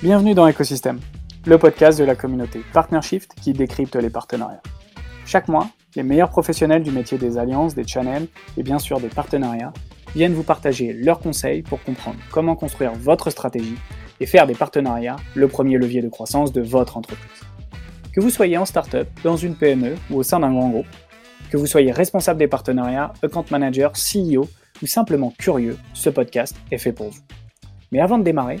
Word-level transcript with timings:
Bienvenue 0.00 0.32
dans 0.32 0.48
Ecosystem, 0.48 1.00
le 1.44 1.58
podcast 1.58 1.98
de 1.98 2.04
la 2.04 2.14
communauté 2.14 2.60
PartnerShift 2.72 3.34
qui 3.34 3.52
décrypte 3.52 3.96
les 3.96 4.10
partenariats. 4.10 4.62
Chaque 5.26 5.48
mois, 5.48 5.70
les 5.96 6.04
meilleurs 6.04 6.30
professionnels 6.30 6.84
du 6.84 6.92
métier 6.92 7.18
des 7.18 7.36
alliances, 7.36 7.74
des 7.74 7.84
channels 7.84 8.28
et 8.56 8.62
bien 8.62 8.78
sûr 8.78 9.00
des 9.00 9.08
partenariats 9.08 9.72
viennent 10.14 10.34
vous 10.34 10.44
partager 10.44 10.92
leurs 10.92 11.18
conseils 11.18 11.62
pour 11.62 11.82
comprendre 11.82 12.20
comment 12.30 12.54
construire 12.54 12.92
votre 12.92 13.30
stratégie 13.30 13.74
et 14.20 14.26
faire 14.26 14.46
des 14.46 14.54
partenariats 14.54 15.16
le 15.34 15.48
premier 15.48 15.78
levier 15.78 16.00
de 16.00 16.08
croissance 16.08 16.52
de 16.52 16.60
votre 16.60 16.96
entreprise. 16.96 17.42
Que 18.14 18.20
vous 18.20 18.30
soyez 18.30 18.56
en 18.56 18.66
startup, 18.66 19.08
dans 19.24 19.36
une 19.36 19.56
PME 19.56 19.96
ou 20.12 20.18
au 20.18 20.22
sein 20.22 20.38
d'un 20.38 20.52
grand 20.52 20.68
groupe, 20.68 20.86
que 21.50 21.56
vous 21.56 21.66
soyez 21.66 21.90
responsable 21.90 22.38
des 22.38 22.46
partenariats, 22.46 23.12
account 23.24 23.46
manager, 23.50 23.94
CEO 23.94 24.46
ou 24.80 24.86
simplement 24.86 25.32
curieux, 25.36 25.76
ce 25.92 26.08
podcast 26.08 26.54
est 26.70 26.78
fait 26.78 26.92
pour 26.92 27.10
vous. 27.10 27.20
Mais 27.90 27.98
avant 27.98 28.18
de 28.18 28.22
démarrer, 28.22 28.60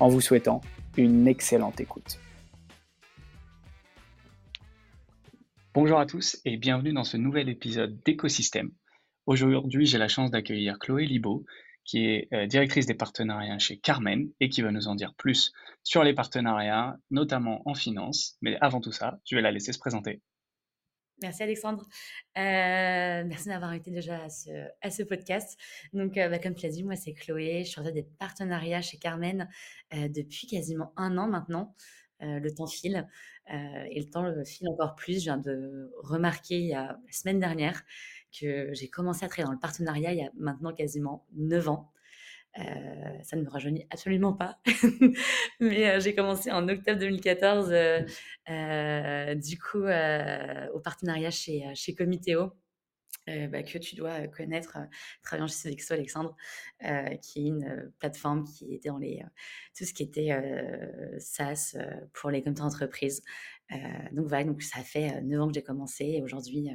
en 0.00 0.08
vous 0.08 0.20
souhaitant 0.20 0.62
une 0.96 1.28
excellente 1.28 1.80
écoute. 1.80 2.18
Bonjour 5.74 6.00
à 6.00 6.06
tous 6.06 6.40
et 6.44 6.56
bienvenue 6.56 6.92
dans 6.92 7.04
ce 7.04 7.16
nouvel 7.16 7.48
épisode 7.48 8.00
d'Écosystème. 8.04 8.70
Aujourd'hui, 9.26 9.86
j'ai 9.86 9.98
la 9.98 10.08
chance 10.08 10.30
d'accueillir 10.30 10.78
Chloé 10.78 11.06
Libaud, 11.06 11.44
qui 11.84 12.06
est 12.06 12.28
euh, 12.32 12.46
directrice 12.46 12.86
des 12.86 12.94
partenariats 12.94 13.58
chez 13.58 13.78
Carmen 13.78 14.30
et 14.40 14.48
qui 14.48 14.62
va 14.62 14.72
nous 14.72 14.88
en 14.88 14.94
dire 14.94 15.14
plus 15.14 15.52
sur 15.84 16.02
les 16.02 16.14
partenariats, 16.14 16.96
notamment 17.10 17.62
en 17.66 17.74
finance. 17.74 18.36
Mais 18.42 18.56
avant 18.60 18.80
tout 18.80 18.92
ça, 18.92 19.20
je 19.24 19.36
vais 19.36 19.42
la 19.42 19.52
laisser 19.52 19.72
se 19.72 19.78
présenter. 19.78 20.20
Merci 21.22 21.42
Alexandre. 21.42 21.86
Euh, 22.38 23.24
merci 23.26 23.48
d'avoir 23.48 23.74
été 23.74 23.90
déjà 23.90 24.24
à 24.80 24.90
ce, 24.90 25.02
podcast. 25.02 25.58
Donc, 25.92 26.16
euh, 26.16 26.28
bah, 26.28 26.38
comme 26.38 26.54
tu 26.54 26.66
l'as 26.66 26.72
dit, 26.72 26.82
moi 26.82 26.96
c'est 26.96 27.12
Chloé. 27.12 27.64
Je 27.64 27.70
suis 27.70 27.92
des 27.92 28.02
partenariats 28.02 28.80
chez 28.80 28.96
Carmen 28.96 29.48
euh, 29.94 30.08
depuis 30.08 30.46
quasiment 30.46 30.92
un 30.96 31.18
an 31.18 31.28
maintenant. 31.28 31.74
le 32.20 32.50
temps 32.50 32.66
file 32.66 33.06
et 33.48 33.98
le 33.98 34.08
temps 34.08 34.22
le 34.22 34.44
file 34.44 34.68
encore 34.68 34.94
plus. 34.94 35.18
Je 35.18 35.24
viens 35.24 35.38
de 35.38 35.92
remarquer 36.02 36.58
il 36.58 36.66
y 36.66 36.74
a, 36.74 36.98
la 37.04 37.12
semaine 37.12 37.40
dernière 37.40 37.82
que 38.38 38.72
j'ai 38.72 38.88
commencé 38.88 39.24
à 39.24 39.28
travailler 39.28 39.46
dans 39.46 39.52
le 39.52 39.58
partenariat 39.58 40.12
il 40.12 40.18
y 40.18 40.22
a 40.22 40.30
maintenant 40.36 40.72
quasiment 40.72 41.26
9 41.34 41.68
ans. 41.68 41.92
Euh, 42.58 42.62
ça 43.22 43.36
ne 43.36 43.42
me 43.42 43.48
rajeunit 43.48 43.86
absolument 43.90 44.32
pas. 44.32 44.58
Mais 45.60 45.88
euh, 45.88 46.00
j'ai 46.00 46.14
commencé 46.14 46.50
en 46.50 46.68
octobre 46.68 46.98
2014, 46.98 47.72
euh, 47.72 49.34
du 49.36 49.58
coup, 49.58 49.84
au 50.74 50.80
partenariat 50.80 51.30
chez, 51.30 51.64
chez 51.74 51.94
Comitéo. 51.94 52.52
Bah, 53.26 53.62
que 53.62 53.78
tu 53.78 53.94
dois 53.94 54.26
connaître, 54.26 54.76
travaillant 55.22 55.46
chez 55.46 55.54
Sodexo, 55.54 55.94
Alexandre, 55.94 56.34
qui 57.22 57.44
est 57.44 57.48
une 57.48 57.92
plateforme 58.00 58.42
qui 58.42 58.74
était 58.74 58.88
dans 58.88 58.98
les, 58.98 59.22
tout 59.76 59.84
ce 59.84 59.94
qui 59.94 60.02
était 60.02 60.36
SaaS 61.18 61.76
pour 62.12 62.30
les 62.30 62.42
comités 62.42 62.62
d'entreprise. 62.62 63.22
donc 64.10 64.26
voilà, 64.26 64.42
donc 64.42 64.62
ça 64.62 64.80
fait 64.80 65.20
9 65.22 65.40
ans 65.42 65.46
que 65.46 65.54
j'ai 65.54 65.62
commencé 65.62 66.06
et 66.06 66.22
aujourd'hui, 66.22 66.70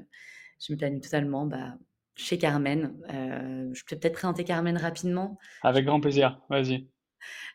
je 0.66 0.72
me 0.72 0.78
planifie 0.78 1.02
totalement 1.02 1.46
bah, 1.46 1.78
chez 2.16 2.38
Carmen. 2.38 2.94
Euh, 3.10 3.70
je 3.74 3.84
peux 3.86 3.98
peut-être 3.98 4.14
présenter 4.14 4.44
Carmen 4.44 4.78
rapidement. 4.78 5.38
Avec 5.62 5.86
grand 5.86 6.00
plaisir, 6.00 6.40
vas-y. 6.50 6.88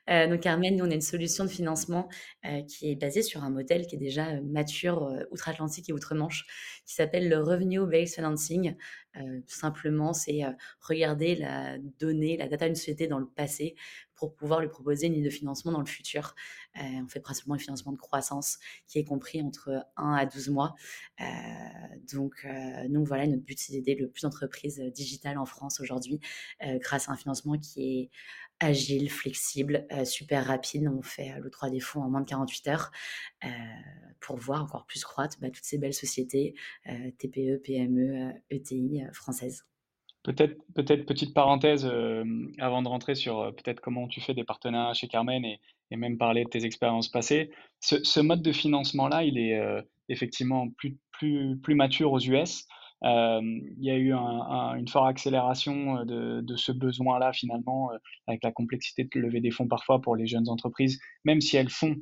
Euh, 0.09 0.27
donc 0.27 0.41
Carmen, 0.41 0.77
nous, 0.77 0.85
on 0.85 0.91
a 0.91 0.95
une 0.95 1.01
solution 1.01 1.45
de 1.45 1.51
financement 1.51 2.09
euh, 2.45 2.63
qui 2.63 2.91
est 2.91 2.97
basée 2.97 3.23
sur 3.23 3.45
un 3.45 3.51
modèle 3.51 3.87
qui 3.87 3.97
est 3.97 3.99
déjà 3.99 4.41
mature 4.41 5.11
outre-Atlantique 5.31 5.89
et 5.89 5.93
outre-Manche, 5.93 6.47
qui 6.87 6.95
s'appelle 6.95 7.29
le 7.29 7.39
Revenue-Based 7.39 8.15
Financing. 8.15 8.77
simplement, 9.47 10.13
c'est 10.13 10.43
regarder 10.81 11.35
la 11.35 11.79
donnée, 11.99 12.37
la 12.37 12.49
data 12.49 12.67
d'une 12.67 12.77
société 12.77 13.07
dans 13.09 13.19
le 13.19 13.27
passé 13.27 13.75
pour 14.21 14.35
pouvoir 14.35 14.61
lui 14.61 14.69
proposer 14.69 15.07
une 15.07 15.15
ligne 15.15 15.25
de 15.25 15.31
financement 15.31 15.73
dans 15.73 15.81
le 15.81 15.87
futur. 15.87 16.35
Euh, 16.77 16.83
on 17.03 17.09
fait 17.09 17.21
principalement 17.21 17.55
un 17.55 17.59
financement 17.59 17.93
de 17.93 17.97
croissance 17.97 18.59
qui 18.87 18.99
est 18.99 19.05
compris 19.05 19.41
entre 19.41 19.83
1 19.97 20.13
à 20.13 20.27
12 20.27 20.51
mois. 20.51 20.75
Euh, 21.21 21.25
donc, 22.13 22.35
euh, 22.45 22.87
donc 22.89 23.09
voilà, 23.09 23.27
notre 23.27 23.43
but 23.43 23.59
c'est 23.59 23.73
d'aider 23.73 23.95
le 23.95 24.11
plus 24.11 24.21
d'entreprises 24.21 24.79
digitales 24.95 25.39
en 25.39 25.47
France 25.47 25.81
aujourd'hui 25.81 26.21
grâce 26.61 27.09
à 27.09 27.13
un 27.13 27.17
financement 27.17 27.59
qui 27.59 27.83
est 27.83 28.11
agile, 28.61 29.11
flexible, 29.11 29.87
super 30.05 30.47
rapide. 30.47 30.89
On 30.89 31.03
fait 31.03 31.35
le 31.41 31.51
3D 31.51 31.81
fonds 31.81 32.03
en 32.03 32.11
moins 32.11 32.21
de 32.21 32.29
48 32.29 32.69
heures 32.69 32.91
pour 34.21 34.37
voir 34.37 34.63
encore 34.63 34.87
plus 34.87 35.03
croître 35.03 35.39
bah, 35.41 35.49
toutes 35.51 35.65
ces 35.65 35.79
belles 35.79 35.95
sociétés 35.95 36.55
TPE, 37.19 37.61
PME, 37.63 38.33
ETI 38.51 39.03
françaises. 39.13 39.65
Peut-être, 40.23 40.59
peut-être 40.75 41.07
petite 41.07 41.33
parenthèse 41.33 41.87
euh, 41.87 42.25
avant 42.59 42.83
de 42.83 42.89
rentrer 42.89 43.15
sur 43.15 43.41
euh, 43.41 43.53
peut-être 43.53 43.81
comment 43.81 44.07
tu 44.07 44.21
fais 44.21 44.35
des 44.35 44.45
partenariats 44.45 44.93
chez 44.93 45.09
Carmen 45.09 45.45
et, 45.45 45.61
même 45.97 46.19
parler 46.19 46.45
de 46.45 46.49
tes 46.51 46.65
expériences 46.65 47.09
passées. 47.09 47.51
Ce, 47.81 48.05
ce 48.05 48.21
mode 48.21 48.43
de 48.43 48.53
financement-là, 48.53 49.25
il 49.25 49.39
est 49.39 49.59
euh, 49.59 49.81
effectivement 50.09 50.69
plus, 50.69 50.99
plus, 51.11 51.59
plus 51.59 51.75
mature 51.75 52.13
aux 52.13 52.21
US. 52.21 52.67
Il 53.03 53.79
y 53.79 53.91
a 53.91 53.97
eu 53.97 54.13
un, 54.13 54.75
une 54.75 54.89
forte 54.89 55.09
accélération 55.09 56.05
de, 56.05 56.41
de 56.41 56.57
ce 56.57 56.73
besoin-là 56.73 57.33
finalement, 57.33 57.91
avec 58.27 58.43
la 58.45 58.53
complexité 58.53 59.05
de 59.05 59.21
lever 59.21 59.41
des 59.41 59.51
fonds 59.51 59.69
parfois 59.69 60.01
pour 60.01 60.17
les 60.17 60.27
jeunes 60.27 60.49
entreprises, 60.49 61.01
même 61.25 61.41
si 61.41 61.57
elles 61.57 61.71
font 61.71 61.97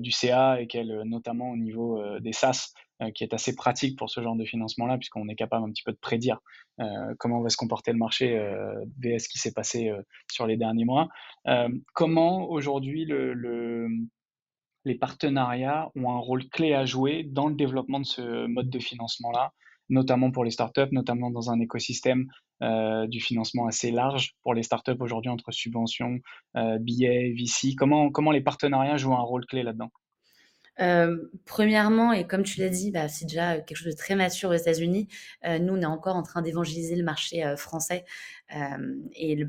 du 0.00 0.10
CA 0.10 0.60
et 0.60 0.66
qu'elles, 0.66 1.02
notamment 1.04 1.50
au 1.50 1.56
niveau 1.56 2.02
des 2.20 2.32
SaaS, 2.32 2.72
euh, 3.02 3.10
qui 3.10 3.24
est 3.24 3.34
assez 3.34 3.56
pratique 3.56 3.98
pour 3.98 4.08
ce 4.08 4.22
genre 4.22 4.36
de 4.36 4.44
financement-là, 4.44 4.98
puisqu'on 4.98 5.28
est 5.28 5.34
capable 5.34 5.64
un 5.64 5.70
petit 5.72 5.82
peu 5.82 5.90
de 5.90 5.98
prédire 5.98 6.38
euh, 6.78 7.12
comment 7.18 7.40
va 7.40 7.48
se 7.48 7.56
comporter 7.56 7.90
le 7.90 7.98
marché 7.98 8.38
euh, 8.38 8.84
VS 9.00 9.26
qui 9.28 9.38
s'est 9.38 9.52
passé 9.52 9.90
sur 10.30 10.46
les 10.46 10.56
derniers 10.56 10.84
mois. 10.84 11.08
comment 11.92 12.48
aujourd'hui 12.48 13.04
le, 13.04 13.88
les 14.84 14.94
partenariats 14.94 15.90
ont 15.96 16.10
un 16.10 16.18
rôle 16.18 16.48
clé 16.48 16.72
à 16.72 16.84
jouer 16.84 17.24
dans 17.24 17.48
le 17.48 17.56
développement 17.56 17.98
de 17.98 18.06
ce 18.06 18.46
mode 18.46 18.70
de 18.70 18.78
financement-là, 18.78 19.52
notamment 19.88 20.30
pour 20.30 20.44
les 20.44 20.50
startups, 20.50 20.92
notamment 20.92 21.30
dans 21.30 21.50
un 21.50 21.60
écosystème 21.60 22.26
du 23.08 23.20
financement 23.20 23.66
assez 23.66 23.90
large 23.90 24.34
pour 24.42 24.54
les 24.54 24.62
startups 24.62 24.96
aujourd'hui 25.00 25.30
entre 25.30 25.52
subventions, 25.52 26.18
billets, 26.80 27.34
VC. 27.36 27.74
Comment, 27.76 28.10
comment 28.10 28.30
les 28.30 28.40
partenariats 28.40 28.96
jouent 28.96 29.14
un 29.14 29.20
rôle 29.20 29.44
clé 29.44 29.62
là-dedans? 29.62 29.90
Euh, 30.80 31.16
premièrement, 31.44 32.12
et 32.12 32.26
comme 32.26 32.42
tu 32.42 32.60
l'as 32.60 32.68
dit, 32.68 32.90
bah, 32.90 33.08
c'est 33.08 33.26
déjà 33.26 33.60
quelque 33.60 33.76
chose 33.76 33.92
de 33.92 33.96
très 33.96 34.16
mature 34.16 34.50
aux 34.50 34.54
États-Unis. 34.54 35.08
Euh, 35.44 35.58
nous, 35.58 35.74
on 35.74 35.80
est 35.80 35.86
encore 35.86 36.16
en 36.16 36.22
train 36.22 36.42
d'évangéliser 36.42 36.96
le 36.96 37.04
marché 37.04 37.44
euh, 37.44 37.56
français. 37.56 38.04
et 39.14 39.44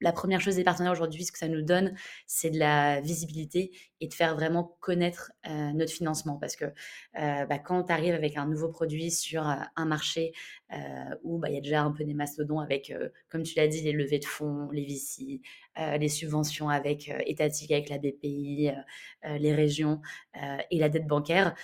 la 0.00 0.12
première 0.12 0.40
chose 0.40 0.54
des 0.54 0.62
partenaires 0.62 0.92
aujourd'hui, 0.92 1.24
ce 1.24 1.32
que 1.32 1.38
ça 1.38 1.48
nous 1.48 1.62
donne, 1.62 1.94
c'est 2.26 2.50
de 2.50 2.58
la 2.58 3.00
visibilité 3.00 3.72
et 4.00 4.08
de 4.08 4.14
faire 4.14 4.34
vraiment 4.34 4.76
connaître 4.80 5.32
euh, 5.46 5.72
notre 5.72 5.92
financement. 5.92 6.36
Parce 6.36 6.56
que 6.56 6.64
euh, 6.64 7.46
bah, 7.46 7.58
quand 7.58 7.84
tu 7.84 7.92
arrives 7.92 8.14
avec 8.14 8.36
un 8.36 8.46
nouveau 8.46 8.68
produit 8.68 9.10
sur 9.10 9.48
euh, 9.48 9.54
un 9.76 9.84
marché 9.84 10.32
où 11.22 11.38
bah, 11.38 11.48
il 11.48 11.54
y 11.54 11.58
a 11.58 11.62
déjà 11.62 11.82
un 11.82 11.90
peu 11.90 12.04
des 12.04 12.12
mastodons 12.12 12.60
avec, 12.60 12.92
comme 13.30 13.42
tu 13.42 13.56
l'as 13.56 13.68
dit, 13.68 13.80
les 13.80 13.92
levées 13.92 14.18
de 14.18 14.26
fonds, 14.26 14.68
les 14.70 14.84
VC, 14.84 15.40
les 15.98 16.08
subventions 16.10 16.68
avec 16.68 17.10
étatiques 17.24 17.70
avec 17.70 17.88
la 17.88 17.96
BPI, 17.96 18.70
les 19.24 19.54
régions 19.54 20.02
et 20.70 20.78
la 20.78 20.90
dette 20.90 21.06
bancaire, 21.06 21.54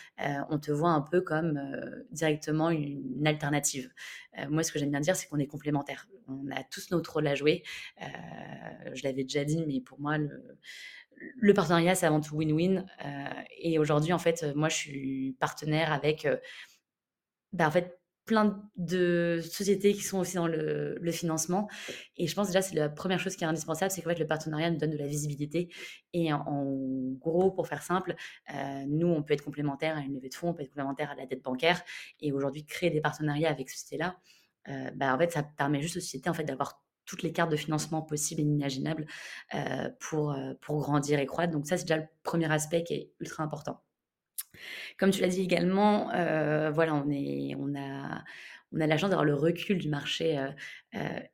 on 0.48 0.58
te 0.58 0.72
voit 0.72 0.88
un 0.88 1.02
peu 1.02 1.20
comme 1.20 1.60
directement 2.12 2.70
une 2.70 3.26
alternative. 3.26 3.92
moi, 4.48 4.62
ce 4.62 4.72
que 4.72 4.78
j'aime 4.78 4.90
bien 4.90 5.00
dire, 5.00 5.16
c'est 5.16 5.28
qu'on 5.28 5.38
est 5.38 5.46
complémentaires. 5.46 6.08
On 6.26 6.50
a 6.50 6.64
tous 6.64 6.90
notre 6.90 7.12
rôle 7.12 7.26
à 7.26 7.34
jouer. 7.34 7.62
je 8.00 9.02
l'avais 9.02 9.24
déjà 9.24 9.44
dit, 9.44 9.62
mais 9.66 9.82
pour 9.82 10.00
moi, 10.00 10.16
le, 10.16 10.56
partenariat, 11.54 11.94
c'est 11.94 12.06
avant 12.06 12.20
tout 12.20 12.36
win-win. 12.36 12.84
et 13.58 13.78
aujourd'hui, 13.78 14.12
en 14.12 14.18
fait, 14.18 14.44
moi, 14.54 14.68
je 14.68 14.76
suis 14.76 15.36
partenaire 15.40 15.92
avec 15.92 16.26
bah, 17.52 17.68
en 17.68 17.70
fait, 17.70 18.00
plein 18.24 18.62
de 18.76 19.40
sociétés 19.42 19.92
qui 19.92 20.00
sont 20.00 20.18
aussi 20.18 20.36
dans 20.36 20.46
le, 20.48 20.98
financement. 21.12 21.68
Et 22.16 22.26
je 22.26 22.34
pense 22.34 22.48
déjà, 22.48 22.62
c'est 22.62 22.74
la 22.74 22.88
première 22.88 23.20
chose 23.20 23.36
qui 23.36 23.44
est 23.44 23.46
indispensable, 23.46 23.90
c'est 23.90 24.02
qu'en 24.02 24.10
fait, 24.10 24.18
le 24.18 24.26
partenariat 24.26 24.70
nous 24.70 24.78
donne 24.78 24.90
de 24.90 24.98
la 24.98 25.06
visibilité. 25.06 25.68
Et 26.12 26.32
en, 26.32 26.64
gros, 27.18 27.50
pour 27.50 27.68
faire 27.68 27.82
simple, 27.82 28.14
nous, 28.86 29.08
on 29.08 29.22
peut 29.22 29.34
être 29.34 29.44
complémentaire 29.44 29.96
à 29.96 30.00
une 30.00 30.14
levée 30.14 30.28
de 30.28 30.34
fonds, 30.34 30.48
on 30.48 30.54
peut 30.54 30.62
être 30.62 30.70
complémentaire 30.70 31.10
à 31.10 31.14
la 31.14 31.26
dette 31.26 31.42
bancaire. 31.42 31.82
Et 32.20 32.32
aujourd'hui, 32.32 32.64
créer 32.64 32.90
des 32.90 33.00
partenariats 33.00 33.50
avec 33.50 33.68
ces 33.68 33.76
sociétés-là, 33.78 34.16
bah, 34.94 35.14
en 35.14 35.18
fait, 35.18 35.32
ça 35.32 35.42
permet 35.42 35.80
juste 35.80 35.96
aux 35.96 36.00
sociétés 36.00 36.30
en 36.30 36.34
fait, 36.34 36.44
d'avoir 36.44 36.83
toutes 37.06 37.22
les 37.22 37.32
cartes 37.32 37.50
de 37.50 37.56
financement 37.56 38.02
possibles 38.02 38.40
et 38.40 38.44
inimaginables 38.44 39.06
pour, 40.00 40.36
pour 40.60 40.80
grandir 40.80 41.18
et 41.18 41.26
croître. 41.26 41.52
Donc 41.52 41.66
ça, 41.66 41.76
c'est 41.76 41.84
déjà 41.84 41.98
le 41.98 42.06
premier 42.22 42.50
aspect 42.50 42.82
qui 42.84 42.94
est 42.94 43.10
ultra 43.20 43.42
important. 43.42 43.80
Comme 44.98 45.10
tu 45.10 45.20
l'as 45.20 45.28
dit 45.28 45.42
également, 45.42 46.06
voilà, 46.72 46.94
on, 46.94 47.10
est, 47.10 47.54
on, 47.58 47.74
a, 47.74 48.22
on 48.72 48.80
a 48.80 48.86
la 48.86 48.96
chance 48.96 49.10
d'avoir 49.10 49.24
le 49.24 49.34
recul 49.34 49.78
du 49.78 49.88
marché 49.88 50.42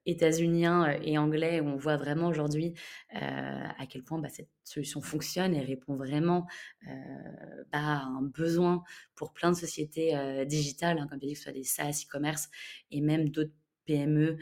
états-unien 0.07 0.99
et 1.03 1.19
anglais, 1.19 1.61
où 1.61 1.67
on 1.69 1.77
voit 1.77 1.97
vraiment 1.97 2.29
aujourd'hui 2.29 2.75
à 3.13 3.87
quel 3.89 4.03
point 4.03 4.19
bah, 4.19 4.31
cette 4.31 4.49
solution 4.65 5.01
fonctionne 5.03 5.55
et 5.55 5.61
répond 5.61 5.97
vraiment 5.97 6.47
bah, 6.87 7.79
à 7.79 8.05
un 8.05 8.23
besoin 8.23 8.83
pour 9.15 9.33
plein 9.33 9.51
de 9.51 9.57
sociétés 9.57 10.47
digitales, 10.47 10.99
hein, 10.99 11.07
comme 11.09 11.21
tu 11.21 11.27
dit, 11.27 11.33
que 11.35 11.39
ce 11.39 11.45
soit 11.45 11.53
des 11.53 11.65
SaaS, 11.65 12.05
e-commerce 12.07 12.49
et 12.91 13.03
même 13.03 13.29
d'autres 13.29 13.53
PME 13.91 14.39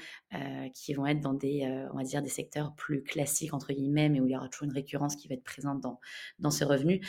qui 0.74 0.94
vont 0.94 1.06
être 1.06 1.20
dans 1.20 1.34
des, 1.34 1.66
on 1.92 1.96
va 1.96 2.04
dire, 2.04 2.22
des 2.22 2.28
secteurs 2.28 2.74
plus 2.74 3.02
classiques, 3.02 3.54
entre 3.54 3.72
guillemets, 3.72 4.08
mais 4.08 4.20
où 4.20 4.26
il 4.26 4.32
y 4.32 4.36
aura 4.36 4.48
toujours 4.48 4.66
une 4.66 4.74
récurrence 4.74 5.16
qui 5.16 5.28
va 5.28 5.34
être 5.34 5.44
présente 5.44 5.80
dans, 5.80 6.00
dans 6.38 6.50
ce 6.50 6.64
revenu. 6.64 7.00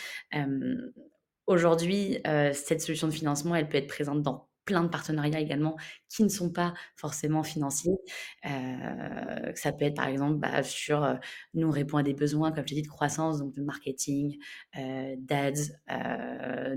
Aujourd'hui, 1.48 2.20
cette 2.54 2.82
solution 2.82 3.08
de 3.08 3.14
financement, 3.14 3.56
elle 3.56 3.70
peut 3.70 3.78
être 3.78 3.88
présente 3.88 4.22
dans 4.22 4.49
plein 4.70 4.84
de 4.84 4.88
partenariats 4.88 5.40
également 5.40 5.78
qui 6.10 6.24
ne 6.24 6.30
sont 6.30 6.52
pas 6.52 6.76
forcément 6.96 7.42
financiers. 7.42 7.98
Euh, 8.46 9.52
ça 9.56 9.72
peut 9.72 9.86
être 9.86 9.96
par 9.96 10.08
exemple 10.08 10.36
bah, 10.36 10.62
sur, 10.62 11.04
euh, 11.04 11.16
nous 11.56 11.68
on 11.68 11.72
répond 11.72 11.98
à 11.98 12.04
des 12.04 12.14
besoins, 12.14 12.52
comme 12.52 12.68
je 12.68 12.76
l'ai 12.76 12.82
dit, 12.82 12.88
de 12.88 12.94
croissance, 12.94 13.40
donc 13.40 13.56
de 13.56 13.64
marketing, 13.64 14.38
euh, 14.78 15.16
d'ads, 15.18 15.52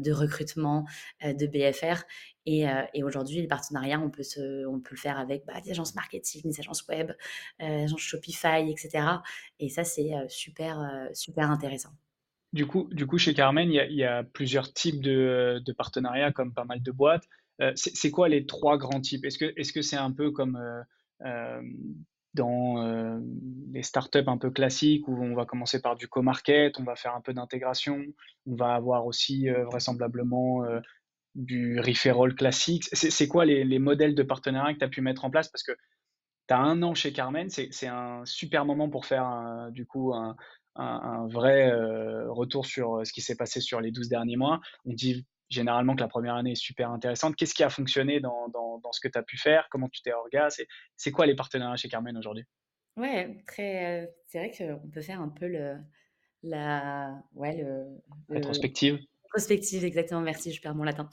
de 0.00 0.11
recrutement, 0.11 0.87
de 1.23 1.47
BFR. 1.47 2.03
Et, 2.47 2.65
aujourd'hui, 3.05 3.43
les 3.43 3.47
partenariats, 3.47 4.00
on 4.00 4.09
peut, 4.09 4.23
le 4.37 4.97
faire 4.97 5.19
avec 5.19 5.44
bah, 5.44 5.61
des 5.61 5.73
agences 5.73 5.94
marketing, 5.94 6.41
des 6.44 6.61
agences 6.61 6.89
web, 6.89 7.12
des 7.61 7.85
agences 7.85 8.00
Shopify, 8.00 8.71
etc. 8.71 9.05
Et 9.59 9.69
ça, 9.69 9.85
c'est 9.85 10.12
super, 10.29 11.09
super 11.12 11.50
intéressant. 11.50 11.93
Du 12.53 12.67
coup, 12.67 12.89
du 12.93 13.06
coup, 13.06 13.17
chez 13.17 13.33
Carmen, 13.33 13.71
il 13.71 13.94
y 13.94 14.05
a, 14.05 14.25
plusieurs 14.25 14.73
types 14.73 15.00
de, 15.00 15.62
partenariats, 15.77 16.33
comme 16.33 16.53
pas 16.53 16.65
mal 16.65 16.83
de 16.83 16.91
boîtes. 16.91 17.27
Euh, 17.60 17.72
c'est 17.75 18.10
quoi 18.10 18.28
les 18.28 18.46
trois 18.46 18.78
grands 18.78 19.00
types? 19.00 19.25
Est-ce 19.25 19.72
que 19.72 19.82
c'est 19.82 19.96
un 19.96 20.12
peu 20.12 20.31
comme 20.31 20.56
euh, 20.56 20.82
euh, 21.26 21.62
dans 22.34 23.20
les 23.72 23.82
startups 23.82 24.25
un 24.26 24.38
peu 24.38 24.50
classiques 24.50 25.06
où 25.06 25.22
on 25.22 25.34
va 25.34 25.44
commencer 25.44 25.82
par 25.82 25.96
du 25.96 26.08
co-market, 26.08 26.78
on 26.81 26.84
va 26.84 26.96
faire 26.96 27.14
un 27.14 27.20
peu 27.20 27.34
d'intégration, 27.34 28.02
on 28.46 28.56
va 28.56 28.75
avoir 28.75 29.06
aussi 29.06 29.49
vraisemblablement 29.50 30.64
du 31.34 31.78
referral 31.78 32.34
classique? 32.34 32.88
C'est 32.94 33.28
quoi 33.28 33.44
les, 33.44 33.78
modèles 33.78 34.14
de 34.14 34.22
partenariat 34.22 34.72
que 34.72 34.78
tu 34.78 34.84
as 34.84 34.88
pu 34.88 35.02
mettre 35.02 35.26
en 35.26 35.31
place? 35.31 35.48
Parce 35.48 35.62
que 35.62 35.72
tu 36.48 36.55
as 36.55 36.58
un 36.58 36.82
an 36.82 36.94
chez 36.94 37.12
Carmen, 37.12 37.50
c'est 37.50 37.87
un 37.87 38.25
super 38.25 38.64
moment 38.64 38.88
pour 38.88 39.05
faire 39.05 39.69
du 39.70 39.84
coup 39.84 40.14
un, 40.14 40.34
un 40.76 41.26
vrai 41.28 41.70
retour 42.28 42.64
sur 42.64 43.06
ce 43.06 43.12
qui 43.12 43.20
s'est 43.20 43.37
passé 43.37 43.60
sur 43.60 43.82
les 43.82 43.90
12 43.90 44.08
derniers 44.08 44.37
mois. 44.37 44.62
On 44.87 44.94
dit 44.94 45.26
généralement 45.49 45.94
que 45.94 46.00
la 46.00 46.09
première 46.09 46.35
année 46.35 46.53
est 46.53 46.56
super 46.56 46.91
intéressante. 46.91 47.37
Qu'est-ce 47.37 47.55
qui 47.55 47.62
a 47.62 47.71
fonctionné 47.71 48.21
dans, 48.21 48.50
ce 48.93 49.00
que 49.00 49.09
tu 49.09 49.19
as 49.19 49.23
pu 49.23 49.39
faire? 49.39 49.69
Comment 49.71 49.89
tu 49.89 50.03
t'es 50.03 50.12
organisé 50.12 50.67
C'est 50.97 51.11
quoi 51.11 51.27
les 51.27 51.35
partenariats 51.35 51.77
chez 51.77 51.89
Carmen 51.89 52.17
aujourd'hui? 52.17 52.44
Ouais, 52.97 53.43
très. 53.47 54.03
Euh, 54.03 54.06
c'est 54.27 54.39
vrai 54.39 54.50
qu'on 54.50 54.89
peut 54.89 55.00
faire 55.00 55.21
un 55.21 55.29
peu 55.29 55.49
le, 55.49 55.77
la, 56.43 57.15
ouais, 57.35 57.56
le, 57.56 57.87
rétrospective. 58.29 58.99
Rétrospective, 59.25 59.85
exactement. 59.85 60.21
Merci, 60.21 60.53
je 60.53 60.61
perds 60.61 60.75
mon 60.75 60.85
latin. 60.85 61.09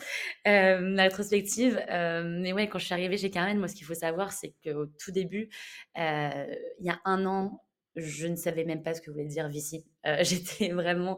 Euh, 0.47 0.81
la 0.81 1.03
rétrospective. 1.03 1.81
Euh, 1.89 2.23
mais 2.41 2.51
ouais, 2.51 2.67
quand 2.67 2.79
je 2.79 2.85
suis 2.85 2.93
arrivée 2.93 3.17
chez 3.17 3.29
Carmen, 3.29 3.57
moi, 3.57 3.69
ce 3.69 3.75
qu'il 3.75 3.85
faut 3.85 3.93
savoir, 3.93 4.33
c'est 4.33 4.53
qu'au 4.63 4.87
tout 4.87 5.11
début, 5.11 5.49
il 5.95 6.59
y 6.81 6.89
a 6.89 6.99
un 7.05 7.25
an, 7.25 7.63
je 7.95 8.27
ne 8.27 8.35
savais 8.35 8.65
même 8.65 8.83
pas 8.83 8.93
ce 8.93 9.01
que 9.01 9.09
voulait 9.09 9.25
dire 9.25 9.49
VC. 9.49 9.85
J'étais 10.21 10.69
vraiment 10.69 11.17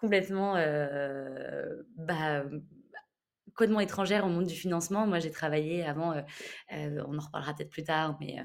complètement 0.00 0.56
euh, 0.56 1.82
bah, 1.96 2.44
complètement 3.54 3.80
étrangère 3.80 4.24
au 4.24 4.28
monde 4.28 4.46
du 4.46 4.54
financement. 4.54 5.06
Moi, 5.06 5.18
j'ai 5.18 5.30
travaillé 5.30 5.84
avant, 5.84 6.14
on 6.70 7.18
en 7.18 7.20
reparlera 7.20 7.52
peut-être 7.52 7.68
plus 7.68 7.82
tard, 7.82 8.16
mais 8.18 8.36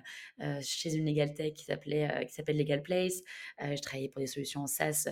chez 0.61 0.93
une 0.93 1.05
legal 1.05 1.33
tech 1.33 1.53
qui 1.53 1.63
s'appelait, 1.63 2.25
qui 2.27 2.33
s'appelle 2.33 2.57
Legal 2.57 2.81
Place. 2.81 3.21
je 3.61 3.81
travaillais 3.81 4.09
pour 4.09 4.19
des 4.19 4.27
solutions 4.27 4.63
en 4.63 4.67
SaaS 4.67 5.07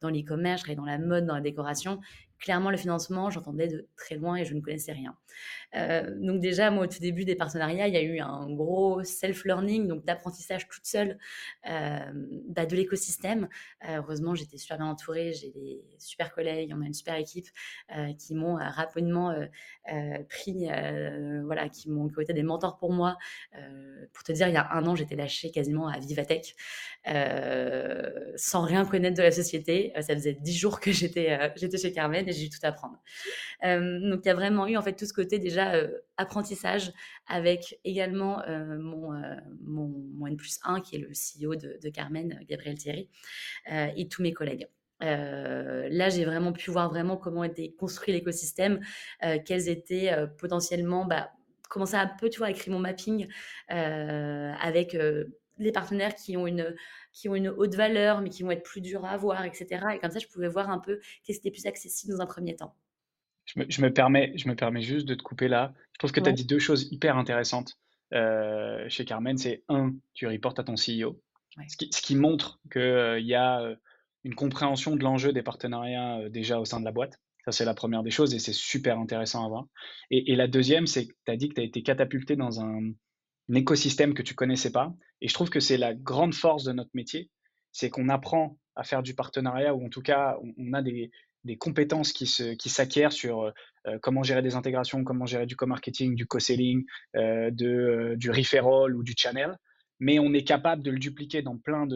dans 0.00 0.08
l'e-commerce, 0.08 0.64
dans 0.74 0.84
la 0.84 0.98
mode, 0.98 1.26
dans 1.26 1.34
la 1.34 1.42
décoration 1.42 2.00
clairement, 2.38 2.70
le 2.70 2.76
financement, 2.76 3.30
j'entendais 3.30 3.68
de 3.68 3.88
très 3.96 4.16
loin 4.16 4.36
et 4.36 4.44
je 4.44 4.54
ne 4.54 4.60
connaissais 4.60 4.92
rien. 4.92 5.16
Euh, 5.74 6.14
donc 6.18 6.40
déjà, 6.40 6.70
moi, 6.70 6.84
au 6.84 6.86
tout 6.86 7.00
début 7.00 7.24
des 7.24 7.34
partenariats, 7.34 7.88
il 7.88 7.94
y 7.94 7.96
a 7.96 8.02
eu 8.02 8.18
un 8.20 8.50
gros 8.50 9.02
self-learning, 9.02 9.88
donc 9.88 10.04
d'apprentissage 10.04 10.68
toute 10.68 10.86
seule 10.86 11.18
euh, 11.68 11.98
bah, 12.48 12.66
de 12.66 12.76
l'écosystème. 12.76 13.48
Euh, 13.88 13.98
heureusement, 13.98 14.34
j'étais 14.34 14.58
super 14.58 14.78
bien 14.78 14.86
entourée, 14.86 15.32
j'ai 15.32 15.50
des 15.50 15.84
super 15.98 16.32
collègues, 16.32 16.72
on 16.74 16.82
a 16.82 16.86
une 16.86 16.94
super 16.94 17.16
équipe 17.16 17.46
qui 18.18 18.34
m'ont 18.34 18.56
rapidement 18.56 19.34
pris, 20.28 20.66
voilà, 21.44 21.68
qui 21.68 21.90
m'ont 21.90 22.08
été 22.08 22.32
des 22.32 22.42
mentors 22.42 22.78
pour 22.78 22.92
moi. 22.92 23.16
pour 24.12 24.22
te 24.24 24.32
dire, 24.32 24.48
il 24.48 24.54
y 24.54 24.56
a 24.56 24.72
un 24.72 24.86
an, 24.86 24.94
j'étais 24.94 25.16
lâchée 25.16 25.50
quasiment 25.50 25.88
à 25.88 25.98
Vivatech, 25.98 26.54
sans 28.36 28.62
rien 28.62 28.84
connaître 28.84 29.16
de 29.16 29.22
la 29.22 29.30
société. 29.30 29.92
ça 29.96 30.14
faisait 30.14 30.34
dix 30.34 30.56
jours 30.56 30.80
que 30.80 30.92
j'étais 30.92 31.38
j'étais 31.56 31.78
chez 31.78 31.92
Carmen 31.92 32.25
j'ai 32.32 32.48
dû 32.48 32.50
tout 32.50 32.64
apprendre. 32.64 32.98
Euh, 33.64 34.00
donc 34.10 34.20
il 34.24 34.28
y 34.28 34.30
a 34.30 34.34
vraiment 34.34 34.66
eu 34.66 34.76
en 34.76 34.82
fait 34.82 34.94
tout 34.94 35.06
ce 35.06 35.12
côté 35.12 35.38
déjà 35.38 35.74
euh, 35.74 35.88
apprentissage 36.16 36.92
avec 37.26 37.78
également 37.84 38.42
euh, 38.42 38.78
mon, 38.78 39.12
mon, 39.62 39.88
mon, 40.14 40.26
N 40.26 40.36
plus 40.36 40.58
1 40.64 40.80
qui 40.80 40.96
est 40.96 40.98
le 40.98 41.08
CEO 41.08 41.54
de, 41.54 41.88
Carmen, 41.90 42.38
Gabriel 42.48 42.76
Thierry, 42.76 43.08
et 43.68 44.08
tous 44.08 44.22
mes 44.22 44.32
collègues. 44.32 44.66
là, 45.00 46.08
j'ai 46.08 46.24
vraiment 46.24 46.52
pu 46.52 46.70
voir 46.70 46.90
vraiment 46.90 47.16
comment 47.16 47.44
était 47.44 47.70
construit 47.78 48.12
l'écosystème, 48.12 48.80
quels 49.44 49.68
étaient 49.68 50.12
potentiellement, 50.38 51.04
bah, 51.04 51.30
commencer 51.68 51.94
un 51.94 52.06
peu, 52.06 52.28
tu 52.28 52.38
vois, 52.38 52.48
à 52.48 52.50
écrire 52.50 52.72
mon 52.72 52.80
mapping 52.80 53.28
avec 53.68 54.96
les 55.58 55.72
partenaires 55.72 56.14
qui 56.14 56.36
ont 56.36 56.46
une 56.46 56.74
qui 57.16 57.30
ont 57.30 57.34
une 57.34 57.48
haute 57.48 57.74
valeur, 57.74 58.20
mais 58.20 58.28
qui 58.28 58.42
vont 58.42 58.50
être 58.50 58.62
plus 58.62 58.82
durs 58.82 59.04
à 59.06 59.10
avoir, 59.10 59.42
etc. 59.46 59.66
Et 59.94 59.98
comme 59.98 60.10
ça, 60.10 60.18
je 60.18 60.26
pouvais 60.26 60.48
voir 60.48 60.68
un 60.68 60.78
peu 60.78 61.00
qu'est-ce 61.24 61.40
qui 61.40 61.48
était 61.48 61.58
plus 61.58 61.66
accessible 61.66 62.12
dans 62.12 62.20
un 62.20 62.26
premier 62.26 62.54
temps. 62.54 62.76
Je 63.46 63.80
me, 63.80 63.92
permets, 63.92 64.32
je 64.36 64.48
me 64.48 64.54
permets 64.54 64.82
juste 64.82 65.06
de 65.06 65.14
te 65.14 65.22
couper 65.22 65.48
là. 65.48 65.72
Je 65.94 65.98
trouve 65.98 66.12
que 66.12 66.20
tu 66.20 66.28
as 66.28 66.32
dit 66.32 66.44
deux 66.44 66.58
choses 66.58 66.92
hyper 66.92 67.16
intéressantes 67.16 67.78
euh, 68.12 68.84
chez 68.88 69.06
Carmen. 69.06 69.38
C'est 69.38 69.62
un, 69.68 69.94
tu 70.12 70.26
reportes 70.26 70.58
à 70.58 70.64
ton 70.64 70.74
CEO, 70.74 71.18
ce, 71.68 72.02
qui, 72.02 72.16
montre 72.16 72.60
qu'il 72.70 72.82
euh, 72.82 73.18
y 73.20 73.34
a 73.34 73.62
euh, 73.62 73.76
une 74.24 74.34
compréhension 74.34 74.94
de 74.94 75.02
l'enjeu 75.02 75.32
des 75.32 75.42
partenariats 75.42 76.28
déjà 76.28 76.60
au 76.60 76.66
sein 76.66 76.80
de 76.80 76.84
la 76.84 76.92
boîte. 76.92 77.18
Ça, 77.46 77.52
c'est 77.52 77.64
la 77.64 77.74
première 77.74 78.02
des 78.02 78.10
choses 78.10 78.34
et 78.34 78.40
c'est 78.40 78.52
super 78.52 78.98
intéressant 78.98 79.46
à 79.46 79.48
voir. 79.48 79.66
Et, 80.10 80.32
et 80.32 80.36
la 80.36 80.48
deuxième, 80.48 80.86
c'est 80.86 81.06
que 81.06 81.14
tu 81.24 81.32
as 81.32 81.36
dit 81.36 81.48
que 81.48 81.54
tu 81.54 81.60
as 81.60 81.64
été 81.64 81.82
catapulté 81.82 82.36
dans 82.36 82.60
un, 82.60 82.90
un 83.48 83.54
écosystème 83.54 84.12
que 84.12 84.22
tu 84.22 84.34
connaissais 84.34 84.72
pas. 84.72 84.92
Et 85.20 85.28
je 85.28 85.34
trouve 85.34 85.50
que 85.50 85.60
c'est 85.60 85.78
la 85.78 85.94
grande 85.94 86.34
force 86.34 86.64
de 86.64 86.72
notre 86.72 86.90
métier, 86.94 87.30
c'est 87.72 87.90
qu'on 87.90 88.08
apprend 88.08 88.58
à 88.74 88.84
faire 88.84 89.02
du 89.02 89.14
partenariat 89.14 89.74
ou 89.74 89.84
en 89.84 89.88
tout 89.88 90.02
cas 90.02 90.36
on, 90.58 90.72
a 90.74 90.82
des, 90.82 91.10
compétences 91.58 92.12
qui 92.12 92.26
s'acquièrent 92.26 93.12
sur 93.12 93.52
euh, 93.86 93.98
comment 94.00 94.22
gérer 94.22 94.42
des 94.42 94.54
intégrations, 94.54 95.04
comment 95.04 95.26
gérer 95.26 95.46
du 95.46 95.56
co-marketing, 95.56 96.14
du 96.14 96.26
co-selling, 96.26 96.84
euh, 97.14 97.50
euh, 97.60 98.16
du 98.16 98.30
referral 98.30 98.96
ou 98.96 99.02
du 99.02 99.14
channel. 99.16 99.56
Mais 100.00 100.18
on 100.18 100.32
est 100.32 100.44
capable 100.44 100.82
de 100.82 100.90
le 100.90 100.98
dupliquer 100.98 101.42
dans 101.42 101.56
plein 101.56 101.86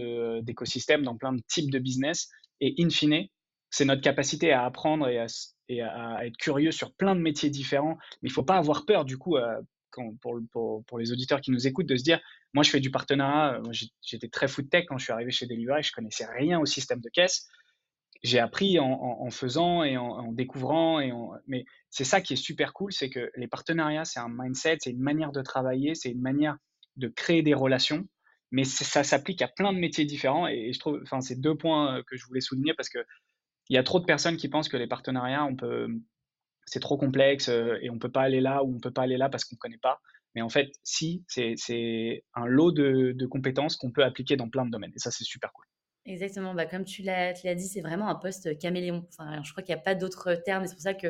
d'écosystèmes, 0.40 1.02
dans 1.02 1.16
plein 1.16 1.32
de 1.32 1.42
types 1.48 1.70
de 1.70 1.78
business. 1.78 2.30
Et 2.60 2.74
in 2.78 2.88
fine, 2.88 3.26
c'est 3.70 3.84
notre 3.84 4.00
capacité 4.00 4.52
à 4.52 4.64
apprendre 4.64 5.08
et 5.08 5.18
à, 5.82 6.26
être 6.26 6.36
curieux 6.38 6.70
sur 6.70 6.94
plein 6.94 7.14
de 7.14 7.20
métiers 7.20 7.50
différents. 7.50 7.98
Mais 8.22 8.30
il 8.30 8.32
faut 8.32 8.42
pas 8.42 8.56
avoir 8.56 8.86
peur 8.86 9.04
du 9.04 9.18
coup 9.18 9.36
pour, 10.20 10.98
les 10.98 11.12
auditeurs 11.12 11.40
qui 11.40 11.50
nous 11.50 11.66
écoutent, 11.66 11.86
de 11.86 11.96
se 11.96 12.02
dire, 12.02 12.20
moi 12.52 12.62
je 12.62 12.70
fais 12.70 12.80
du 12.80 12.90
partenariat, 12.90 13.60
euh, 13.60 13.72
j'étais 14.02 14.28
très 14.28 14.48
foot 14.48 14.68
tech 14.68 14.84
quand 14.88 14.98
je 14.98 15.04
suis 15.04 15.12
arrivé 15.12 15.30
chez 15.30 15.46
Delivery, 15.46 15.82
je 15.82 15.92
connaissais 15.92 16.26
rien 16.26 16.58
au 16.58 16.66
système 16.66 17.00
de 17.00 17.08
caisse. 17.08 17.48
J'ai 18.22 18.38
appris 18.38 18.78
en, 18.78 19.30
faisant 19.30 19.82
et 19.82 19.96
en, 19.96 20.30
découvrant, 20.32 21.00
et 21.00 21.10
mais 21.46 21.64
c'est 21.88 22.04
ça 22.04 22.20
qui 22.20 22.34
est 22.34 22.36
super 22.36 22.74
cool, 22.74 22.92
c'est 22.92 23.08
que 23.08 23.30
les 23.34 23.48
partenariats, 23.48 24.04
c'est 24.04 24.20
un 24.20 24.28
mindset, 24.28 24.76
c'est 24.80 24.90
une 24.90 25.00
manière 25.00 25.32
de 25.32 25.40
travailler, 25.40 25.94
c'est 25.94 26.10
une 26.10 26.20
manière 26.20 26.58
de 26.96 27.08
créer 27.08 27.40
des 27.42 27.54
relations, 27.54 28.06
mais 28.50 28.64
ça 28.64 29.04
s'applique 29.04 29.40
à 29.40 29.48
plein 29.48 29.72
de 29.72 29.78
métiers 29.78 30.04
différents. 30.04 30.46
Et, 30.46 30.72
je 30.74 30.78
trouve, 30.78 31.00
enfin, 31.02 31.22
c'est 31.22 31.40
deux 31.40 31.56
points 31.56 31.96
euh, 31.96 32.02
que 32.06 32.18
je 32.18 32.26
voulais 32.26 32.42
souligner 32.42 32.74
parce 32.74 32.90
que 32.90 32.98
il 33.70 33.74
y 33.74 33.78
a 33.78 33.82
trop 33.84 34.00
de 34.00 34.04
personnes 34.04 34.36
qui 34.36 34.48
pensent 34.48 34.68
que 34.68 34.76
les 34.76 34.88
partenariats, 34.88 35.44
on 35.44 35.54
peut, 35.54 35.88
c'est 36.70 36.80
trop 36.80 36.96
complexe 36.96 37.48
euh, 37.48 37.78
et 37.82 37.90
on 37.90 37.98
peut 37.98 38.10
pas 38.10 38.22
aller 38.22 38.40
là 38.40 38.62
ou 38.62 38.76
on 38.76 38.78
peut 38.78 38.92
pas 38.92 39.02
aller 39.02 39.16
là 39.16 39.28
parce 39.28 39.44
qu'on 39.44 39.56
connaît 39.56 39.78
pas. 39.78 40.00
Mais 40.36 40.42
en 40.42 40.48
fait, 40.48 40.70
si, 40.84 41.24
c'est 41.26 42.24
un 42.34 42.46
lot 42.46 42.70
de, 42.70 43.26
compétences 43.26 43.76
qu'on 43.76 43.90
peut 43.90 44.04
appliquer 44.04 44.36
dans 44.36 44.48
plein 44.48 44.64
de 44.64 44.70
domaines. 44.70 44.92
Et 44.94 45.00
ça, 45.00 45.10
c'est 45.10 45.24
super 45.24 45.52
cool. 45.52 45.64
Exactement. 46.06 46.54
Bah, 46.54 46.66
comme 46.66 46.84
tu 46.84 47.02
l'as 47.02 47.32
dit, 47.32 47.66
c'est 47.66 47.80
vraiment 47.80 48.08
un 48.08 48.14
poste 48.14 48.56
caméléon. 48.60 49.04
Enfin, 49.08 49.42
je 49.42 49.50
crois 49.50 49.64
qu'il 49.64 49.74
n'y 49.74 49.80
a 49.80 49.82
pas 49.82 49.96
d'autre 49.96 50.34
terme. 50.44 50.66
C'est 50.66 50.74
pour 50.74 50.82
ça 50.82 50.94
que 50.94 51.08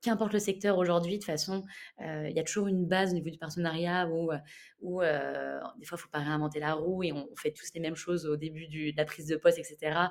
qu'importe 0.00 0.32
le 0.32 0.38
secteur 0.38 0.78
aujourd'hui, 0.78 1.14
de 1.14 1.16
toute 1.18 1.26
façon, 1.26 1.64
il 2.00 2.32
y 2.32 2.38
a 2.38 2.42
toujours 2.42 2.68
une 2.68 2.86
base 2.86 3.10
au 3.10 3.14
niveau 3.14 3.30
du 3.30 3.38
partenariat 3.38 4.08
où, 4.08 4.30
des 4.30 5.86
fois, 5.86 5.98
il 5.98 5.98
faut 5.98 6.08
pas 6.08 6.20
réinventer 6.20 6.60
la 6.60 6.74
roue 6.74 7.02
et 7.02 7.12
on, 7.12 7.28
fait 7.36 7.52
tous 7.52 7.66
les 7.74 7.80
mêmes 7.80 7.96
choses 7.96 8.26
au 8.26 8.36
début 8.36 8.68
de 8.68 8.96
la 8.96 9.04
prise 9.04 9.26
de 9.26 9.36
poste, 9.36 9.58
etc. 9.58 10.08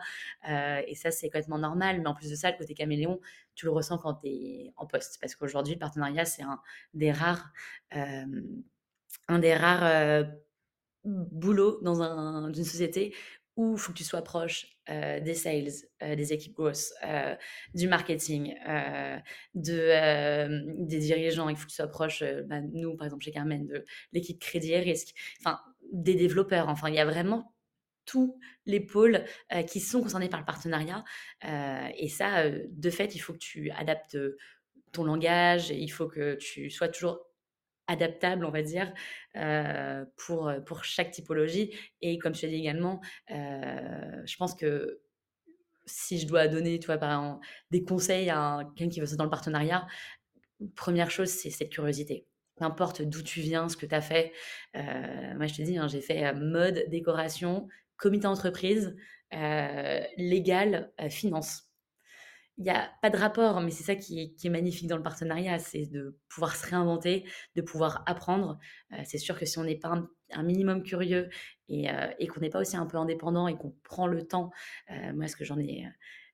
et 0.87 0.95
ça, 0.95 1.11
c'est 1.11 1.27
complètement 1.27 1.57
normal. 1.57 2.01
Mais 2.01 2.07
en 2.07 2.15
plus 2.15 2.29
de 2.29 2.35
ça, 2.35 2.51
le 2.51 2.57
côté 2.57 2.73
caméléon, 2.73 3.19
tu 3.55 3.65
le 3.65 3.71
ressens 3.71 3.97
quand 3.97 4.15
tu 4.15 4.27
es 4.27 4.73
en 4.77 4.85
poste. 4.85 5.17
Parce 5.21 5.35
qu'aujourd'hui, 5.35 5.73
le 5.73 5.79
partenariat, 5.79 6.25
c'est 6.25 6.43
un 6.43 6.59
des 6.93 7.11
rares, 7.11 7.51
un 7.91 9.39
des 9.39 9.55
rares 9.55 10.27
boulots 11.07 11.79
dans 11.81 12.01
un, 12.01 12.47
une 12.49 12.63
société 12.63 13.13
où 13.57 13.73
il 13.73 13.79
faut 13.79 13.91
que 13.91 13.97
tu 13.97 14.03
sois 14.03 14.21
proche 14.21 14.67
euh, 14.89 15.19
des 15.19 15.33
sales, 15.33 15.71
euh, 16.03 16.15
des 16.15 16.31
équipes 16.31 16.53
grosses, 16.53 16.93
euh, 17.03 17.35
du 17.73 17.87
marketing, 17.87 18.55
de, 19.55 20.85
des 20.85 20.99
dirigeants. 20.99 21.49
Il 21.49 21.57
faut 21.57 21.65
que 21.65 21.71
tu 21.71 21.75
sois 21.75 21.87
proche, 21.87 22.23
bah, 22.45 22.61
nous, 22.61 22.95
par 22.95 23.05
exemple, 23.05 23.25
chez 23.25 23.31
Carmen, 23.31 23.65
de 23.65 23.83
l'équipe 24.13 24.39
crédit 24.39 24.71
et 24.71 24.79
risque, 24.79 25.13
enfin, 25.41 25.59
des 25.91 26.15
développeurs. 26.15 26.69
Enfin, 26.69 26.87
il 26.89 26.95
y 26.95 26.99
a 26.99 27.05
vraiment 27.05 27.53
tous 28.05 28.39
les 28.65 28.79
pôles 28.79 29.25
qui 29.67 29.81
sont 29.81 30.01
concernés 30.01 30.29
par 30.29 30.39
le 30.39 30.45
partenariat. 30.45 31.03
et 31.43 32.07
ça, 32.07 32.49
de 32.49 32.89
fait, 32.89 33.15
il 33.15 33.19
faut 33.19 33.33
que 33.33 33.39
tu 33.39 33.69
adaptes 33.71 34.17
ton 34.93 35.03
langage, 35.03 35.71
il 35.71 35.89
faut 35.89 36.07
que 36.07 36.35
tu 36.35 36.69
sois 36.69 36.87
toujours 36.87 37.26
adaptable, 37.87 38.45
on 38.45 38.51
va 38.51 38.61
dire, 38.61 38.93
euh, 39.35 40.05
pour, 40.17 40.51
pour 40.65 40.83
chaque 40.83 41.11
typologie. 41.11 41.75
Et 42.01 42.17
comme 42.19 42.35
je 42.35 42.41
t'ai 42.41 42.49
dit 42.49 42.55
également, 42.55 43.01
euh, 43.31 44.21
je 44.25 44.37
pense 44.37 44.55
que 44.55 45.01
si 45.85 46.19
je 46.19 46.27
dois 46.27 46.47
donner, 46.47 46.79
des 47.71 47.83
conseils 47.83 48.29
à 48.29 48.59
quelqu'un 48.75 48.91
qui 48.91 48.99
veut 48.99 49.05
se 49.05 49.15
dans 49.15 49.23
le 49.23 49.29
partenariat, 49.29 49.87
première 50.75 51.09
chose, 51.09 51.29
c'est 51.29 51.49
cette 51.49 51.69
curiosité. 51.69 52.25
N'importe 52.59 53.03
d'où 53.03 53.21
tu 53.21 53.39
viens, 53.39 53.69
ce 53.69 53.77
que 53.77 53.85
tu 53.85 53.95
as 53.95 54.01
fait. 54.01 54.33
Euh, 54.75 55.33
moi, 55.35 55.47
je 55.47 55.55
te 55.55 55.61
dis, 55.61 55.77
hein, 55.77 55.87
j'ai 55.87 56.01
fait 56.01 56.33
mode, 56.33 56.85
décoration, 56.89 57.67
comité 57.95 58.27
entreprise, 58.27 58.95
légal, 59.31 60.91
finance 61.09 61.66
il 62.57 62.63
n'y 62.63 62.71
a 62.71 62.89
pas 63.01 63.09
de 63.11 63.17
rapport, 63.17 63.61
mais 63.61 63.69
c'est 63.69 63.83
ça 63.83 63.95
qui 63.95 64.33
est, 64.43 64.49
magnifique 64.49 64.87
dans 64.87 64.97
le 64.97 65.03
partenariat, 65.03 65.59
c'est 65.59 65.85
de 65.85 66.17
pouvoir 66.27 66.55
se 66.55 66.67
réinventer, 66.67 67.23
de 67.55 67.61
pouvoir 67.61 68.03
apprendre. 68.07 68.57
Euh, 68.93 68.97
c'est 69.05 69.19
sûr 69.19 69.37
que 69.37 69.45
si 69.45 69.59
on 69.59 69.63
n'est 69.63 69.77
pas 69.77 69.93
un, 70.31 70.43
minimum 70.43 70.81
curieux 70.81 71.29
et, 71.69 71.91
euh, 71.91 72.07
et 72.17 72.27
qu'on 72.27 72.41
n'est 72.41 72.49
pas 72.49 72.59
aussi 72.59 72.75
un 72.75 72.87
peu 72.87 72.97
indépendant 72.97 73.47
et 73.47 73.55
qu'on 73.55 73.75
prend 73.83 74.07
le 74.07 74.25
temps, 74.25 74.51
euh, 74.91 75.13
moi, 75.13 75.27
ce 75.27 75.35
que 75.35 75.45
j'en 75.45 75.59
ai, 75.59 75.85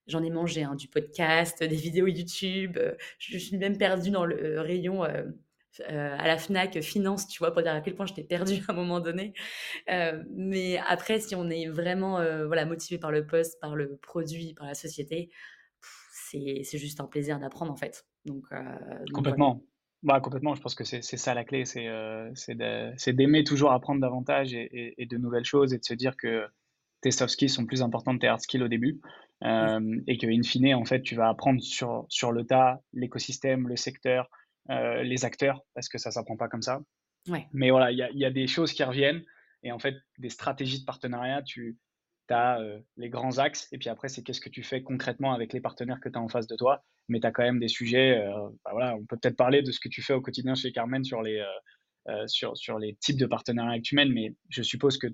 j'en 0.07 0.23
ai 0.23 0.29
mangé 0.29 0.63
hein, 0.63 0.75
du 0.75 0.87
podcast, 0.87 1.61
des 1.61 1.75
vidéos 1.75 2.07
YouTube, 2.07 2.79
je, 3.19 3.37
suis 3.37 3.57
même 3.57 3.77
perdue 3.77 4.11
dans 4.11 4.25
le 4.25 4.61
rayon. 4.61 5.03
à 5.03 6.27
la 6.27 6.37
FNAC 6.37 6.81
finance, 6.81 7.27
tu 7.27 7.39
vois, 7.39 7.51
pour 7.51 7.63
dire 7.63 7.73
à 7.73 7.81
quel 7.81 7.95
point 7.95 8.05
je 8.05 8.13
t'ai 8.13 8.23
perdu 8.23 8.61
à 8.69 8.71
un 8.71 8.75
moment 8.75 9.01
donné. 9.01 9.33
mais 9.87 10.77
après, 10.87 11.19
si 11.19 11.35
on 11.35 11.49
est 11.49 11.67
vraiment 11.67 12.23
voilà, 12.45 12.65
motivé 12.65 12.97
par 12.97 13.11
le 13.11 13.27
poste, 13.27 13.59
par 13.59 13.75
le 13.75 13.97
produit, 13.97 14.53
par 14.53 14.67
la 14.67 14.73
société, 14.73 15.29
c'est 16.63 16.77
juste 16.77 16.99
un 16.99 17.05
plaisir 17.05 17.39
d'apprendre 17.39 17.71
en 17.71 17.75
fait. 17.75 18.05
Donc, 18.25 18.43
euh, 18.51 18.59
complètement. 19.13 19.63
Bah, 20.03 20.19
complètement, 20.19 20.53
je 20.53 20.61
pense 20.61 20.75
que 20.75 20.83
c'est 20.83 21.01
ça 21.01 21.33
la 21.33 21.45
clé, 21.45 21.63
c'est 21.63 21.87
euh, 21.87 22.29
d'aimer 23.07 23.45
toujours 23.45 23.71
apprendre 23.71 24.01
davantage 24.01 24.53
et, 24.53 25.07
de 25.09 25.17
nouvelles 25.17 25.45
choses 25.45 25.73
et 25.73 25.77
de 25.77 25.85
se 25.85 25.93
dire 25.93 26.17
que 26.17 26.45
tes 26.99 27.11
soft 27.11 27.31
skills 27.31 27.49
sont 27.49 27.65
plus 27.65 27.81
importants 27.81 28.13
que 28.13 28.19
tes 28.19 28.27
hard 28.27 28.41
skills 28.41 28.63
au 28.63 28.67
début 28.67 28.99
euh, 29.45 30.01
et 30.07 30.17
que 30.17 30.27
in 30.27 30.43
fine, 30.43 30.75
en 30.75 30.83
fait, 30.83 31.01
tu 31.01 31.15
vas 31.15 31.29
apprendre 31.29 31.61
sur, 31.61 32.05
sur 32.09 32.33
le 32.33 32.45
tas 32.45 32.81
l'écosystème, 32.91 33.69
le 33.69 33.77
secteur, 33.77 34.29
euh, 34.69 35.03
les 35.03 35.23
acteurs, 35.23 35.61
parce 35.73 35.87
que 35.87 35.97
ça 35.97 36.09
ne 36.09 36.13
s'apprend 36.13 36.35
pas 36.35 36.49
comme 36.49 36.61
ça. 36.61 36.81
Ouais. 37.29 37.47
Mais 37.53 37.69
voilà, 37.71 37.91
il 37.91 37.97
y 37.97 38.03
a, 38.03 38.11
y 38.11 38.25
a, 38.25 38.31
des 38.31 38.47
choses 38.47 38.73
qui 38.73 38.83
reviennent 38.83 39.23
et 39.63 39.71
en 39.71 39.79
fait, 39.79 39.95
des 40.17 40.29
stratégies 40.29 40.81
de 40.81 40.85
partenariat, 40.85 41.41
tu, 41.41 41.77
tu 42.27 42.33
as 42.33 42.59
les 42.97 43.09
grands 43.09 43.37
axes, 43.37 43.67
et 43.71 43.77
puis 43.77 43.89
après, 43.89 44.09
c'est 44.09 44.23
qu'est-ce 44.23 44.41
que 44.41 44.49
tu 44.49 44.63
fais 44.63 44.81
concrètement 44.81 45.33
avec 45.33 45.53
les 45.53 45.61
partenaires 45.61 45.99
que 46.01 46.09
tu 46.09 46.17
as 46.17 46.21
en 46.21 46.27
face 46.27 46.47
de 46.47 46.55
toi. 46.55 46.83
Mais 47.09 47.19
tu 47.19 47.27
as 47.27 47.31
quand 47.31 47.43
même 47.43 47.59
des 47.59 47.67
sujets, 47.67 48.23
bah 48.63 48.95
on 48.95 49.05
peut 49.05 49.17
peut-être 49.17 49.35
parler 49.35 49.61
de 49.61 49.71
ce 49.71 49.79
que 49.79 49.89
tu 49.89 50.01
fais 50.01 50.13
au 50.13 50.21
quotidien 50.21 50.55
chez 50.55 50.71
Carmen 50.71 51.03
sur 51.03 51.21
les, 51.21 51.43
sur, 52.27 52.55
sur 52.55 52.79
les 52.79 52.95
types 52.95 53.19
de 53.19 53.25
partenariats 53.25 53.77
que 53.77 53.83
tu 53.83 53.95
mènes, 53.95 54.13
mais 54.13 54.35
je 54.49 54.61
suppose 54.61 54.97
que 54.97 55.07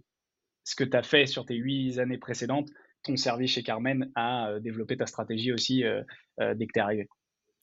ce 0.63 0.75
que 0.75 0.83
tu 0.83 0.95
as 0.95 1.03
fait 1.03 1.25
sur 1.25 1.45
tes 1.45 1.55
huit 1.55 1.97
années 1.97 2.19
précédentes, 2.19 2.69
ton 3.03 3.15
service 3.15 3.51
chez 3.51 3.63
Carmen 3.63 4.11
a 4.15 4.59
développé 4.59 4.97
ta 4.97 5.07
stratégie 5.07 5.51
aussi 5.51 5.83
dès 6.39 6.67
que 6.67 6.73
tu 6.73 6.79
es 6.79 6.81
arrivé. 6.81 7.07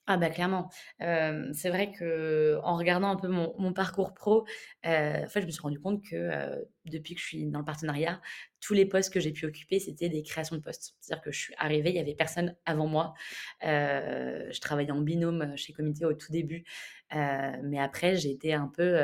Ah 0.09 0.17
bah 0.19 0.31
clairement. 0.31 0.71
c'est 1.01 1.69
vrai 1.69 1.91
que 1.91 2.59
en 2.63 2.77
regardant 2.77 3.09
un 3.11 3.17
peu 3.17 3.27
mon 3.29 3.73
parcours 3.73 4.15
pro, 4.15 4.47
je 4.85 5.45
me 5.45 5.51
suis 5.51 5.61
rendu 5.61 5.81
compte 5.81 6.03
que, 6.05 6.65
depuis 6.85 7.15
que 7.17 7.21
je 7.21 7.27
suis 7.27 7.47
dans 7.47 7.59
le 7.59 7.65
partenariat, 7.65 8.21
tous 8.61 8.73
les 8.75 8.87
postes 8.87 9.13
que 9.13 9.19
j'ai 9.19 9.33
pu 9.33 9.47
occuper, 9.47 9.81
c'était 9.81 10.09
des 10.09 10.23
créations 10.23 10.57
de 10.57 10.63
postes. 10.63 10.95
C'est-à-dire 11.01 11.25
que 11.25 11.33
je 11.33 11.41
suis 11.41 11.55
arrivée, 11.59 11.91
il 11.91 11.97
y 11.97 11.99
avait 11.99 12.15
personne 12.15 12.55
avant 12.67 12.87
moi. 12.87 13.15
je 13.63 14.61
travaillais 14.61 14.93
en 14.93 15.01
binôme, 15.01 15.57
chez 15.57 15.73
Comité 15.73 16.05
au 16.05 16.15
tout 16.15 16.31
début, 16.31 16.65
mais 17.13 17.81
après 17.81 18.17
j'ai 18.17 18.31
été 18.31 18.55
un 18.55 18.69
peu, 18.69 19.01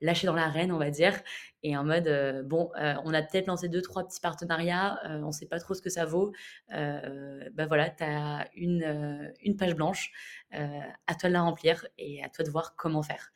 lâché 0.00 0.26
dans 0.26 0.34
l'arène, 0.34 0.72
on 0.72 0.78
va 0.78 0.90
dire, 0.90 1.20
et 1.62 1.76
en 1.76 1.84
mode 1.84 2.06
euh, 2.06 2.42
bon, 2.42 2.70
euh, 2.80 2.94
on 3.04 3.12
a 3.12 3.22
peut-être 3.22 3.46
lancé 3.46 3.68
deux 3.68 3.82
trois 3.82 4.06
petits 4.06 4.20
partenariats, 4.20 5.00
euh, 5.06 5.22
on 5.22 5.32
sait 5.32 5.46
pas 5.46 5.58
trop 5.58 5.74
ce 5.74 5.82
que 5.82 5.90
ça 5.90 6.04
vaut. 6.04 6.32
bah 6.70 7.66
voilà, 7.66 7.90
tu 7.90 8.04
as 8.04 8.48
une 8.54 9.32
une 9.42 9.56
page 9.56 9.74
blanche, 9.74 10.12
à 10.52 11.14
toi 11.18 11.28
de 11.28 11.34
la 11.34 11.42
remplir 11.42 11.86
et 11.98 12.22
à 12.22 12.28
toi 12.28 12.44
de 12.44 12.50
voir 12.50 12.76
comment 12.76 13.02
faire. 13.02 13.32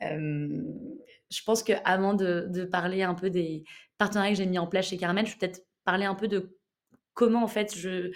je 0.00 1.42
pense 1.44 1.62
que 1.62 1.72
avant 1.84 2.14
de, 2.14 2.46
de, 2.48 2.64
parler 2.64 3.02
un 3.02 3.14
peu 3.14 3.30
des 3.30 3.64
partenariats 3.98 4.32
que 4.32 4.38
j'ai 4.38 4.46
mis 4.46 4.58
en 4.58 4.66
place 4.66 4.86
chez 4.86 4.96
Carmen, 4.96 5.26
je 5.26 5.32
vais 5.32 5.38
peut-être 5.38 5.66
parler 5.84 6.06
un 6.06 6.14
peu 6.14 6.28
de 6.28 6.58
comment 7.14 7.42
en 7.42 7.48
fait 7.48 7.76
je 7.76 8.12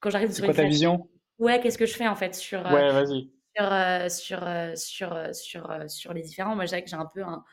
quand 0.00 0.10
j'arrive 0.10 0.32
sur 0.32 0.44
quoi 0.44 0.54
ta 0.54 0.64
vision? 0.64 1.08
Ouais, 1.38 1.60
qu'est-ce 1.60 1.78
que 1.78 1.86
je 1.86 1.94
fais 1.94 2.08
en 2.08 2.16
fait 2.16 2.34
sur 2.34 2.60
Ouais, 2.60 2.90
vas-y 2.90 3.35
sur, 3.56 3.72
euh, 3.72 4.08
sur, 4.08 4.46
euh, 4.46 4.74
sur, 4.74 5.12
euh, 5.12 5.32
sur, 5.32 5.90
sur 5.90 6.12
les 6.12 6.22
différents. 6.22 6.54
Moi, 6.54 6.66
j'ai 6.66 6.84
un 6.92 7.06
peu 7.06 7.22
un. 7.22 7.44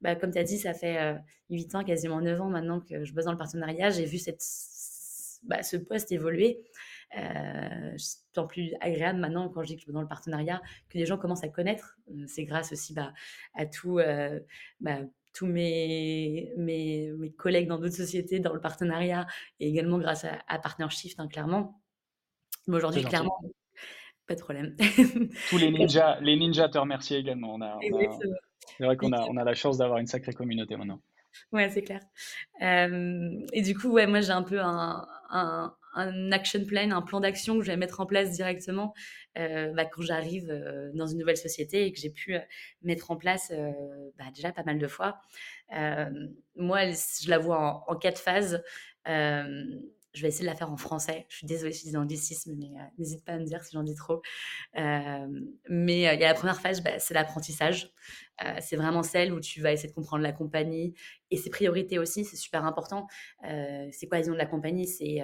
Bah, 0.00 0.14
comme 0.16 0.32
tu 0.32 0.38
as 0.38 0.44
dit, 0.44 0.58
ça 0.58 0.72
fait 0.72 1.14
8 1.50 1.74
ans, 1.74 1.84
quasiment 1.84 2.20
9 2.22 2.40
ans 2.40 2.48
maintenant 2.48 2.80
que 2.80 3.04
je 3.04 3.12
bosse 3.12 3.26
dans 3.26 3.32
le 3.32 3.38
partenariat. 3.38 3.90
J'ai 3.90 4.06
vu 4.06 4.18
cette, 4.18 4.42
bah, 5.42 5.62
ce 5.62 5.76
poste 5.76 6.10
évoluer. 6.10 6.64
c'est 7.12 8.18
tant 8.32 8.46
plus 8.46 8.72
agréable 8.80 9.18
maintenant 9.18 9.50
quand 9.50 9.62
je 9.62 9.68
dis 9.68 9.76
que 9.76 9.82
je 9.82 9.86
bosse 9.86 9.94
dans 9.94 10.00
le 10.00 10.08
partenariat, 10.08 10.62
que 10.88 10.96
les 10.96 11.04
gens 11.04 11.18
commencent 11.18 11.44
à 11.44 11.48
connaître. 11.48 11.98
C'est 12.28 12.44
grâce 12.44 12.72
aussi 12.72 12.94
bah, 12.94 13.12
à 13.54 13.66
tout, 13.66 14.00
bah, 14.80 15.00
tous 15.34 15.46
mes, 15.46 16.54
mes, 16.56 17.12
mes, 17.18 17.32
collègues 17.32 17.68
dans 17.68 17.78
d'autres 17.78 17.96
sociétés, 17.96 18.40
dans 18.40 18.54
le 18.54 18.60
partenariat, 18.60 19.26
et 19.60 19.68
également 19.68 19.98
grâce 19.98 20.24
à, 20.24 20.38
à 20.48 20.58
Partnershift, 20.58 21.20
hein, 21.20 21.28
clairement. 21.28 21.78
Mais 22.68 22.76
aujourd'hui, 22.76 23.02
clairement, 23.02 23.38
pas 24.30 24.36
de 24.36 24.40
problème. 24.40 24.76
Tous 25.48 25.58
les 25.58 25.70
ninjas, 25.72 26.20
les 26.20 26.36
ninjas 26.36 26.68
te 26.68 26.78
remercient 26.78 27.16
également. 27.16 27.54
On 27.54 27.60
a, 27.62 27.78
c'est 28.78 28.84
vrai 28.84 28.96
qu'on 28.96 29.12
a, 29.12 29.22
on 29.28 29.36
a 29.36 29.42
la 29.42 29.54
chance 29.54 29.78
d'avoir 29.78 29.98
une 29.98 30.06
sacrée 30.06 30.32
communauté 30.32 30.76
maintenant. 30.76 31.00
Ouais, 31.50 31.68
c'est 31.68 31.82
clair. 31.82 32.00
Euh, 32.62 33.44
et 33.52 33.62
du 33.62 33.76
coup, 33.76 33.88
ouais, 33.88 34.06
moi 34.06 34.20
j'ai 34.20 34.30
un 34.30 34.44
peu 34.44 34.60
un, 34.60 35.04
un, 35.30 35.74
un, 35.94 36.30
action 36.30 36.64
plan, 36.64 36.92
un 36.92 37.02
plan 37.02 37.18
d'action 37.18 37.58
que 37.58 37.64
je 37.64 37.72
vais 37.72 37.76
mettre 37.76 37.98
en 37.98 38.06
place 38.06 38.30
directement 38.30 38.94
euh, 39.36 39.72
bah, 39.72 39.84
quand 39.84 40.02
j'arrive 40.02 40.48
euh, 40.48 40.92
dans 40.94 41.08
une 41.08 41.18
nouvelle 41.18 41.36
société 41.36 41.86
et 41.86 41.92
que 41.92 41.98
j'ai 41.98 42.10
pu 42.10 42.36
mettre 42.82 43.10
en 43.10 43.16
place 43.16 43.52
bah, 44.16 44.26
déjà 44.32 44.52
pas 44.52 44.62
mal 44.62 44.78
de 44.78 44.86
fois. 44.86 45.20
moi, 46.54 46.82
je 46.86 47.28
la 47.28 47.38
vois 47.38 47.58
en, 47.58 47.92
en 47.92 47.96
quatre 47.96 48.20
phases. 48.20 48.62
Je 50.12 50.22
vais 50.22 50.28
essayer 50.28 50.44
de 50.44 50.50
la 50.50 50.56
faire 50.56 50.70
en 50.70 50.76
français. 50.76 51.26
Je 51.28 51.36
suis 51.36 51.46
désolée 51.46 51.72
si 51.72 51.86
je 51.86 51.90
dis 51.90 51.96
anglicisme, 51.96 52.54
mais 52.58 52.66
euh, 52.66 52.84
n'hésite 52.98 53.24
pas 53.24 53.32
à 53.32 53.38
me 53.38 53.44
dire 53.44 53.62
si 53.64 53.72
j'en 53.72 53.82
dis 53.82 53.94
trop. 53.94 54.22
Euh, 54.76 55.26
mais 55.68 56.08
euh, 56.08 56.14
il 56.14 56.20
y 56.20 56.24
a 56.24 56.28
la 56.28 56.34
première 56.34 56.60
phase, 56.60 56.82
bah, 56.82 56.98
c'est 56.98 57.14
l'apprentissage. 57.14 57.92
Euh, 58.44 58.54
c'est 58.60 58.76
vraiment 58.76 59.02
celle 59.02 59.32
où 59.32 59.40
tu 59.40 59.60
vas 59.60 59.72
essayer 59.72 59.88
de 59.88 59.94
comprendre 59.94 60.22
la 60.22 60.32
compagnie 60.32 60.94
et 61.30 61.36
ses 61.36 61.50
priorités 61.50 61.98
aussi. 61.98 62.24
C'est 62.24 62.36
super 62.36 62.64
important. 62.64 63.06
Euh, 63.48 63.88
c'est 63.92 64.06
quoi 64.06 64.18
la 64.18 64.22
vision 64.22 64.32
de 64.32 64.38
la 64.38 64.46
compagnie? 64.46 64.86
C'est 64.86 65.22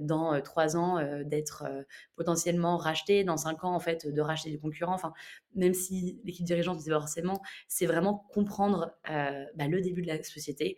dans 0.00 0.40
trois 0.42 0.76
ans 0.76 1.02
d'être 1.24 1.64
potentiellement 2.14 2.76
racheté, 2.76 3.24
dans 3.24 3.36
cinq 3.36 3.64
ans 3.64 3.74
en 3.74 3.80
fait 3.80 4.06
de 4.06 4.20
racheter 4.20 4.50
des 4.50 4.58
concurrents. 4.58 4.94
Enfin, 4.94 5.12
même 5.54 5.74
si 5.74 6.20
l'équipe 6.24 6.46
dirigeante 6.46 6.78
disait 6.78 6.92
forcément, 6.92 7.42
c'est 7.66 7.86
vraiment 7.86 8.26
comprendre 8.30 8.92
bah, 9.04 9.66
le 9.68 9.80
début 9.80 10.02
de 10.02 10.06
la 10.06 10.22
société, 10.22 10.76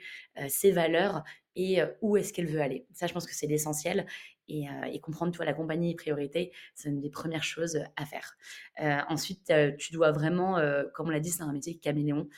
ses 0.48 0.70
valeurs 0.70 1.24
et 1.56 1.80
où 2.00 2.16
est-ce 2.16 2.32
qu'elle 2.32 2.46
veut 2.46 2.62
aller. 2.62 2.86
Ça, 2.92 3.06
je 3.06 3.12
pense 3.12 3.26
que 3.26 3.34
c'est 3.34 3.46
l'essentiel. 3.46 4.06
Et, 4.50 4.66
et, 4.92 5.00
comprendre, 5.00 5.32
toi, 5.32 5.44
la 5.44 5.54
compagnie 5.54 5.92
et 5.92 5.94
priorité, 5.94 6.52
c'est 6.74 6.88
une 6.88 7.00
des 7.00 7.10
premières 7.10 7.44
choses 7.44 7.80
à 7.96 8.04
faire. 8.04 8.36
Euh, 8.80 8.98
ensuite, 9.08 9.52
tu 9.78 9.92
dois 9.92 10.10
vraiment, 10.10 10.60
comme 10.94 11.06
on 11.06 11.10
l'a 11.10 11.20
dit, 11.20 11.30
c'est 11.30 11.42
un 11.42 11.52
métier 11.52 11.78
caméléon. 11.78 12.28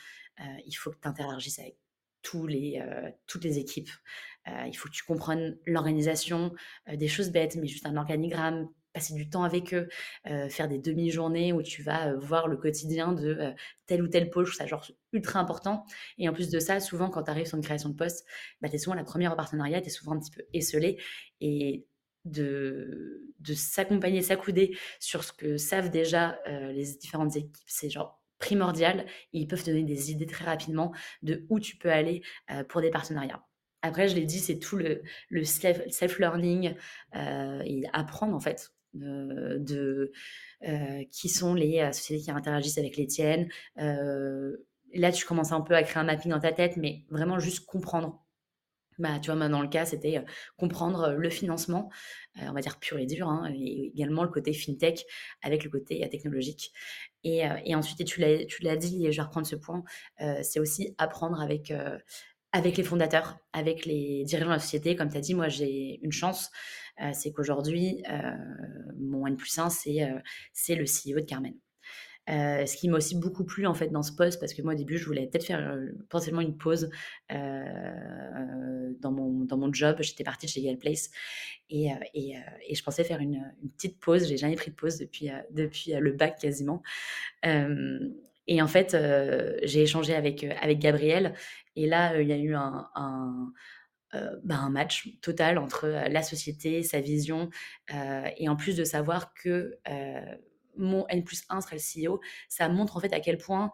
il 0.65 0.73
faut 0.73 0.91
que 0.91 0.99
tu 1.01 1.07
interagisses 1.07 1.59
avec 1.59 1.77
tous 2.21 2.47
les, 2.47 2.81
toutes 3.27 3.43
les 3.43 3.57
équipes. 3.57 3.89
il 4.47 4.73
faut 4.73 4.87
que 4.89 4.93
tu 4.93 5.03
comprennes 5.03 5.57
l'organisation, 5.65 6.53
des 6.91 7.07
choses 7.07 7.31
bêtes, 7.31 7.55
mais 7.55 7.67
juste 7.67 7.85
un 7.85 7.97
organigramme, 7.97 8.69
passer 8.93 9.15
du 9.15 9.27
temps 9.27 9.43
avec 9.43 9.73
eux, 9.73 9.89
faire 10.49 10.67
des 10.67 10.77
demi-journées 10.77 11.51
où 11.51 11.63
tu 11.63 11.81
vas 11.81 12.13
voir 12.13 12.47
le 12.47 12.57
quotidien 12.57 13.11
de 13.11 13.53
telle 13.87 14.03
ou 14.03 14.07
telle 14.07 14.29
pôle, 14.29 14.45
je 14.45 14.51
trouve 14.51 14.59
ça 14.59 14.67
genre 14.67 14.85
ultra 15.11 15.39
important. 15.39 15.85
Et 16.17 16.29
en 16.29 16.33
plus 16.33 16.49
de 16.49 16.59
ça, 16.59 16.79
souvent 16.79 17.09
quand 17.09 17.23
tu 17.23 17.31
arrives 17.31 17.47
sur 17.47 17.57
une 17.57 17.63
création 17.63 17.89
de 17.89 17.95
poste, 17.95 18.25
bah, 18.61 18.69
tu 18.69 18.75
es 18.75 18.77
souvent 18.77 18.95
la 18.95 19.03
première 19.03 19.33
au 19.33 19.35
partenariat, 19.35 19.81
tu 19.81 19.87
es 19.87 19.89
souvent 19.89 20.13
un 20.13 20.19
petit 20.19 20.31
peu 20.31 20.43
esselé. 20.53 20.97
De, 22.25 23.33
s'accompagner, 23.53 24.21
s'accouder 24.21 24.77
sur 24.99 25.23
ce 25.23 25.33
que 25.33 25.57
savent 25.57 25.89
déjà 25.89 26.39
les 26.47 26.95
différentes 26.99 27.35
équipes, 27.35 27.57
c'est 27.67 27.89
genre 27.89 28.21
primordial. 28.39 29.05
ils 29.31 29.47
peuvent 29.47 29.63
te 29.63 29.69
donner 29.69 29.83
des 29.83 30.11
idées 30.11 30.25
très 30.25 30.45
rapidement 30.45 30.93
de 31.21 31.45
où 31.49 31.59
tu 31.59 31.77
peux 31.77 31.91
aller 31.91 32.21
pour 32.69 32.81
des 32.81 32.89
partenariats. 32.89 33.45
Après, 33.81 34.07
je 34.07 34.15
l'ai 34.15 34.25
dit, 34.25 34.39
c'est 34.39 34.59
tout 34.59 34.77
le, 34.77 35.01
le 35.29 35.43
self-learning 35.43 36.75
et 37.13 37.83
apprendre 37.93 38.35
en 38.35 38.39
fait 38.39 38.73
de, 38.93 40.11
euh, 40.67 41.03
qui 41.11 41.29
sont 41.29 41.53
les 41.53 41.79
euh, 41.79 41.91
sociétés 41.91 42.23
qui 42.23 42.31
interagissent 42.31 42.77
avec 42.77 42.97
les 42.97 43.07
tiennes. 43.07 43.49
Euh, 43.79 44.55
là, 44.93 45.11
tu 45.11 45.25
commences 45.25 45.51
un 45.51 45.61
peu 45.61 45.75
à 45.75 45.83
créer 45.83 46.01
un 46.01 46.05
mapping 46.05 46.31
dans 46.31 46.39
ta 46.39 46.51
tête, 46.51 46.77
mais 46.77 47.03
vraiment 47.09 47.39
juste 47.39 47.65
comprendre. 47.65 48.22
Bah, 48.99 49.19
tu 49.19 49.31
vois, 49.31 49.49
dans 49.49 49.61
le 49.61 49.67
cas, 49.67 49.85
c'était 49.85 50.23
comprendre 50.57 51.11
le 51.11 51.29
financement, 51.29 51.89
on 52.39 52.53
va 52.53 52.61
dire 52.61 52.79
pur 52.79 52.97
et 52.99 53.05
dur, 53.05 53.27
hein, 53.27 53.51
et 53.53 53.91
également 53.93 54.23
le 54.23 54.29
côté 54.29 54.53
fintech 54.53 55.05
avec 55.41 55.63
le 55.63 55.69
côté 55.69 56.07
technologique. 56.09 56.71
Et, 57.23 57.45
ensuite, 57.75 58.05
tu 58.05 58.19
l'as 58.19 58.75
dit, 58.75 59.05
et 59.05 59.11
je 59.11 59.17
vais 59.17 59.23
reprendre 59.23 59.47
ce 59.47 59.55
point, 59.55 59.83
c'est 60.41 60.59
aussi 60.59 60.93
apprendre 60.97 61.41
avec 61.41 61.73
avec 62.53 62.77
les 62.77 62.83
fondateurs, 62.83 63.39
avec 63.51 63.85
les 63.85 64.23
dirigeants 64.25 64.49
de 64.49 64.53
la 64.53 64.59
société. 64.59 64.95
Comme 64.95 65.09
tu 65.09 65.17
as 65.17 65.21
dit, 65.21 65.33
moi, 65.33 65.49
j'ai 65.49 65.99
une 66.03 66.11
chance, 66.11 66.51
c'est 67.11 67.31
qu'aujourd'hui, 67.33 68.03
mon 68.99 69.27
N 69.27 69.35
plus 69.35 69.57
1, 69.57 69.67
euh, 69.67 70.19
c'est 70.53 70.75
le 70.75 70.85
CEO 70.85 71.19
de 71.19 71.25
Carmen. 71.25 71.53
Ce 72.27 72.77
qui 72.77 72.89
m'a 72.89 72.97
aussi 72.97 73.15
beaucoup 73.15 73.43
plu 73.43 73.65
en 73.67 73.73
fait 73.73 73.89
dans 73.89 74.03
ce 74.03 74.11
poste 74.13 74.39
parce 74.39 74.53
que 74.53 74.61
moi 74.61 74.73
au 74.73 74.77
début 74.77 74.97
je 74.97 75.05
voulais 75.05 75.27
peut-être 75.27 75.45
faire 75.45 75.77
potentiellement 76.09 76.41
une 76.41 76.57
pause 76.57 76.89
dans, 77.29 79.11
mon, 79.11 79.45
dans 79.45 79.57
mon 79.57 79.73
job 79.73 79.97
j'étais 79.99 80.23
partie 80.23 80.45
de 80.45 80.51
chez 80.51 80.61
Yale 80.61 80.77
Place 80.77 81.09
et, 81.69 81.89
et, 82.13 82.35
je 82.73 82.83
pensais 82.83 83.03
faire 83.03 83.19
une, 83.19 83.43
une 83.61 83.69
petite 83.71 83.99
pause 83.99 84.27
j'ai 84.27 84.37
jamais 84.37 84.55
pris 84.55 84.71
de 84.71 84.75
pause 84.75 84.97
depuis, 84.99 85.31
depuis 85.51 85.91
le 85.91 86.11
bac 86.13 86.39
quasiment 86.39 86.81
et 88.47 88.61
en 88.61 88.67
fait, 88.67 88.95
j'ai 89.63 89.83
échangé 89.83 90.15
avec, 90.15 90.43
avec 90.43 90.79
Gabriel. 90.79 91.33
Et 91.75 91.87
là, 91.87 92.19
il 92.21 92.27
y 92.27 92.33
a 92.33 92.37
eu 92.37 92.53
un, 92.55 92.89
un, 92.95 93.53
bah, 94.43 94.57
un 94.57 94.69
match 94.69 95.09
total 95.21 95.57
entre 95.57 95.87
la 95.87 96.21
société, 96.21 96.83
sa 96.83 96.99
vision. 96.99 97.49
et 98.37 98.49
en 98.49 98.55
plus 98.55 98.75
de 98.75 98.83
savoir 98.83 99.33
que 99.33 99.77
mon 100.75 101.07
N 101.07 101.23
plus 101.23 101.43
1 101.49 101.61
serait 101.61 101.77
le 101.77 102.09
CEO, 102.09 102.19
ça 102.49 102.69
montre 102.69 102.97
en 102.97 102.99
fait 102.99 103.13
à 103.13 103.19
quel 103.19 103.37
point 103.37 103.71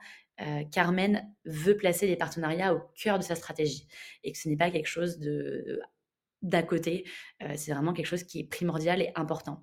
Carmen 0.72 1.30
veut 1.44 1.76
placer 1.76 2.08
les 2.08 2.16
partenariats 2.16 2.74
au 2.74 2.80
cœur 2.96 3.20
de 3.20 3.24
sa 3.24 3.36
stratégie. 3.36 3.88
Et 4.24 4.32
que 4.32 4.38
ce 4.38 4.48
n'est 4.48 4.56
pas 4.56 4.72
quelque 4.72 4.88
chose 4.88 5.20
de 5.20 5.82
d'à 6.42 6.64
côté, 6.64 7.06
c'est 7.58 7.74
vraiment 7.74 7.92
quelque 7.92 8.06
chose 8.06 8.24
qui 8.24 8.40
est 8.40 8.44
primordial 8.46 9.02
et 9.02 9.12
important 9.16 9.62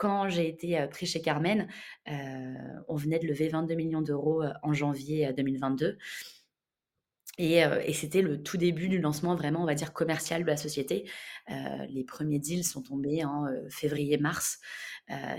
quand 0.00 0.30
j'ai 0.30 0.48
été 0.48 0.86
pris 0.90 1.04
chez 1.04 1.20
Carmen, 1.20 1.68
on 2.06 2.96
venait 2.96 3.18
de 3.18 3.26
lever 3.26 3.48
22 3.48 3.74
millions 3.74 4.00
d'euros 4.00 4.42
en 4.62 4.72
janvier 4.72 5.30
2022. 5.34 5.98
Et, 7.42 7.92
c'était 7.94 8.20
le 8.20 8.42
tout 8.42 8.58
début 8.58 8.88
du 8.88 9.00
lancement 9.00 9.34
vraiment, 9.34 9.62
on 9.62 9.66
va 9.66 9.74
dire, 9.74 9.92
commercial 9.92 10.42
de 10.42 10.46
la 10.46 10.56
société. 10.56 11.08
les 11.88 12.04
premiers 12.04 12.38
deals 12.38 12.64
sont 12.64 12.82
tombés 12.82 13.24
en 13.24 13.46
février-mars. 13.70 14.60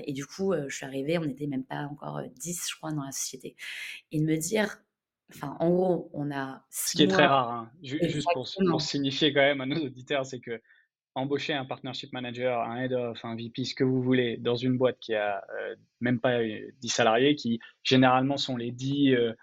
et 0.05 0.13
du 0.13 0.25
coup, 0.25 0.53
je 0.67 0.75
suis 0.75 0.85
arrivée, 0.85 1.17
on 1.19 1.25
n'était 1.25 1.47
même 1.47 1.63
pas 1.63 1.83
encore 1.83 2.21
10, 2.35 2.69
je 2.69 2.75
crois, 2.75 2.91
dans 2.91 3.03
la 3.03 3.11
société. 3.11 3.55
Et 4.11 4.19
de 4.19 4.25
me 4.25 4.35
dire, 4.37 4.77
enfin, 5.31 5.55
en 5.59 5.69
gros, 5.69 6.09
on 6.13 6.31
a... 6.31 6.65
Ce 6.71 6.97
qui 6.97 7.03
est 7.03 7.07
très 7.07 7.27
rare, 7.27 7.51
hein. 7.51 7.71
juste 7.83 8.27
pour, 8.33 8.47
pour, 8.69 8.81
signifier 8.81 9.31
quand 9.31 9.41
même 9.41 9.61
à 9.61 9.65
nos 9.67 9.85
auditeurs, 9.85 10.25
c'est 10.25 10.39
que 10.39 10.59
embaucher 11.15 11.53
un 11.53 11.65
partnership 11.65 12.13
manager, 12.13 12.61
un 12.61 12.81
head 12.81 12.93
of, 12.93 13.23
un 13.25 13.35
VP, 13.35 13.65
ce 13.65 13.75
que 13.75 13.83
vous 13.83 14.01
voulez, 14.01 14.37
dans 14.37 14.55
une 14.55 14.77
boîte 14.77 14.97
qui 14.99 15.13
a 15.13 15.43
euh, 15.59 15.75
même 15.99 16.19
pas 16.19 16.39
10 16.41 16.45
euh, 16.45 16.71
salariés, 16.87 17.35
qui 17.35 17.59
généralement 17.83 18.37
sont 18.37 18.55
les 18.57 18.71
10 18.71 19.13
euh, 19.13 19.33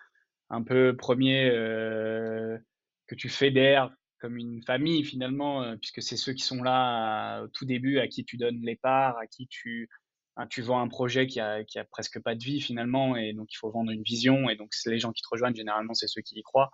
un 0.50 0.62
peu 0.62 0.96
premiers 0.96 1.50
que 1.50 3.14
tu 3.16 3.28
fédères 3.28 3.90
comme 4.20 4.36
une 4.36 4.62
famille 4.64 5.04
finalement, 5.04 5.76
puisque 5.76 6.02
c'est 6.02 6.16
ceux 6.16 6.32
qui 6.32 6.42
sont 6.42 6.62
là 6.62 7.42
au 7.42 7.48
tout 7.48 7.64
début, 7.64 7.98
à 7.98 8.08
qui 8.08 8.24
tu 8.24 8.36
donnes 8.36 8.60
les 8.62 8.74
parts, 8.76 9.16
à 9.18 9.26
qui 9.26 9.46
tu, 9.46 9.88
hein, 10.36 10.46
tu 10.48 10.60
vends 10.60 10.80
un 10.80 10.88
projet 10.88 11.26
qui 11.26 11.38
a, 11.38 11.62
qui 11.62 11.78
a 11.78 11.84
presque 11.84 12.20
pas 12.20 12.34
de 12.34 12.42
vie 12.42 12.60
finalement, 12.60 13.16
et 13.16 13.32
donc 13.32 13.52
il 13.52 13.56
faut 13.56 13.70
vendre 13.70 13.92
une 13.92 14.02
vision, 14.02 14.48
et 14.50 14.56
donc 14.56 14.72
les 14.86 14.98
gens 14.98 15.12
qui 15.12 15.22
te 15.22 15.28
rejoignent, 15.30 15.54
généralement, 15.54 15.94
c'est 15.94 16.08
ceux 16.08 16.22
qui 16.22 16.36
y 16.36 16.42
croient. 16.42 16.70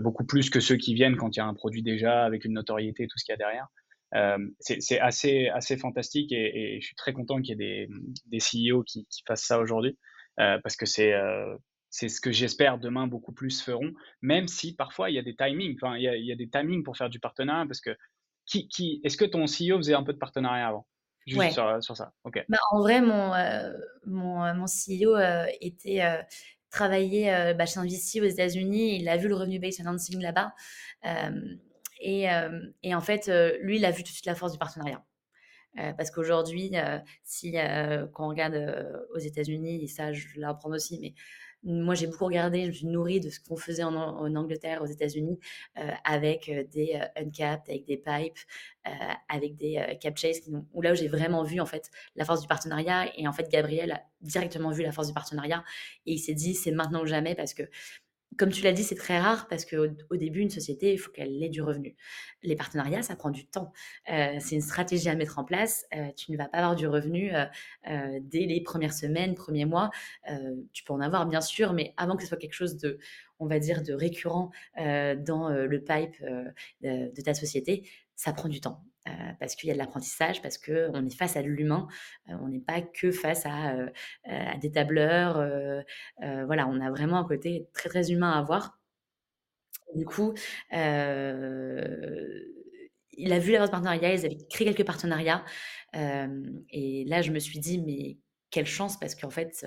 beaucoup 0.00 0.26
plus 0.26 0.50
que 0.50 0.60
ceux 0.60 0.76
qui 0.76 0.94
viennent 0.94 1.16
quand 1.16 1.34
il 1.36 1.38
y 1.38 1.42
a 1.42 1.46
un 1.46 1.54
produit 1.54 1.82
déjà 1.82 2.24
avec 2.24 2.44
une 2.44 2.52
notoriété, 2.52 3.06
tout 3.06 3.18
ce 3.18 3.24
qu'il 3.24 3.32
y 3.32 3.34
a 3.34 3.38
derrière. 3.38 3.68
Euh, 4.14 4.38
c'est 4.60 5.00
assez, 5.00 5.48
assez 5.48 5.76
fantastique 5.76 6.30
et, 6.32 6.78
je 6.80 6.86
suis 6.86 6.94
très 6.94 7.12
content 7.12 7.40
qu'il 7.40 7.60
y 7.60 7.64
ait 7.64 7.88
des, 7.88 7.88
des 8.26 8.38
CEO 8.38 8.84
qui, 8.84 9.06
qui 9.10 9.22
fassent 9.26 9.42
ça 9.42 9.58
aujourd'hui 9.58 9.98
euh, 10.38 10.58
parce 10.62 10.76
que 10.76 10.86
c'est 10.86 11.12
euh, 11.14 11.56
c'est 11.94 12.08
ce 12.08 12.20
que 12.20 12.32
j'espère 12.32 12.78
demain 12.78 13.06
beaucoup 13.06 13.32
plus 13.32 13.62
feront, 13.62 13.92
même 14.20 14.48
si 14.48 14.74
parfois 14.74 15.10
il 15.10 15.14
y 15.14 15.18
a 15.18 15.22
des 15.22 15.36
timings, 15.36 15.76
enfin 15.80 15.96
il 15.96 16.02
y 16.02 16.08
a, 16.08 16.16
il 16.16 16.24
y 16.24 16.32
a 16.32 16.34
des 16.34 16.48
timings 16.48 16.82
pour 16.82 16.96
faire 16.96 17.08
du 17.08 17.20
partenariat 17.20 17.66
parce 17.66 17.80
que 17.80 17.96
qui, 18.46 18.66
qui 18.66 19.00
est-ce 19.04 19.16
que 19.16 19.24
ton 19.24 19.44
CEO 19.44 19.78
faisait 19.78 19.94
un 19.94 20.02
peu 20.02 20.12
de 20.12 20.18
partenariat 20.18 20.66
avant? 20.66 20.86
Juste 21.26 21.52
sur, 21.52 21.82
sur, 21.82 21.96
ça. 21.96 22.12
ok 22.24 22.44
Bah, 22.48 22.58
en 22.72 22.80
vrai, 22.80 23.00
mon, 23.00 23.32
mon, 24.04 24.54
mon, 24.54 24.66
CEO 24.66 25.16
était 25.60 26.02
travaillé 26.68 27.54
bah, 27.56 27.64
chez 27.64 27.78
un 27.78 27.84
VC 27.84 28.20
aux 28.20 28.24
États-Unis. 28.24 28.96
Il 29.00 29.08
a 29.08 29.16
vu 29.16 29.28
le 29.28 29.36
revenu 29.36 29.58
based 29.58 29.76
financing 29.76 30.20
là-bas. 30.20 30.52
Et, 32.00 32.30
euh, 32.30 32.60
et 32.82 32.94
en 32.94 33.00
fait, 33.00 33.28
euh, 33.28 33.56
lui, 33.62 33.76
il 33.76 33.84
a 33.84 33.90
vu 33.90 34.02
tout 34.02 34.10
de 34.10 34.14
suite 34.14 34.26
la 34.26 34.34
force 34.34 34.52
du 34.52 34.58
partenariat. 34.58 35.02
Euh, 35.78 35.92
parce 35.94 36.10
qu'aujourd'hui, 36.10 36.72
si 37.24 37.52
quand 38.12 38.26
on 38.26 38.28
regarde 38.28 38.54
aux 39.14 39.18
États-Unis, 39.18 39.82
et 39.82 39.88
ça, 39.88 40.12
je 40.12 40.38
l'apprends 40.38 40.70
aussi, 40.70 40.98
mais 41.00 41.14
moi, 41.64 41.94
j'ai 41.94 42.06
beaucoup 42.06 42.26
regardé, 42.26 42.62
je 42.62 42.66
me 42.68 42.72
suis 42.72 42.86
nourrie 42.86 43.20
de 43.20 43.30
ce 43.30 43.40
qu'on 43.40 43.56
faisait 43.56 43.84
en, 43.84 43.94
Angleterre, 44.34 44.82
aux 44.82 44.86
États-Unis, 44.86 45.38
avec 46.04 46.50
des 46.70 47.00
uncapped, 47.16 47.68
avec 47.68 47.86
des 47.86 47.96
pipes, 47.96 48.38
avec 49.28 49.56
des 49.56 49.98
cap 50.00 50.16
chase, 50.16 50.40
où 50.72 50.82
là 50.82 50.94
j'ai 50.94 51.08
vraiment 51.08 51.42
vu 51.42 51.60
en 51.60 51.66
fait 51.66 51.90
la 52.16 52.24
force 52.24 52.42
du 52.42 52.48
partenariat. 52.48 53.10
Et 53.16 53.26
en 53.26 53.32
fait, 53.32 53.50
Gabriel 53.50 53.92
a 53.92 54.02
directement 54.20 54.70
vu 54.70 54.82
la 54.82 54.92
force 54.92 55.08
du 55.08 55.14
partenariat 55.14 55.64
et 56.06 56.12
il 56.12 56.18
s'est 56.18 56.34
dit 56.34 56.54
c'est 56.54 56.72
maintenant 56.72 57.02
ou 57.02 57.06
jamais 57.06 57.34
parce 57.34 57.54
que 57.54 57.62
comme 58.38 58.50
tu 58.50 58.62
l'as 58.62 58.72
dit, 58.72 58.82
c'est 58.82 58.94
très 58.94 59.18
rare 59.18 59.46
parce 59.48 59.64
qu'au 59.64 59.86
au 60.10 60.16
début, 60.16 60.40
une 60.40 60.50
société, 60.50 60.92
il 60.92 60.98
faut 60.98 61.10
qu'elle 61.10 61.42
ait 61.42 61.48
du 61.48 61.62
revenu. 61.62 61.96
Les 62.42 62.56
partenariats, 62.56 63.02
ça 63.02 63.16
prend 63.16 63.30
du 63.30 63.46
temps. 63.46 63.72
Euh, 64.10 64.36
c'est 64.40 64.54
une 64.54 64.60
stratégie 64.60 65.08
à 65.08 65.14
mettre 65.14 65.38
en 65.38 65.44
place. 65.44 65.86
Euh, 65.94 66.10
tu 66.16 66.32
ne 66.32 66.36
vas 66.36 66.48
pas 66.48 66.58
avoir 66.58 66.76
du 66.76 66.86
revenu 66.86 67.32
euh, 67.34 68.18
dès 68.22 68.46
les 68.46 68.60
premières 68.62 68.94
semaines, 68.94 69.34
premiers 69.34 69.64
mois. 69.64 69.90
tu 70.72 70.84
peux 70.84 70.92
en 70.92 71.00
avoir, 71.00 71.26
bien 71.26 71.40
sûr, 71.40 71.72
mais 71.72 71.94
avant 71.96 72.16
que 72.16 72.22
ce 72.22 72.28
soit 72.28 72.38
quelque 72.38 72.54
chose 72.54 72.76
de, 72.76 72.98
on 73.38 73.46
va 73.46 73.58
dire, 73.58 73.82
de 73.82 73.92
récurrent 73.92 74.50
dans 74.76 75.48
le 75.48 75.78
pipe 75.82 76.22
de, 76.82 77.22
ta 77.22 77.34
société, 77.34 77.88
ça 78.16 78.32
prend 78.32 78.48
du 78.48 78.60
temps. 78.60 78.82
Euh, 79.06 79.12
parce 79.38 79.54
qu'il 79.54 79.68
y 79.68 79.70
a 79.70 79.74
de 79.74 79.78
l'apprentissage, 79.78 80.40
parce 80.40 80.56
qu'on 80.56 81.06
est 81.06 81.14
face 81.14 81.36
à 81.36 81.42
l'humain, 81.42 81.86
euh, 82.30 82.36
on 82.40 82.48
n'est 82.48 82.60
pas 82.60 82.80
que 82.80 83.10
face 83.10 83.44
à, 83.44 83.74
euh, 83.74 83.90
des 84.60 84.72
tableurs. 84.72 85.34
voilà, 86.46 86.66
on 86.68 86.80
a 86.80 86.90
vraiment 86.90 87.18
un 87.18 87.24
côté 87.24 87.68
très 87.74 87.88
très 87.88 88.10
humain 88.12 88.30
à 88.32 88.42
voir. 88.42 88.78
Du 89.94 90.06
coup, 90.06 90.34
il 90.72 90.78
a 93.32 93.38
vu 93.38 93.52
la 93.52 93.68
partenariat, 93.68 94.14
ils 94.14 94.24
avaient 94.26 94.38
créé 94.50 94.66
quelques 94.66 94.86
partenariats. 94.86 95.44
et 95.94 97.04
là, 97.06 97.22
je 97.22 97.30
me 97.30 97.38
suis 97.38 97.58
dit, 97.58 97.78
mais 97.82 98.16
quelle 98.50 98.66
chance, 98.66 98.98
parce 98.98 99.14
qu'en 99.14 99.30
fait, 99.30 99.66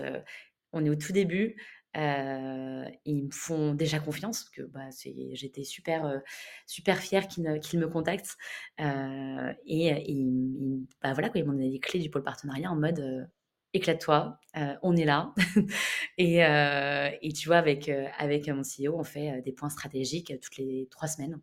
on 0.73 0.83
est 0.85 0.89
au 0.89 0.95
tout 0.95 1.13
début. 1.13 1.55
Euh, 1.97 2.85
ils 3.05 3.25
me 3.25 3.31
font 3.31 3.73
déjà 3.73 3.99
confiance, 3.99 4.49
que 4.49 4.61
bah, 4.61 4.89
j'étais 5.33 5.63
super, 5.63 6.05
euh, 6.05 6.19
super 6.65 6.99
fière 6.99 7.27
qu'ils 7.27 7.79
me 7.79 7.87
contactent. 7.87 8.37
Euh, 8.79 9.53
et, 9.65 9.87
et 9.87 10.25
bah, 11.01 11.13
voilà, 11.13 11.29
quoi, 11.29 11.39
ils 11.39 11.45
m'ont 11.45 11.53
donné 11.53 11.69
les 11.69 11.79
clés 11.79 11.99
du 11.99 12.09
pôle 12.09 12.23
partenariat 12.23 12.71
en 12.71 12.75
mode 12.75 13.29
éclate-toi, 13.73 14.39
on 14.81 14.95
est 14.95 15.05
là. 15.05 15.33
et, 16.17 16.37
et, 16.37 17.33
tu 17.33 17.47
vois, 17.47 17.57
avec, 17.57 17.89
avec 18.17 18.47
mon 18.47 18.61
CEO, 18.61 18.97
on 18.97 19.03
fait 19.03 19.41
des 19.41 19.51
points 19.51 19.69
stratégiques 19.69 20.33
toutes 20.41 20.57
les 20.57 20.87
trois 20.89 21.07
semaines 21.07 21.39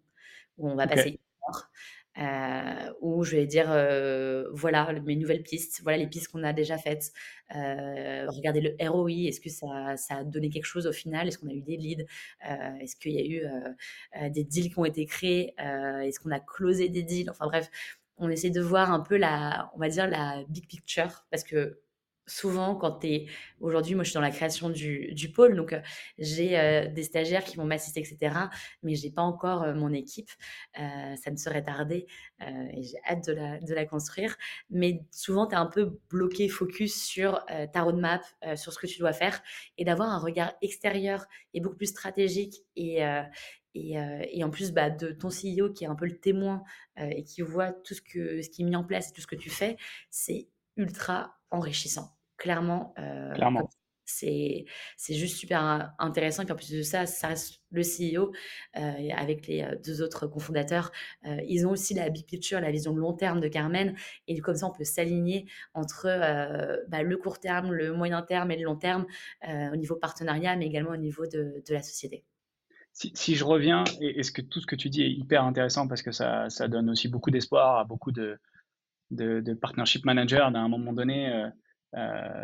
où 0.59 0.69
on 0.69 0.77
va 0.77 0.87
passer 0.87 1.11
une 1.11 1.19
heure 1.49 1.71
euh, 2.19 2.93
où 3.01 3.25
je 3.25 3.37
vais 3.37 3.47
dire 3.47 3.67
euh, 3.71 4.45
voilà 4.53 4.93
mes 5.05 5.17
nouvelles 5.17 5.43
pistes, 5.43 5.81
voilà 5.83 5.99
les 5.99 6.07
pistes 6.07 6.29
qu'on 6.29 6.43
a 6.45 6.53
déjà 6.53 6.79
faites. 6.79 7.13
Euh, 7.55 8.27
regardez 8.29 8.61
le 8.61 8.77
ROI, 8.89 9.29
est-ce 9.29 9.41
que 9.41 9.51
ça, 9.51 9.97
ça, 9.97 10.19
a 10.19 10.25
donné 10.25 10.51
quelque 10.51 10.65
chose 10.67 10.87
au 10.87 10.93
final? 10.93 11.29
Est-ce 11.29 11.39
qu'on 11.39 11.49
a 11.49 11.53
eu 11.53 11.63
des 11.63 11.77
leads? 11.77 12.05
Euh, 12.49 12.75
Est-ce 12.81 12.97
qu'il 12.97 13.13
y 13.13 13.19
a 13.19 13.25
eu 13.25 13.45
euh, 13.45 14.29
des 14.31 14.45
deals 14.45 14.71
qui 14.71 14.79
ont 14.79 14.85
été 14.85 15.07
créés? 15.07 15.55
Est-ce 15.59 16.21
qu'on 16.21 16.31
a 16.31 16.41
closé 16.41 16.89
des 16.89 17.03
deals? 17.03 17.31
Enfin 17.31 17.47
bref, 17.47 17.71
on 18.17 18.29
essaie 18.29 18.51
de 18.51 18.61
voir 18.61 18.93
un 18.93 19.01
peu 19.01 19.17
la, 19.17 19.71
on 19.75 19.79
va 19.79 19.89
dire 19.89 20.09
la 20.09 20.45
big 20.49 20.67
picture 20.69 21.25
parce 21.31 21.45
que 21.45 21.81
souvent, 22.27 22.75
quand 22.75 23.01
tu 23.01 23.07
es. 23.09 23.27
Aujourd'hui, 23.61 23.95
moi, 23.95 24.05
je 24.05 24.11
suis 24.11 24.15
dans 24.15 24.21
la 24.21 24.31
création 24.31 24.71
du, 24.71 25.33
pôle, 25.35 25.57
donc 25.57 25.73
euh, 25.73 25.81
j'ai 26.19 26.59
euh, 26.59 26.89
des 26.89 27.03
stagiaires 27.03 27.45
qui 27.45 27.57
vont 27.57 27.65
m'assister, 27.65 28.01
etc. 28.01 28.37
Mais 28.83 28.95
j'ai 28.95 29.11
pas 29.11 29.23
encore 29.23 29.63
euh, 29.63 29.75
mon 29.75 29.93
équipe. 29.93 30.31
ça 30.75 31.31
ne 31.31 31.37
serait 31.37 31.63
tardé 31.63 32.07
et 32.41 32.83
j'ai 32.83 32.99
hâte 33.09 33.27
de 33.27 33.75
la, 33.75 33.85
construire. 33.87 34.37
Mais 34.71 35.05
souvent, 35.11 35.47
tu 35.47 35.55
es 35.55 35.59
un 35.59 35.67
peu 35.67 35.99
bloqué, 36.11 36.49
focus 36.49 37.03
sur 37.03 37.45
ta 37.73 37.83
roadmap, 37.83 38.23
sur 38.57 38.73
ce 38.73 38.79
que 38.79 38.87
tu 38.87 38.99
dois 38.99 39.13
faire 39.13 39.43
et 39.79 39.85
d'avoir 39.85 40.11
un 40.11 40.19
regard 40.19 40.53
extérieur 40.63 41.27
et 41.53 41.61
beaucoup 41.61 41.77
plus 41.77 41.87
stratégique 41.87 42.63
et. 42.77 43.05
En 43.05 44.51
plus 44.51 44.73
bah, 44.73 44.91
de 44.91 45.11
ton 45.11 45.29
CEO 45.29 45.73
qui 45.73 45.85
est 45.85 45.89
un 45.89 45.97
peu 45.97 46.07
le 46.07 46.19
témoin 46.19 46.63
et 46.97 47.25
qui 47.25 47.43
voit 47.43 47.73
tout 47.73 47.95
ce, 47.95 48.01
ce 48.01 48.49
qui 48.49 48.63
est 48.63 48.65
mis 48.65 48.77
en 48.77 48.85
place 48.85 49.11
et 49.11 49.13
tout 49.13 49.21
ce 49.21 49.27
que 49.27 49.37
tu 49.37 49.51
fais, 49.51 49.77
c'est 50.11 50.49
ultra 50.77 51.37
enrichissant. 51.51 52.14
Clairement, 52.37 52.95
euh, 52.99 53.33
Clairement. 53.35 53.69
c'est 54.05 54.67
juste 55.09 55.37
super 55.37 55.93
intéressant. 55.99 56.43
Et 56.43 56.47
puis 56.47 56.53
en 56.53 56.57
plus 56.57 56.73
de 56.73 56.83
ça, 56.83 57.07
ça 57.07 57.29
reste 57.29 57.63
le 57.71 57.83
CEO 57.83 58.33
euh, 58.77 59.09
avec 59.17 59.47
les 59.47 59.63
euh, 59.63 59.77
deux 59.85 60.03
autres 60.03 60.27
cofondateurs. 60.27 60.91
ils 61.25 61.67
ont 61.67 61.71
aussi 61.71 61.95
la 61.95 62.11
big 62.11 62.27
picture, 62.27 62.61
la 62.61 62.71
vision 62.71 62.93
de 62.93 62.99
long 62.99 63.13
terme 63.13 63.41
de 63.41 63.49
Carmen. 63.49 63.95
Et 64.27 64.39
comme 64.41 64.57
ça, 64.57 64.67
on 64.67 64.73
peut 64.73 64.85
s'aligner 64.85 65.47
entre 65.75 66.07
bah, 66.89 67.03
le 67.03 67.17
court 67.17 67.39
terme, 67.39 67.73
le 67.73 67.93
moyen 67.93 68.23
terme 68.23 68.51
et 68.51 68.57
le 68.57 68.65
long 68.65 68.77
terme 68.77 69.07
au 69.47 69.77
niveau 69.77 69.97
partenariat, 69.97 70.57
mais 70.57 70.67
également 70.67 70.91
au 70.91 70.97
niveau 70.97 71.27
de, 71.27 71.63
de 71.67 71.75
la 71.75 71.83
société. 71.83 72.25
Si, 72.93 73.11
si, 73.15 73.35
je 73.35 73.45
reviens, 73.45 73.83
et, 74.01 74.23
ce 74.23 74.31
que 74.31 74.41
tout 74.41 74.61
ce 74.61 74.67
que 74.67 74.77
tu 74.77 74.89
dis 74.89 75.03
est 75.03 75.11
hyper 75.11 75.43
intéressant 75.43 75.89
parce 75.89 76.01
que 76.01 76.13
ça, 76.13 76.49
ça 76.49 76.69
donne 76.69 76.89
aussi 76.91 77.09
beaucoup 77.09 77.33
d'espoir 77.33 77.79
à 77.79 77.85
beaucoup 77.85 78.13
de, 78.13 78.39
de, 79.11 79.55
partnership 79.55 80.05
manager 80.05 80.51
d'un 80.53 80.69
moment 80.69 80.93
donné, 80.93 81.51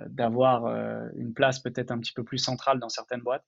d'avoir 0.08 0.66
euh, 0.66 1.08
une 1.16 1.34
place 1.34 1.60
peut-être 1.60 1.90
un 1.90 1.98
petit 1.98 2.12
peu 2.12 2.24
plus 2.24 2.38
centrale 2.38 2.78
dans 2.78 2.88
certaines 2.88 3.22
boîtes. 3.22 3.44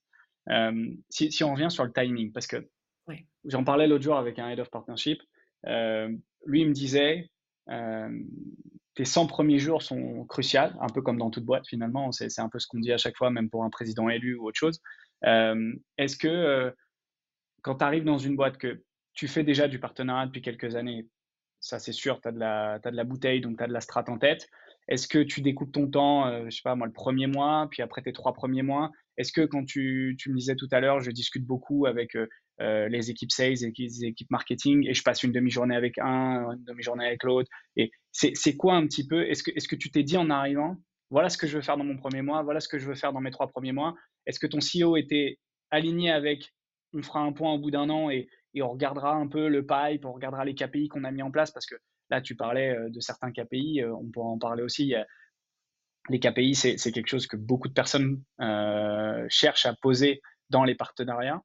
Si, 1.11 1.31
si, 1.31 1.45
on 1.45 1.53
revient 1.53 1.71
sur 1.71 1.85
le 1.85 1.93
timing, 1.93 2.33
parce 2.33 2.47
que 2.47 2.69
j'en 3.45 3.63
parlais 3.65 3.87
l'autre 3.87 4.03
jour 4.03 4.17
avec 4.17 4.39
un 4.39 4.49
head 4.49 4.59
of 4.59 4.71
partnership, 4.71 5.21
lui 5.65 6.63
il 6.63 6.69
me 6.69 6.73
disait, 6.73 7.31
tes 8.95 9.05
100 9.05 9.27
premiers 9.29 9.61
jours 9.61 9.83
sont 9.83 10.25
cruciaux, 10.25 10.73
un 10.81 10.89
peu 10.89 11.01
comme 11.01 11.19
dans 11.19 11.31
toute 11.31 11.45
boîte 11.45 11.69
finalement, 11.69 12.11
c'est 12.11 12.41
un 12.41 12.49
peu 12.49 12.59
ce 12.59 12.67
qu'on 12.67 12.81
dit 12.81 12.93
à 12.93 12.99
chaque 12.99 13.17
fois, 13.17 13.31
même 13.31 13.49
pour 13.49 13.63
un 13.63 13.71
président 13.71 14.09
élu 14.09 14.35
ou 14.35 14.49
autre 14.49 14.59
chose. 14.59 14.81
Est-ce 15.23 16.17
que 16.17 16.75
quand 17.63 17.77
tu 17.77 17.85
arrives 17.85 18.05
dans 18.05 18.19
une 18.19 18.35
boîte 18.35 18.59
que 18.59 18.83
tu 19.15 19.29
fais 19.29 19.45
déjà 19.45 19.69
du 19.69 19.79
partenariat 19.79 20.27
depuis 20.27 20.43
quelques 20.43 20.75
années, 20.75 21.07
ça 21.61 21.79
c'est 21.79 21.93
sûr, 21.93 22.21
tu 22.21 22.29
as, 22.29 22.33
de 22.33 22.39
la, 22.39 22.79
de 22.81 22.91
la 22.91 23.05
bouteille, 23.05 23.41
donc 23.41 23.59
tu 23.59 23.65
as 23.65 23.69
de 23.69 23.73
la 23.73 23.81
strate 23.81 24.09
en 24.09 24.19
tête. 24.19 24.49
Est-ce 24.89 25.09
que 25.09 25.19
tu 25.19 25.41
découpes 25.41 25.73
ton 25.73 25.89
temps, 25.89 26.27
euh, 26.27 26.45
je 26.47 26.57
sais 26.57 26.63
pas 26.65 26.75
moi, 26.75 26.87
le 26.87 26.93
premier 26.93 27.27
mois, 27.27 27.69
puis 27.71 27.83
après 27.83 28.03
tes 28.03 28.13
trois 28.13 28.33
premiers 28.33 28.63
mois? 28.63 28.91
Est-ce 29.17 29.33
que 29.33 29.43
quand 29.43 29.65
tu, 29.65 30.17
tu, 30.19 30.31
me 30.31 30.37
disais 30.37 30.57
tout 30.57 30.69
à 30.73 30.81
l'heure, 30.81 31.01
je 31.01 31.11
discute 31.11 31.45
beaucoup 31.45 31.87
avec 31.87 32.17
les 32.59 33.11
équipes 33.11 33.33
sales, 33.33 33.57
les 33.61 34.05
équipes 34.05 34.31
marketing, 34.31 34.87
et 34.87 34.95
je 34.95 35.03
passe 35.03 35.23
une 35.23 35.33
demi-journée 35.33 35.75
avec 35.75 35.99
un, 35.99 36.53
une 36.53 36.65
demi-journée 36.65 37.05
avec 37.05 37.25
l'autre 37.25 37.51
Et 37.77 37.91
c'est 38.13 38.57
quoi 38.57 38.75
un 38.75 38.87
petit 38.87 39.07
peu? 39.07 39.29
Est-ce 39.29 39.43
que, 39.43 39.51
est 39.51 39.67
que 39.67 39.77
tu 39.77 39.91
t'es 39.91 40.03
dit 40.03 40.17
en 40.17 40.31
arrivant, 40.31 40.77
voilà 41.13 41.29
ce 41.29 41.37
que 41.37 41.47
je 41.47 41.57
veux 41.57 41.63
faire 41.63 41.77
dans 41.77 41.85
mon 41.85 41.97
premier 41.97 42.23
mois, 42.23 42.43
voilà 42.43 42.59
ce 42.59 42.69
que 42.69 42.79
je 42.79 42.87
veux 42.87 42.95
faire 42.95 43.13
dans 43.13 43.21
mes 43.21 43.31
trois 43.31 43.47
premiers 43.47 43.73
mois 43.73 43.95
Est-ce 44.27 44.41
que 44.41 44.47
ton 44.47 44.59
CEO 44.61 44.97
était 44.97 45.39
aligné 45.71 46.11
avec 46.11 46.53
on 46.95 47.03
fera 47.03 47.21
un 47.21 47.33
point 47.33 47.53
au 47.53 47.59
bout 47.59 47.71
d'un 47.71 47.91
an 47.91 48.11
et, 48.11 48.29
et 48.55 48.63
on 48.63 48.71
regardera 48.71 49.15
un 49.15 49.27
peu 49.27 49.49
le 49.49 49.65
pipe, 49.65 50.05
on 50.07 50.13
regardera 50.13 50.45
les 50.45 50.55
KPI 50.55 50.89
qu'on 50.89 51.05
a 51.05 51.11
mis 51.11 51.23
en 51.23 51.31
place? 51.31 51.51
Parce 51.51 51.67
que 51.67 51.75
là, 52.13 52.21
tu 52.21 52.37
parlais 52.37 52.77
euh, 52.77 52.91
de 52.91 53.01
certains 53.01 53.33
KPI, 53.33 53.83
euh, 53.83 53.95
on 53.95 54.11
pourra 54.11 54.29
en 54.29 54.39
parler 54.39 54.63
aussi. 54.63 54.95
Les 56.09 56.21
KPI, 56.21 56.55
c'est 56.55 56.93
quelque 56.93 57.09
chose 57.09 57.27
que 57.27 57.37
beaucoup 57.37 57.69
de 57.69 57.73
personnes 57.73 58.23
euh, 58.41 59.25
cherchent 59.29 59.67
à 59.67 59.75
poser 59.75 60.21
dans 60.51 60.65
les 60.65 60.75
partenariats. 60.75 61.43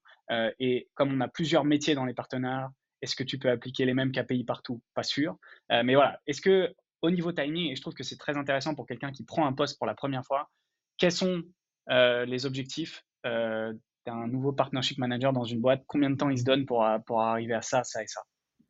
et 0.59 0.89
comme 0.95 1.13
on 1.13 1.21
a 1.21 1.27
plusieurs 1.27 1.63
métiers 1.63 1.95
dans 1.95 2.05
les 2.05 2.13
partenariats, 2.13 2.71
est-ce 3.01 3.15
que 3.15 3.23
tu 3.23 3.37
peux 3.37 3.49
appliquer 3.49 3.85
les 3.85 3.93
mêmes 3.93 4.11
KPI 4.11 4.43
partout? 4.43 4.81
Pas 4.95 5.03
sûr. 5.03 5.37
mais 5.69 5.93
voilà, 5.93 6.19
est-ce 6.25 6.41
que 6.41 6.73
au 7.03 7.11
niveau 7.11 7.31
timing, 7.31 7.71
et 7.71 7.75
je 7.75 7.81
trouve 7.81 7.93
que 7.93 8.03
c'est 8.03 8.17
très 8.17 8.35
intéressant 8.35 8.73
pour 8.73 8.87
quelqu'un 8.87 9.11
qui 9.11 9.23
prend 9.23 9.45
un 9.45 9.53
poste 9.53 9.77
pour 9.77 9.85
la 9.85 9.93
première 9.93 10.25
fois, 10.25 10.49
quels 10.97 11.11
sont 11.11 11.43
les 11.87 12.45
objectifs 12.45 13.05
un 13.23 14.27
nouveau 14.27 14.53
partnership 14.53 14.97
manager 14.97 15.33
dans 15.33 15.43
une 15.43 15.61
boîte, 15.61 15.83
combien 15.85 16.09
de 16.09 16.15
temps 16.15 16.29
il 16.29 16.39
se 16.39 16.43
donne 16.43 16.65
pour, 16.65 16.85
pour 17.05 17.21
arriver 17.21 17.53
à 17.53 17.61
ça, 17.61 17.83
ça 17.83 18.01
et 18.03 18.07
ça? 18.07 18.21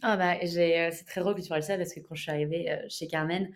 Ah 0.03 0.15
bah, 0.17 0.35
euh, 0.43 0.89
c'est 0.91 1.05
très 1.05 1.21
drôle 1.21 1.35
que 1.35 1.41
tu 1.41 1.49
parles 1.49 1.61
de 1.61 1.65
ça 1.65 1.77
parce 1.77 1.93
que 1.93 1.99
quand 1.99 2.15
je 2.15 2.21
suis 2.21 2.31
arrivée 2.31 2.71
euh, 2.71 2.85
chez 2.87 3.07
Carmen, 3.07 3.51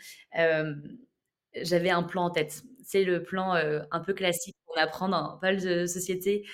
j'avais 1.55 1.89
un 1.89 2.03
plan 2.03 2.25
en 2.25 2.29
tête. 2.31 2.63
C'est 2.83 3.03
le 3.03 3.23
plan 3.23 3.53
un 3.53 3.99
peu 3.99 4.13
classique 4.13 4.55
qu'on 4.65 4.79
apprend 4.79 5.09
dans 5.09 5.37
pas 5.37 5.51
mal 5.51 5.61
de 5.61 5.85
sociétés, 5.85 6.45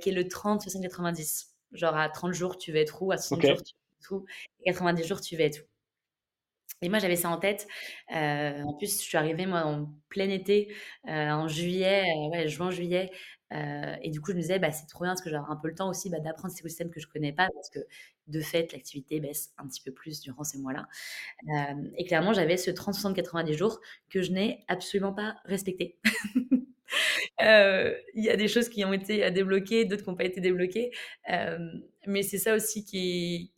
qui 0.00 0.10
est 0.10 0.12
le 0.12 0.28
30, 0.28 0.62
60, 0.62 0.82
90. 0.82 1.54
Genre 1.72 1.96
à 1.96 2.08
30 2.08 2.32
jours, 2.32 2.56
tu 2.56 2.72
vas 2.72 2.78
être 2.78 3.02
où, 3.02 3.12
à 3.12 3.18
60 3.18 3.42
jours, 3.42 3.62
tu 3.62 3.74
vas 3.74 3.98
être 4.00 4.12
où, 4.12 4.24
et 4.64 4.70
90 4.70 5.04
jours, 5.04 5.20
tu 5.20 5.36
vas 5.36 5.44
être 5.44 5.58
où? 5.60 5.64
Et 6.82 6.88
moi, 6.88 6.98
j'avais 6.98 7.16
ça 7.16 7.28
en 7.30 7.38
tête. 7.38 7.66
en 8.10 8.74
plus, 8.78 9.00
je 9.00 9.02
suis 9.02 9.18
arrivée, 9.18 9.46
moi, 9.46 9.64
en 9.64 9.92
plein 10.08 10.30
été, 10.30 10.74
en 11.04 11.48
juillet, 11.48 12.04
ouais, 12.30 12.48
juin, 12.48 12.70
juillet. 12.70 13.10
Euh, 13.52 13.96
et 14.02 14.10
du 14.10 14.20
coup, 14.20 14.32
je 14.32 14.36
me 14.36 14.40
disais, 14.40 14.58
bah, 14.58 14.72
c'est 14.72 14.86
trop 14.86 15.04
bien 15.04 15.12
parce 15.12 15.22
que 15.22 15.30
j'ai 15.30 15.36
un 15.36 15.56
peu 15.56 15.68
le 15.68 15.74
temps 15.74 15.88
aussi 15.88 16.10
bah, 16.10 16.18
d'apprendre 16.20 16.52
ces 16.54 16.62
systèmes 16.62 16.90
que 16.90 17.00
je 17.00 17.06
connais 17.06 17.32
pas 17.32 17.48
parce 17.54 17.70
que 17.70 17.78
de 18.26 18.40
fait, 18.40 18.72
l'activité 18.72 19.20
baisse 19.20 19.52
un 19.58 19.66
petit 19.66 19.80
peu 19.80 19.92
plus 19.92 20.20
durant 20.20 20.44
ces 20.44 20.58
mois-là. 20.58 20.88
Euh, 21.48 21.88
et 21.96 22.04
clairement, 22.04 22.32
j'avais 22.32 22.56
ce 22.56 22.70
30, 22.70 22.94
60, 22.94 23.16
90 23.16 23.54
jours 23.54 23.80
que 24.10 24.22
je 24.22 24.32
n'ai 24.32 24.64
absolument 24.68 25.12
pas 25.12 25.36
respecté. 25.44 25.98
Euh, 27.42 27.92
il 28.14 28.24
y 28.24 28.30
a 28.30 28.36
des 28.36 28.48
choses 28.48 28.68
qui 28.68 28.84
ont 28.84 28.92
été 28.92 29.30
débloquées, 29.30 29.84
d'autres 29.84 30.04
qui 30.04 30.08
n'ont 30.08 30.16
pas 30.16 30.24
été 30.24 30.40
débloquées. 30.40 30.92
mais 32.06 32.22
c'est 32.22 32.38
ça 32.38 32.54
aussi 32.54 32.84
qui, 32.84 33.52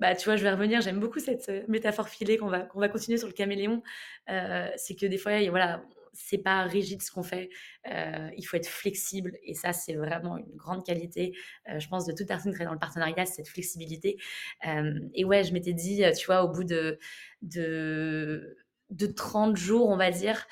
bah, 0.00 0.16
tu 0.16 0.24
vois, 0.24 0.36
je 0.36 0.42
vais 0.42 0.50
revenir. 0.50 0.80
J'aime 0.80 0.98
beaucoup 0.98 1.20
cette 1.20 1.68
métaphore 1.68 2.08
filée 2.08 2.38
qu'on 2.38 2.48
va, 2.48 2.60
qu'on 2.60 2.80
va 2.80 2.88
continuer 2.88 3.18
sur 3.18 3.28
le 3.28 3.34
caméléon. 3.34 3.82
c'est 4.26 4.96
que 4.98 5.06
des 5.06 5.18
fois, 5.18 5.38
voilà, 5.50 5.84
c'est 6.12 6.38
pas 6.38 6.62
rigide 6.64 7.02
ce 7.02 7.10
qu'on 7.10 7.22
fait. 7.22 7.50
Euh, 7.90 8.30
il 8.36 8.42
faut 8.44 8.56
être 8.56 8.66
flexible 8.68 9.36
et 9.42 9.54
ça, 9.54 9.72
c'est 9.72 9.94
vraiment 9.94 10.36
une 10.36 10.56
grande 10.56 10.84
qualité, 10.84 11.36
euh, 11.68 11.78
je 11.78 11.88
pense, 11.88 12.06
de 12.06 12.12
toute 12.12 12.26
personne 12.28 12.54
qui 12.54 12.62
est 12.62 12.64
dans 12.64 12.72
le 12.72 12.78
partenariat, 12.78 13.26
cette 13.26 13.48
flexibilité. 13.48 14.18
Euh, 14.66 14.98
et 15.14 15.24
ouais, 15.24 15.44
je 15.44 15.52
m'étais 15.52 15.72
dit, 15.72 16.02
tu 16.16 16.26
vois, 16.26 16.44
au 16.44 16.48
bout 16.48 16.64
de, 16.64 16.98
de, 17.42 18.56
de 18.90 19.06
30 19.06 19.56
jours, 19.56 19.88
on 19.88 19.96
va 19.96 20.10
dire, 20.10 20.46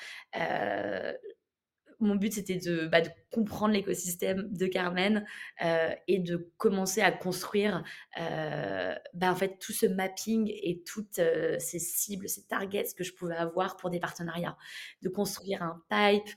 mon 1.99 2.15
but, 2.15 2.33
c'était 2.33 2.57
de, 2.57 2.87
bah, 2.87 3.01
de, 3.01 3.09
comprendre 3.31 3.73
l'écosystème 3.73 4.47
de 4.51 4.65
Carmen 4.65 5.25
euh, 5.63 5.93
et 6.07 6.19
de 6.19 6.51
commencer 6.57 7.01
à 7.01 7.11
construire 7.11 7.83
euh, 8.19 8.95
bah, 9.13 9.31
en 9.31 9.35
fait, 9.35 9.59
tout 9.59 9.73
ce 9.73 9.85
mapping 9.85 10.49
et 10.49 10.81
toutes 10.83 11.19
euh, 11.19 11.57
ces 11.59 11.79
cibles, 11.79 12.27
ces 12.27 12.47
targets 12.47 12.87
que 12.97 13.03
je 13.03 13.13
pouvais 13.13 13.35
avoir 13.35 13.77
pour 13.77 13.89
des 13.89 13.99
partenariats. 13.99 14.57
De 15.01 15.09
construire 15.09 15.61
un 15.61 15.81
pipe, 15.89 16.29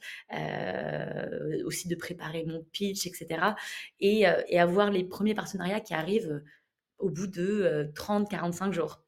aussi 1.64 1.88
de 1.88 1.94
préparer 1.94 2.44
mon 2.44 2.62
pitch, 2.72 3.06
etc. 3.06 3.54
Et, 4.00 4.24
et, 4.48 4.60
avoir 4.60 4.90
les 4.90 5.04
premiers 5.04 5.34
partenariats 5.34 5.80
qui 5.80 5.94
arrivent 5.94 6.42
au 6.98 7.10
bout 7.10 7.26
de 7.26 7.90
30-45 7.94 8.72
jours. 8.72 9.02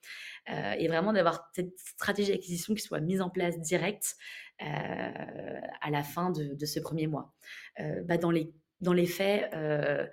et 0.48 0.88
vraiment 0.88 1.12
d'avoir 1.12 1.50
cette 1.54 1.78
stratégie 1.78 2.32
d'acquisition 2.32 2.74
qui 2.74 2.82
soit 2.82 3.00
mise 3.00 3.20
en 3.20 3.30
place 3.30 3.58
directe 3.60 4.16
à 4.60 5.90
la 5.90 6.02
fin 6.02 6.30
de, 6.30 6.64
ce 6.64 6.80
premier 6.80 7.06
mois. 7.06 7.34
Euh, 7.80 8.02
bah, 8.04 8.16
dans, 8.16 8.30
les, 8.30 8.52
dans 8.80 8.92
les 8.92 9.06
faits, 9.06 9.52
euh, 9.54 10.06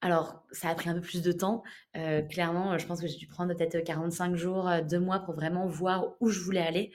alors, 0.00 0.44
ça 0.52 0.68
a 0.68 0.74
pris 0.76 0.88
un 0.88 0.94
peu 0.94 1.00
plus 1.00 1.22
de 1.22 1.32
temps. 1.32 1.64
clairement, 2.30 2.78
je 2.78 2.86
pense 2.86 3.00
que 3.00 3.08
j'ai 3.08 3.16
dû 3.16 3.26
prendre 3.26 3.52
peut-être 3.52 3.82
45 3.82 4.36
jours, 4.36 4.70
deux 4.88 5.00
mois 5.00 5.18
pour 5.18 5.34
vraiment 5.34 5.66
voir 5.66 6.14
où 6.20 6.28
je 6.28 6.38
voulais 6.38 6.60
aller, 6.60 6.92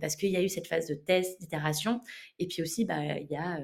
parce 0.00 0.16
qu'il 0.16 0.30
y 0.30 0.38
a 0.38 0.42
eu 0.42 0.48
cette 0.48 0.66
phase 0.66 0.86
de 0.88 0.94
test, 0.94 1.38
d'itération, 1.38 2.00
et 2.38 2.46
puis 2.46 2.62
aussi, 2.62 2.86
bah, 2.86 3.18
il 3.18 3.26
y 3.30 3.36
a 3.36 3.60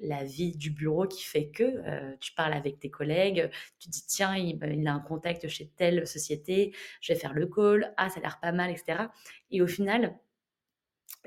la 0.00 0.24
vie 0.24 0.56
du 0.56 0.70
bureau 0.70 1.06
qui 1.06 1.22
fait 1.22 1.50
que 1.50 2.16
tu 2.16 2.32
parles 2.32 2.54
avec 2.54 2.80
tes 2.80 2.90
collègues, 2.90 3.48
tu 3.78 3.88
dis 3.90 4.04
tiens, 4.08 4.34
il, 4.34 4.58
il, 4.60 4.88
a 4.88 4.92
un 4.92 4.98
contact 4.98 5.46
chez 5.46 5.68
telle 5.76 6.04
société, 6.04 6.74
je 7.00 7.12
vais 7.12 7.18
faire 7.18 7.32
le 7.32 7.46
call, 7.46 7.94
ah, 7.96 8.08
ça 8.08 8.18
a 8.18 8.22
l'air 8.22 8.40
pas 8.42 8.50
mal, 8.50 8.72
etc. 8.72 9.04
Et 9.52 9.62
au 9.62 9.68
final, 9.68 10.18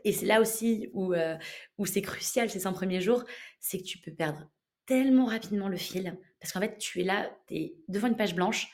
et 0.03 0.11
c'est 0.11 0.25
là 0.25 0.41
aussi 0.41 0.89
où, 0.93 1.13
euh, 1.13 1.37
où 1.77 1.85
c'est 1.85 2.01
crucial 2.01 2.49
ces 2.49 2.59
100 2.59 2.73
premiers 2.73 3.01
jours, 3.01 3.23
c'est 3.59 3.77
que 3.77 3.83
tu 3.83 3.97
peux 3.99 4.13
perdre 4.13 4.49
tellement 4.85 5.25
rapidement 5.25 5.69
le 5.69 5.77
fil. 5.77 6.17
Parce 6.39 6.51
qu'en 6.51 6.59
fait, 6.59 6.77
tu 6.77 7.01
es 7.01 7.03
là, 7.03 7.31
tu 7.47 7.55
es 7.55 7.75
devant 7.87 8.07
une 8.07 8.17
page 8.17 8.35
blanche, 8.35 8.67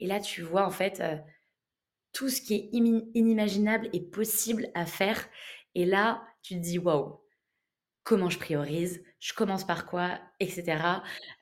et 0.00 0.06
là, 0.06 0.20
tu 0.20 0.42
vois 0.42 0.66
en 0.66 0.70
fait 0.70 1.00
euh, 1.00 1.16
tout 2.12 2.28
ce 2.28 2.40
qui 2.40 2.54
est 2.54 2.70
inimaginable 2.72 3.88
et 3.92 4.00
possible 4.00 4.70
à 4.74 4.86
faire. 4.86 5.28
Et 5.74 5.84
là, 5.84 6.22
tu 6.42 6.54
te 6.54 6.60
dis, 6.60 6.78
waouh, 6.78 7.20
comment 8.02 8.28
je 8.28 8.38
priorise, 8.38 9.02
je 9.20 9.32
commence 9.32 9.64
par 9.64 9.86
quoi, 9.86 10.20
etc. 10.40 10.82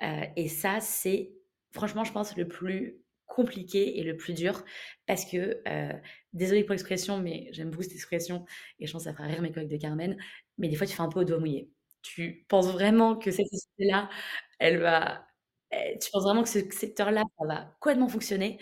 Euh, 0.03 0.25
et 0.37 0.49
ça, 0.49 0.81
c'est 0.81 1.33
franchement, 1.73 2.05
je 2.05 2.13
pense, 2.13 2.37
le 2.37 2.47
plus 2.47 3.01
compliqué 3.31 3.99
et 3.99 4.03
le 4.03 4.17
plus 4.17 4.35
dur 4.35 4.65
parce 5.07 5.25
que, 5.25 5.63
euh, 5.67 5.93
désolée 6.33 6.65
pour 6.65 6.73
l'expression, 6.73 7.19
mais 7.19 7.49
j'aime 7.53 7.71
beaucoup 7.71 7.85
cette 7.85 7.95
expression 7.95 8.45
et 8.79 8.87
je 8.87 8.93
pense 8.93 9.05
que 9.05 9.11
ça 9.11 9.17
fera 9.17 9.27
rire 9.29 9.41
mes 9.41 9.53
collègues 9.53 9.71
de 9.71 9.77
Carmen, 9.77 10.17
mais 10.59 10.69
des 10.69 10.77
fois 10.77 10.87
tu 10.87 10.95
fais 10.95 11.03
un 11.03 11.09
peu 11.09 11.21
au 11.21 11.25
doigt 11.25 11.39
mouillé. 11.39 11.71
Tu 12.03 12.45
penses 12.49 12.71
vraiment 12.71 13.17
que 13.17 13.31
cette 13.31 13.49
société-là, 13.49 14.11
elle 14.59 14.79
va 14.79 15.27
eh, 15.73 15.97
tu 16.01 16.11
penses 16.11 16.25
vraiment 16.25 16.43
que 16.43 16.49
ce 16.49 16.59
secteur-là, 16.69 17.23
ça 17.39 17.47
va 17.47 17.77
complètement 17.79 18.09
fonctionner, 18.09 18.59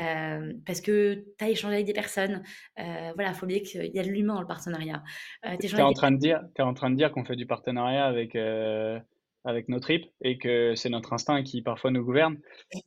euh, 0.00 0.54
parce 0.64 0.80
que 0.80 1.26
tu 1.38 1.44
as 1.44 1.50
échangé 1.50 1.74
avec 1.74 1.86
des 1.86 1.92
personnes, 1.92 2.42
voilà, 2.76 3.34
faut 3.34 3.44
oublier 3.44 3.60
qu'il 3.60 3.94
y 3.94 3.98
a 3.98 4.02
de 4.02 4.08
l'humain 4.08 4.36
dans 4.36 4.40
le 4.40 4.46
partenariat. 4.46 5.02
Tu 5.60 5.66
es 5.66 5.82
en 5.82 5.92
train 5.92 6.12
de 6.12 6.16
dire 6.16 6.42
tu 6.54 6.62
en 6.62 6.72
train 6.72 6.88
de 6.88 6.96
dire 6.96 7.12
qu'on 7.12 7.26
fait 7.26 7.36
du 7.36 7.44
partenariat 7.44 8.06
avec, 8.06 8.34
avec 9.46 9.68
nos 9.68 9.80
tripes 9.80 10.06
et 10.20 10.36
que 10.38 10.74
c'est 10.74 10.90
notre 10.90 11.12
instinct 11.12 11.42
qui 11.42 11.62
parfois 11.62 11.90
nous 11.90 12.04
gouverne? 12.04 12.36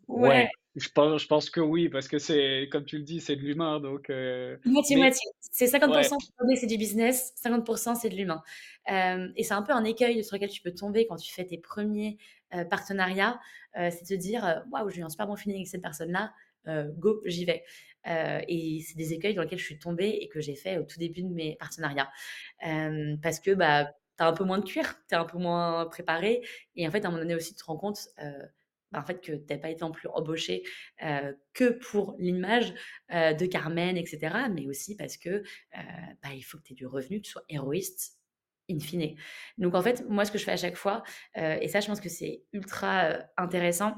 Ouais. 0.08 0.30
Ouais, 0.30 0.50
je 0.76 0.90
pense 0.90 1.22
je 1.22 1.28
pense 1.28 1.50
que 1.50 1.60
oui, 1.60 1.90
parce 1.90 2.08
que 2.08 2.20
c'est 2.20 2.70
comme 2.72 2.86
tu 2.86 2.98
le 2.98 3.04
dis, 3.04 3.22
c'est 3.22 3.36
de 3.36 3.42
l'humain 3.42 3.80
donc 3.80 4.10
mais 4.10 4.58
Moitié-moitié. 4.66 5.30
C'est 5.40 5.68
50 5.68 5.90
ouais. 5.96 6.56
c'est 6.56 6.68
du 6.68 6.78
business, 6.78 7.34
50% 7.44 7.96
c'est 7.96 8.10
de 8.10 8.16
l'humain. 8.16 8.44
Hem 8.86 9.34
et 9.36 9.44
c'est 9.44 9.56
un 9.56 9.64
peu 9.64 9.74
un 9.74 9.84
écueil 9.84 10.24
sur 10.24 10.36
lequel 10.36 10.50
tu 10.50 10.62
peux 10.62 10.74
tomber 10.74 11.08
quand 11.08 11.16
tu 11.16 11.34
fais 11.34 11.46
tes 11.46 11.58
premiers 11.58 12.18
ers 12.52 12.68
partenariats, 12.70 13.40
c'est 13.76 14.02
de 14.04 14.08
te 14.08 14.14
dire, 14.16 14.64
«Waouh, 14.72 14.90
j'ai 14.90 15.02
eu 15.02 15.04
un 15.04 15.10
super 15.10 15.28
bon 15.28 15.36
feeling 15.36 15.58
avec 15.58 15.68
cette 15.68 15.82
personne-là, 15.82 16.34
go, 16.98 17.22
j'y 17.26 17.46
vais». 17.46 17.64
Et 18.48 18.82
c'est 18.88 18.98
des 18.98 19.14
écueils 19.14 19.36
dans 19.36 19.44
lesquels 19.44 19.60
je 19.60 19.66
suis 19.66 19.78
tombée 19.80 20.18
et 20.22 20.30
que 20.30 20.42
j'ai 20.42 20.56
fait 20.56 20.78
au 20.78 20.84
tout 20.84 20.98
début 20.98 21.22
de 21.22 21.34
mes 21.34 21.56
partenariats. 21.58 22.10
Parce 23.22 23.40
que, 23.40 23.52
bah, 23.52 23.92
tu 24.20 24.24
as 24.24 24.28
un 24.28 24.34
peu 24.34 24.44
moins 24.46 24.60
de 24.60 24.66
cuir, 24.66 24.96
tu 25.10 25.16
es 25.16 25.18
un 25.18 25.26
peu 25.26 25.40
moins 25.40 25.86
préparé 25.88 26.44
et 26.76 26.88
en 26.88 26.92
fait, 26.92 27.06
à 27.06 27.10
un 27.10 27.12
moment 27.12 27.24
donné 27.24 27.36
aussi, 27.36 27.54
tu 27.56 27.62
te 27.62 27.66
rends 27.66 27.78
compte, 27.78 28.00
heu, 28.24 28.34
bah, 28.92 29.00
en 29.02 29.06
fait, 29.06 29.22
que 29.22 29.34
tu 29.34 29.54
as 29.54 29.58
pas 29.60 29.70
été 29.72 29.82
non 29.82 29.92
plus 29.92 30.10
embauché, 30.10 30.64
heu, 31.04 31.38
que 31.54 31.70
pour 31.72 32.16
l'image, 32.20 32.74
heu, 33.14 33.36
de 33.36 33.46
Carmen 33.48 33.98
et 33.98 34.06
cetera, 34.06 34.50
mais 34.50 34.68
aussi 34.68 34.96
parce 34.98 35.18
que, 35.18 35.44
bah, 36.24 36.30
il 36.36 36.42
faut 36.44 36.58
que 36.60 36.64
tu 36.64 36.74
aies 36.74 36.76
du 36.76 36.88
revenu, 36.88 37.22
que 37.22 37.26
tu 37.28 37.32
sois 37.32 37.44
héroïste 37.50 38.18
in 38.72 38.80
fine. 38.80 39.16
Donc 39.60 39.76
en 39.76 39.82
fait, 39.84 40.06
moi, 40.10 40.26
ce 40.26 40.32
que 40.32 40.38
je 40.40 40.44
fais 40.46 40.52
à 40.54 40.58
chaque 40.58 40.76
fois, 40.78 41.04
et 41.36 41.68
ça, 41.70 41.80
je 41.82 41.88
pense 41.88 42.02
que 42.02 42.10
c'est 42.10 42.44
ultra, 42.54 43.20
intéressant, 43.38 43.96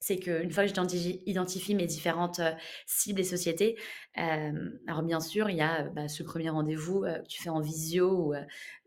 c'est 0.00 0.18
qu'une 0.18 0.50
fois 0.52 0.64
que 0.64 0.68
j'identifie 0.68 1.22
identifie 1.26 1.74
mes 1.76 1.86
différentes, 1.86 2.40
cibles 2.86 3.20
et 3.20 3.24
sociétés, 3.24 3.78
alors 4.14 5.02
bien 5.04 5.20
sûr, 5.20 5.50
il 5.50 5.56
y 5.58 5.62
a, 5.62 5.84
bah, 5.84 6.08
ce 6.08 6.22
1er 6.24 6.50
rendez-vous, 6.50 7.02
que 7.02 7.26
tu 7.28 7.42
fais 7.42 7.50
en 7.50 7.60
visio 7.60 8.34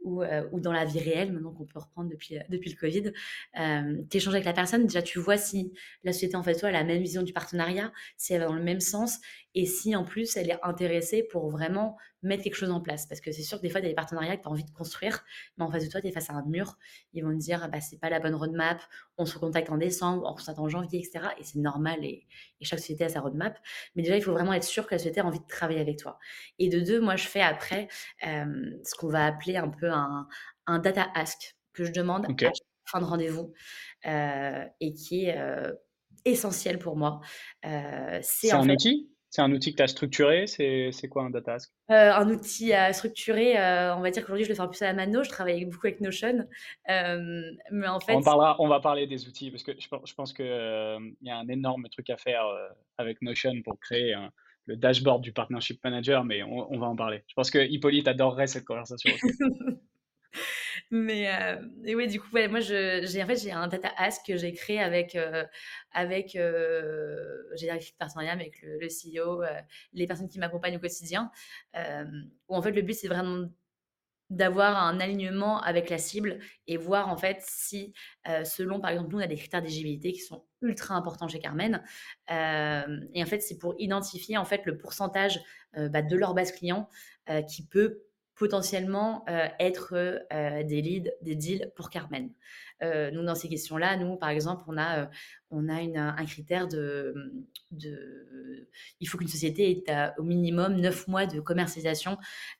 ou 0.04 0.24
heu, 0.24 0.50
ou 0.52 0.60
dans 0.60 0.72
la 0.74 0.86
vie 0.86 1.00
réelle 1.00 1.32
maintenant 1.32 1.52
qu'on 1.54 1.66
peut 1.66 1.80
reprendre 1.80 2.10
depuis, 2.10 2.38
heu, 2.38 2.42
depuis 2.50 2.70
le 2.72 2.78
covid. 2.78 3.12
Hem, 3.54 4.08
tu 4.10 4.18
échanges 4.18 4.34
avec 4.34 4.46
la 4.46 4.54
personne, 4.54 4.84
déjà 4.84 5.02
tu 5.02 5.20
vois 5.20 5.38
si 5.38 5.74
la 6.04 6.14
société 6.14 6.36
en 6.36 6.42
de 6.42 6.54
toi 6.54 6.70
a 6.70 6.72
la 6.72 6.84
même 6.84 7.02
vision 7.02 7.22
du 7.24 7.34
partenariat, 7.34 7.92
si 8.18 8.34
elle 8.34 8.42
va 8.42 8.48
dans 8.48 8.56
le 8.56 8.64
même 8.64 8.80
sens 8.80 9.20
et 9.54 9.66
si 9.66 9.96
en 9.96 10.04
plus 10.04 10.36
elle 10.38 10.50
est 10.50 10.60
intéressée 10.64 11.24
pour 11.24 11.50
vraiment 11.50 11.98
mettre 12.24 12.44
quelque 12.44 12.56
chose 12.56 12.72
en 12.72 12.82
place. 12.82 13.06
Parce 13.08 13.20
que 13.22 13.32
c'est 13.32 13.42
sûr 13.42 13.58
que 13.58 13.64
des 13.64 13.70
fois, 13.70 13.82
tu 13.82 13.88
as 13.88 13.90
des 13.90 13.96
partenariats 13.96 14.38
que 14.38 14.44
tu 14.44 14.48
as 14.48 14.52
envie 14.52 14.64
de 14.64 14.72
construire, 14.72 15.24
mais 15.58 15.66
en 15.66 15.72
face 15.72 15.84
de 15.86 15.90
toi, 15.90 16.02
tu 16.02 16.08
es 16.08 16.12
face 16.12 16.30
à 16.30 16.34
un 16.34 16.46
mur. 16.46 16.78
Ils 17.14 17.24
vont 17.24 17.32
te 17.32 17.38
dire: 17.38 17.68
«Bah, 17.72 17.82
c'est 17.82 18.00
pas 18.00 18.10
la 18.10 18.20
bonne 18.20 18.36
roadmap, 18.36 18.82
on 19.18 19.26
se 19.26 19.34
recontacte 19.36 19.70
en 19.70 19.78
décembre, 19.78 20.24
on 20.32 20.38
se 20.38 20.52
en 20.52 20.70
janvier» 20.70 21.00
et 21.00 21.04
cetera 21.04 21.34
et 21.40 21.44
c'est 21.44 21.60
normal 21.60 22.04
et 22.06 22.28
chaque 22.62 22.80
société 22.80 23.04
a 23.06 23.10
sa 23.10 23.22
roadmap. 23.22 23.58
Mais 23.96 24.04
déjà, 24.04 24.16
il 24.18 24.24
faut 24.24 24.34
vraiment 24.34 24.54
être 24.54 24.64
sûr 24.64 24.86
que 24.88 24.94
la 24.96 25.00
société 25.00 25.20
a 25.22 25.26
envie 25.26 25.40
de 25.40 25.48
travailler 25.48 25.80
avec 25.82 25.98
toi 25.98 26.20
et 26.60 26.70
de 26.70 26.80
2, 26.80 27.00
moi, 27.02 27.16
je 27.16 27.28
fais 27.28 27.42
après, 27.42 27.88
hem, 28.22 28.74
ce 28.84 28.96
qu'on 28.96 29.08
va 29.10 29.26
appeler 29.26 29.58
un 29.58 29.70
peu 29.70 29.91
un 29.94 30.28
un 30.68 30.80
data 30.80 31.08
ask 31.16 31.56
que 31.74 31.86
je 31.86 31.92
demande 31.92 32.26
à 32.26 32.30
OK. 32.30 32.44
chaque 32.54 32.68
fin 32.92 33.00
de 33.02 33.06
rendez-vous, 33.06 33.54
heu 34.08 34.66
et 34.82 34.94
qui 34.94 35.26
est, 35.26 35.38
heu, 35.40 35.80
essentiel 36.26 36.80
pour 36.80 36.98
moi. 36.98 37.22
Heu, 37.66 38.20
c'est 38.24 38.54
en 38.54 38.62
un 38.62 38.68
fait 38.68 38.70
outil? 38.70 39.10
C'est 39.30 39.42
un 39.42 39.52
outil 39.52 39.72
que 39.72 39.78
tu 39.78 39.84
as 39.84 39.88
structuré? 39.88 40.46
C'est 40.48 40.92
quoi 41.10 41.24
un 41.24 41.30
data 41.30 41.54
ask? 41.56 41.72
Un 41.90 42.30
outil 42.30 42.72
à 42.74 42.94
structurer, 42.94 43.56
on 43.94 44.00
va 44.02 44.12
dire 44.12 44.22
qu'aujourd'hui, 44.24 44.46
je 44.46 44.50
le 44.50 44.56
fais 44.56 44.64
peu 44.64 44.70
plus 44.70 44.82
à 44.82 44.88
la 44.88 44.94
mano, 44.94 45.24
je 45.24 45.30
travaille 45.30 45.66
beaucoup 45.66 45.88
avec 45.88 46.00
Notion, 46.00 46.48
mais 46.88 47.88
en 47.88 48.00
On 48.08 48.22
fait 48.22 48.24
parlera 48.24 48.56
on 48.60 48.68
va 48.68 48.80
parler 48.80 49.08
des 49.08 49.28
outils 49.28 49.52
parce 49.52 49.64
que 49.64 49.74
je 49.80 49.88
je 50.06 50.14
pense 50.16 50.34
que, 50.34 50.44
hem, 50.44 51.16
il 51.22 51.28
y 51.28 51.32
a 51.32 51.38
un 51.38 51.48
énorme 51.48 51.88
truc 51.90 52.10
à 52.10 52.18
faire, 52.18 52.44
avec 52.98 53.22
Notion 53.22 53.54
pour 53.64 53.80
créer 53.80 54.14
un 54.14 54.32
le 54.66 54.76
dashboard 54.78 55.22
du 55.22 55.34
partnership 55.34 55.84
manager, 55.84 56.24
mais 56.24 56.44
on 56.44 56.78
va 56.80 56.88
en 56.88 56.96
parler. 56.96 57.24
Je 57.28 57.34
pense 57.34 57.52
que 57.52 57.60
Hippolyte 57.60 58.08
adorerait 58.08 58.48
cette 58.48 58.66
conversation. 58.66 59.12
Mais 60.92 61.28
heu, 61.30 61.72
mais 61.82 61.96
oui, 61.96 62.08
du 62.08 62.20
coup, 62.20 62.28
moi, 62.50 62.60
j'ai 62.60 63.24
en 63.24 63.28
fait, 63.28 63.52
un 63.52 63.68
data 63.68 63.92
ask 63.98 64.26
que 64.26 64.38
j'ai 64.38 64.54
créé 64.54 64.80
avec, 64.80 65.16
heu, 65.16 65.46
avec, 65.92 66.36
heu, 66.36 67.48
j'ai 67.56 67.70
avec 67.70 68.62
le 68.62 68.78
le 68.80 68.90
CEO, 68.90 69.42
les 69.94 70.08
personnes 70.08 70.28
qui 70.30 70.40
m'accompagnent 70.40 70.78
au 70.78 70.80
quotidien, 70.80 71.32
où 71.76 72.56
en 72.56 72.62
fait, 72.62 72.72
le 72.72 72.82
but, 72.82 72.94
c'est 72.94 73.08
vraiment 73.08 73.48
d'avoir 74.32 74.84
un 74.84 75.00
alignement 75.00 75.62
avec 75.62 75.92
la 75.92 76.00
cible 76.00 76.40
et 76.66 76.78
voir 76.78 77.10
en 77.10 77.18
fait 77.18 77.38
si, 77.42 77.94
selon 78.44 78.80
par 78.80 78.90
exemple, 78.90 79.12
nous, 79.12 79.20
on 79.20 79.22
a 79.22 79.28
des 79.28 79.36
critères 79.36 79.62
d'éligibilité 79.62 80.14
qui 80.14 80.22
sont 80.22 80.46
ultra 80.62 80.96
importants 80.96 81.28
chez 81.28 81.40
Carmen, 81.40 81.84
et 82.30 82.34
en 83.24 83.26
fait, 83.26 83.42
c'est 83.42 83.60
pour 83.60 83.76
identifier 83.78 84.38
en 84.38 84.46
fait 84.46 84.66
le 84.66 84.78
pourcentage, 84.78 85.40
bah, 85.76 86.02
de 86.02 86.16
leur 86.16 86.34
base 86.34 86.52
client, 86.52 86.90
qui 87.48 87.68
peut 87.68 88.04
potentiellement, 88.36 89.26
être, 89.60 90.24
des 90.64 90.82
leads, 90.82 91.12
des 91.22 91.36
deals 91.36 91.72
pour 91.76 91.90
Carmen. 91.90 92.32
Donc 92.82 93.26
dans 93.26 93.36
ces 93.36 93.50
questions-là, 93.50 93.98
nous, 93.98 94.16
par 94.18 94.30
exemple, 94.30 94.64
on 94.68 94.78
a, 94.78 95.04
heu, 95.04 95.08
on 95.52 95.70
a 95.70 95.76
un 95.76 96.26
critère 96.26 96.68
de, 96.68 97.14
il 99.00 99.08
faut 99.08 99.18
qu'une 99.18 99.28
société 99.28 99.70
ait 99.88 99.92
à 99.92 100.14
au 100.18 100.24
minimum 100.24 100.76
9 100.80 101.08
mois 101.08 101.26
de 101.26 101.40
commercialisation, 101.40 102.18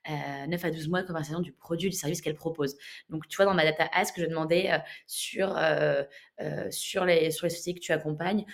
heu, 0.10 0.48
9 0.48 0.66
à 0.66 0.72
12 0.72 0.88
mois 0.90 1.02
de 1.02 1.08
commercialisation 1.08 1.42
du 1.44 1.54
produit 1.54 1.90
du 1.90 1.96
service 1.96 2.22
qu'elle 2.22 2.36
propose. 2.36 2.76
Donc 3.10 3.28
tu 3.28 3.36
vois, 3.38 3.46
dans 3.46 3.54
ma 3.54 3.64
data 3.64 3.90
ask, 3.94 4.20
je 4.20 4.26
demandais, 4.26 4.70
sur, 5.08 5.58
sur 6.70 7.06
les 7.06 7.32
sur 7.32 7.46
les 7.46 7.50
sociétés 7.50 7.80
que 7.80 7.84
tu 7.86 7.92
accompagnes, 7.92 8.46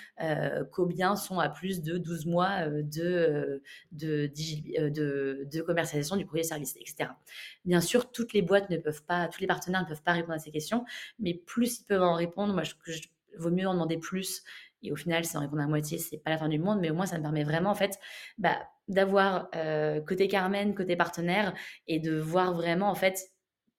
combien 0.72 1.16
sont 1.16 1.40
à 1.40 1.50
plus 1.50 1.82
de 1.82 1.98
12 1.98 2.26
mois, 2.26 2.68
de, 2.82 3.62
de 3.92 5.62
commercialisation 5.62 6.16
du 6.16 6.26
produit 6.26 6.42
et 6.42 6.44
service 6.48 6.76
et 6.78 6.86
cetera. 6.86 7.18
Bien 7.66 7.82
sûr, 7.82 8.12
toutes 8.12 8.34
les 8.34 8.42
boîtes 8.42 8.70
ne 8.70 8.78
peuvent 8.78 9.04
pas 9.04 9.28
tous 9.28 9.42
les 9.42 9.48
partenaires 9.48 9.82
ne 9.82 9.88
peuvent 9.88 10.04
pas 10.04 10.14
répondre 10.14 10.34
à 10.34 10.40
ces 10.40 10.52
questions, 10.52 10.86
mais 11.20 11.34
plus 11.34 11.57
ils 11.66 11.86
peuvent 11.88 12.04
en 12.04 12.14
répondre, 12.16 12.54
moi, 12.54 12.64
je 12.64 12.74
je 12.86 13.00
vaut 13.40 13.52
mieux 13.52 13.68
en 13.68 13.74
demander 13.74 13.98
plus 13.98 14.44
et 14.82 14.92
au 14.92 14.96
final, 14.96 15.24
si 15.26 15.38
en 15.38 15.42
répondent 15.42 15.60
à 15.60 15.68
moitié, 15.68 15.98
c'est 16.00 16.18
pas 16.20 16.30
la 16.32 16.38
fin 16.38 16.50
du 16.50 16.60
monde, 16.60 16.80
mais 16.82 16.90
au 16.92 16.96
moins, 16.96 17.06
ça 17.06 17.18
me 17.18 17.24
permet 17.24 17.44
vraiment, 17.44 17.70
en 17.72 17.76
fait, 17.76 18.00
bah, 18.38 18.58
d'avoir, 18.88 19.50
heu, 19.56 20.02
côté 20.08 20.28
Carmen, 20.28 20.74
côté 20.76 20.96
partenaire 20.96 21.54
et 21.88 22.00
de 22.00 22.18
voir 22.18 22.54
vraiment, 22.54 22.90
en 22.90 22.96
fait, 22.96 23.20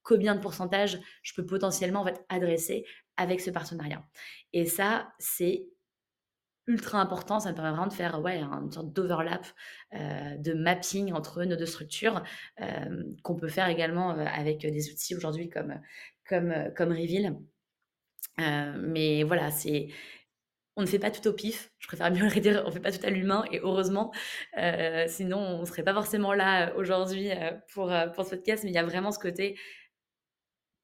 combien 0.02 0.34
de 0.34 0.40
pourcentage 0.40 0.98
je 1.22 1.34
peux 1.34 1.44
potentiellement, 1.46 2.00
en 2.00 2.04
fait, 2.04 2.24
adresser 2.28 2.84
avec 3.16 3.40
ce 3.40 3.50
partenariat 3.50 4.04
et 4.52 4.64
ça, 4.66 5.08
c'est 5.18 5.66
ultra 6.66 7.00
important. 7.00 7.40
Ça 7.40 7.50
me 7.50 7.54
permet 7.54 7.70
vraiment 7.70 7.86
de 7.86 7.92
faire, 7.92 8.20
ouais, 8.20 8.38
un 8.40 8.62
une 8.62 8.70
sorte 8.72 8.92
d'overlap, 8.92 9.46
heu, 9.94 9.98
de 10.38 10.52
mapping 10.54 11.12
entre 11.12 11.44
nos 11.44 11.56
2 11.56 11.66
structures, 11.66 12.22
hem, 12.58 13.16
qu'on 13.22 13.36
peut 13.36 13.48
faire 13.48 13.68
également, 13.68 14.10
avec 14.10 14.60
des 14.60 14.90
outils 14.90 15.14
aujourd'hui 15.16 15.48
comme, 15.48 15.80
comme, 16.28 16.54
comme 16.76 16.90
Reveal. 16.90 17.36
Heu, 18.38 18.72
mais 18.81 19.22
voilà, 19.24 19.50
c'est 19.50 19.88
on 20.76 20.83
ne 20.83 20.87
fait 20.87 20.98
pas 21.00 21.11
tout 21.11 21.26
au 21.28 21.33
pif. 21.35 21.72
Je 21.81 21.88
préfère 21.88 22.11
mieux 22.12 22.28
le 22.35 22.40
dire, 22.40 22.62
on 22.66 22.70
fait 22.72 22.81
pas 22.81 22.92
tout 22.92 23.04
à 23.07 23.11
l'humain 23.11 23.44
et 23.52 23.61
heureusement, 23.61 24.12
heu, 24.59 25.04
sinon 25.09 25.38
on 25.38 25.64
serait 25.66 25.85
pas 25.85 25.94
forcément 25.94 26.35
là, 26.35 26.70
heu, 26.70 26.74
aujourd'hui, 26.78 27.31
pour, 27.74 27.92
pour 28.14 28.24
ce 28.24 28.31
podcast, 28.31 28.64
mais 28.64 28.70
il 28.70 28.74
y 28.74 28.78
a 28.78 28.85
vraiment 28.85 29.12
ce 29.12 29.18
côté 29.18 29.57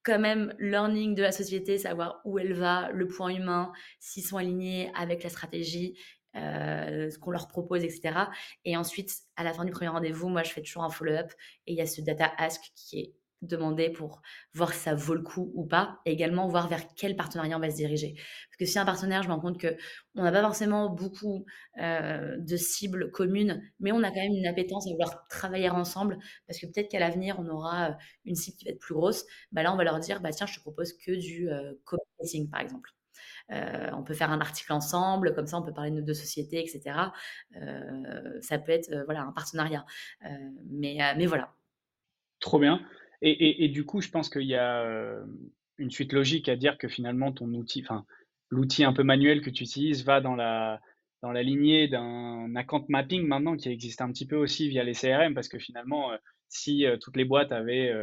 quand 0.03 0.19
même 0.19 0.55
learning 0.59 1.15
de 1.15 1.23
la 1.23 1.33
société, 1.33 1.79
savoir 1.79 2.21
où 2.25 2.39
elle 2.39 2.53
va, 2.53 2.91
le 2.93 3.07
point 3.09 3.31
humain, 3.31 3.73
s'ils 4.01 4.25
sont 4.25 4.37
alignés 4.37 4.91
avec 4.95 5.23
la 5.23 5.31
stratégie, 5.31 5.97
ce 6.35 7.17
qu'on 7.19 7.31
leur 7.31 7.49
propose 7.49 7.85
et 7.85 7.89
cetera 7.91 8.31
et 8.65 8.77
ensuite, 8.77 9.13
à 9.37 9.45
la 9.45 9.55
fin 9.55 9.65
du 9.65 9.71
1er 9.73 9.89
rendez-vous, 9.89 10.29
moi, 10.29 10.43
je 10.43 10.51
fais 10.51 10.61
toujours 10.63 10.85
un 10.85 10.91
follow-up 10.91 11.33
et 11.67 11.73
il 11.73 11.77
y 11.79 11.81
a 11.81 11.87
ce 11.87 12.01
data 12.03 12.31
ask 12.39 12.61
qui 12.75 13.01
est 13.01 13.15
demandé 13.49 13.91
pour 13.91 14.23
voir 14.55 14.73
si 14.73 14.81
ça 14.81 14.95
vaut 14.95 15.15
le 15.15 15.23
coup 15.23 15.51
ou 15.55 15.67
pas 15.67 16.01
et 16.07 16.13
également 16.13 16.49
voir 16.49 16.69
vers 16.69 16.83
quel 16.97 17.17
partenariat 17.17 17.57
on 17.57 17.61
va 17.61 17.71
se 17.71 17.77
diriger. 17.77 18.15
Parce 18.15 18.57
que 18.59 18.65
si 18.67 18.79
un 18.79 18.85
partenaire, 18.85 19.23
je 19.23 19.29
me 19.29 19.35
rends 19.35 19.41
compte 19.41 19.61
qu'on 19.61 20.23
n'a 20.23 20.33
pas 20.33 20.43
forcément 20.43 20.91
beaucoup, 20.91 21.45
heu, 21.81 22.37
de 22.39 22.57
cibles 22.57 23.11
communes, 23.11 23.63
mais 23.81 23.93
on 23.93 24.03
a 24.03 24.09
quand 24.11 24.17
même 24.21 24.33
une 24.35 24.47
appétence 24.47 24.87
à 24.87 24.91
vouloir 24.91 25.27
travailler 25.29 25.71
ensemble 25.71 26.19
parce 26.47 26.59
que 26.61 26.67
peut-être 26.67 26.91
qu'à 26.91 26.99
l'avenir, 27.01 27.37
on 27.39 27.49
aura, 27.49 27.91
heu, 27.91 27.95
une 28.25 28.35
cible 28.37 28.57
qui 28.57 28.65
va 28.67 28.73
être 28.73 28.79
plus 28.81 28.95
grosse, 28.95 29.25
bah, 29.53 29.63
là, 29.63 29.73
on 29.73 29.77
va 29.77 29.85
leur 29.85 29.99
dire: 30.01 30.21
«Bah, 30.21 30.31
tiens, 30.31 30.47
je 30.47 30.55
te 30.57 30.61
propose 30.61 30.93
que 30.95 31.13
du, 31.13 31.49
heu, 31.51 31.81
copywriting», 31.85 32.49
par 32.51 32.61
exemple. 32.61 32.91
Heu, 33.53 33.57
on 33.95 34.03
peut 34.05 34.15
faire 34.15 34.31
un 34.31 34.41
article 34.41 34.73
ensemble, 34.73 35.35
comme 35.35 35.47
ça, 35.47 35.59
on 35.59 35.63
peut 35.63 35.73
parler 35.75 35.91
de 35.91 35.97
nos 35.97 36.03
2 36.03 36.15
sociétés 36.15 36.63
et 36.65 36.69
cetera. 36.69 37.13
Heu, 37.57 38.41
ça 38.43 38.59
peut 38.59 38.73
être, 38.73 38.91
voilà, 39.07 39.23
un 39.23 39.33
partenariat, 39.33 39.85
mais 40.71 40.99
mais 41.17 41.27
voilà. 41.27 41.55
Trop 42.41 42.59
bien 42.61 42.81
et 43.31 43.69
du 43.69 43.85
coup, 43.85 44.01
je 44.01 44.11
pense 44.11 44.29
qu'il 44.29 44.43
y 44.43 44.55
a, 44.55 44.85
hem, 44.85 45.51
une 45.79 45.91
suite 45.91 46.13
logique 46.13 46.49
à 46.49 46.57
dire 46.57 46.79
que 46.79 46.89
finalement 46.89 47.33
ton 47.33 47.53
outil, 47.55 47.83
enfin, 47.83 48.05
l'outil 48.51 48.85
un 48.85 48.93
peu 48.93 49.03
manuel 49.03 49.41
que 49.41 49.51
tu 49.51 49.65
utilises 49.65 50.05
va 50.05 50.21
dans 50.21 50.37
la 50.37 50.81
dans 51.23 51.33
la 51.33 51.43
lignée 51.43 51.89
d'un 51.89 52.55
account 52.55 52.85
mapping 52.89 53.27
maintenant 53.27 53.57
qui 53.57 53.71
existe 53.71 54.03
un 54.03 54.13
petit 54.13 54.27
peu 54.27 54.37
aussi 54.37 54.69
via 54.69 54.85
les 54.85 54.93
CRM 54.93 55.33
parce 55.35 55.49
que 55.49 55.59
finalement, 55.59 56.11
si 56.49 56.85
toutes 57.01 57.17
les 57.17 57.25
boîtes 57.25 57.51
avaient 57.51 57.95